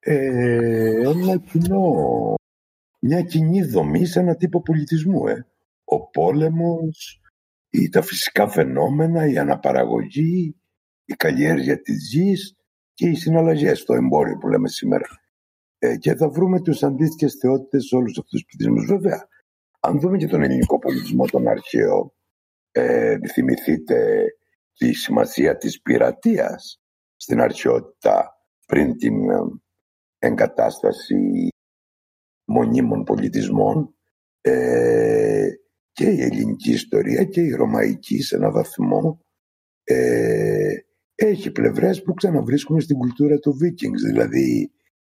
[0.00, 1.94] ε, ένα κοινό,
[2.98, 5.26] μια κοινή δομή σε ένα τύπο πολιτισμού.
[5.26, 5.46] Ε.
[5.84, 7.17] Ο πόλεμος, ή
[7.92, 10.56] τα φυσικά φαινόμενα, η αναπαραγωγή,
[11.04, 12.56] η καλλιέργεια της γης
[12.94, 15.06] και οι συναλλαγές, το εμπόριο που λέμε σήμερα.
[15.78, 18.86] Ε, και θα βρούμε τους αντίστοιχες θεότητες σε όλους αυτούς τους πληθυσμούς.
[18.86, 19.28] Βέβαια,
[19.80, 22.14] αν δούμε και τον ελληνικό πολιτισμό, τον αρχαίο,
[22.70, 24.26] ε, θυμηθείτε
[24.74, 26.80] τη σημασία της πειρατείας
[27.16, 28.32] στην αρχαιότητα
[28.66, 29.36] πριν την ε,
[30.18, 31.48] εγκατάσταση
[32.44, 33.94] μονίμων πολιτισμών
[34.40, 35.48] ε,
[35.98, 39.20] και η ελληνική ιστορία και η ρωμαϊκή σε έναν βαθμό
[39.84, 40.72] ε,
[41.14, 44.70] έχει πλευρές που ξαναβρίσκουμε στην κουλτούρα του Βίκινγκς δηλαδή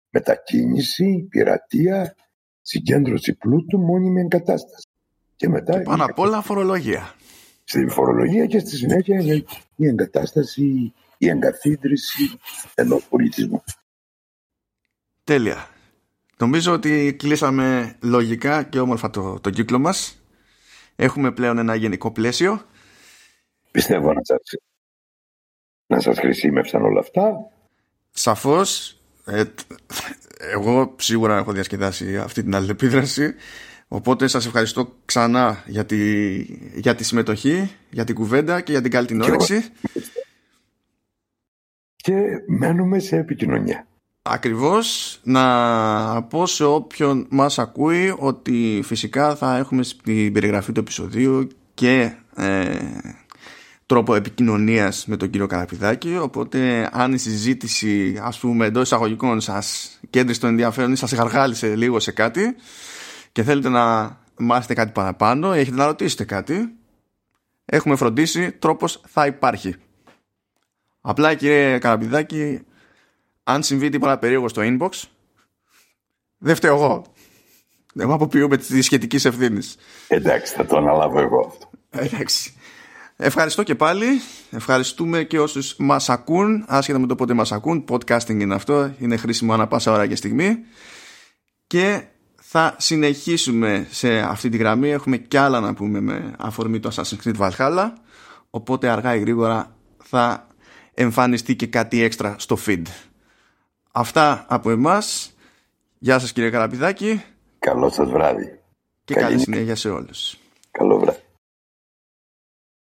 [0.09, 2.15] μετακίνηση, πειρατεία,
[2.61, 4.87] συγκέντρωση πλούτου, μόνιμη εγκατάσταση.
[5.35, 5.77] Και μετά...
[5.77, 7.15] Και πάνω απ' όλα φορολογία.
[7.63, 9.21] Στη φορολογία και στη συνέχεια
[9.75, 12.39] η εγκατάσταση, η εγκαθίδρυση
[12.75, 13.63] ενός πολιτισμού.
[15.23, 15.67] Τέλεια.
[16.37, 20.19] Νομίζω ότι κλείσαμε λογικά και όμορφα το, το κύκλο μας.
[20.95, 22.61] Έχουμε πλέον ένα γενικό πλαίσιο.
[23.71, 24.39] Πιστεύω να σας,
[25.87, 27.33] να σας χρησιμεύσαν όλα αυτά.
[28.09, 28.99] Σαφώς.
[29.25, 29.43] Ε,
[30.37, 33.35] εγώ σίγουρα έχω διασκεδάσει αυτή την αλληλεπίδραση.
[33.87, 36.35] Οπότε σας ευχαριστώ ξανά για τη,
[36.75, 39.63] για τη συμμετοχή, για την κουβέντα και για την καλή την όρεξη.
[41.95, 42.13] Και
[42.47, 43.87] μένουμε σε επικοινωνία.
[44.27, 51.47] Ακριβώς να πω σε όποιον μας ακούει ότι φυσικά θα έχουμε στην περιγραφή του επεισοδίου
[51.73, 52.77] και ε,
[53.85, 59.97] τρόπο επικοινωνίας με τον κύριο Καραπηδάκη οπότε αν η συζήτηση ας πούμε εντός εισαγωγικών σας
[60.09, 62.55] κέντρισε το ενδιαφέρον ή σας γαργάλισε λίγο σε κάτι
[63.31, 66.75] και θέλετε να μάθετε κάτι παραπάνω έχετε να ρωτήσετε κάτι
[67.65, 69.75] έχουμε φροντίσει τρόπος θα υπάρχει.
[71.01, 72.65] Απλά κύριε Καραπηδάκη
[73.47, 74.89] αν συμβεί τίποτα περίεργο στο inbox,
[76.37, 77.05] δεν φταίω εγώ.
[77.95, 79.75] Εγώ αποποιούμε της σχετικής ευθύνης.
[80.07, 81.69] Εντάξει, θα το αναλάβω εγώ αυτό.
[81.89, 82.53] Εντάξει.
[83.17, 84.05] Ευχαριστώ και πάλι.
[84.51, 87.85] Ευχαριστούμε και όσους μας ακούν, άσχετα με το πότε μας ακούν.
[87.89, 88.93] Podcasting είναι αυτό.
[88.99, 90.57] Είναι χρήσιμο ανά πάσα ώρα και στιγμή.
[91.67, 92.03] Και
[92.41, 94.89] θα συνεχίσουμε σε αυτή τη γραμμή.
[94.89, 97.87] Έχουμε κι άλλα να πούμε με αφορμή το Assassin's Creed Valhalla.
[98.49, 100.47] Οπότε αργά ή γρήγορα θα
[100.93, 102.81] εμφανιστεί και κάτι έξτρα στο feed.
[103.97, 105.33] Αυτά από εμάς.
[105.97, 107.23] Γεια σας κύριε Καραπηδάκη.
[107.59, 108.59] Καλό σας βράδυ.
[109.03, 110.37] Και καλή, καλή συνέχεια σε όλους.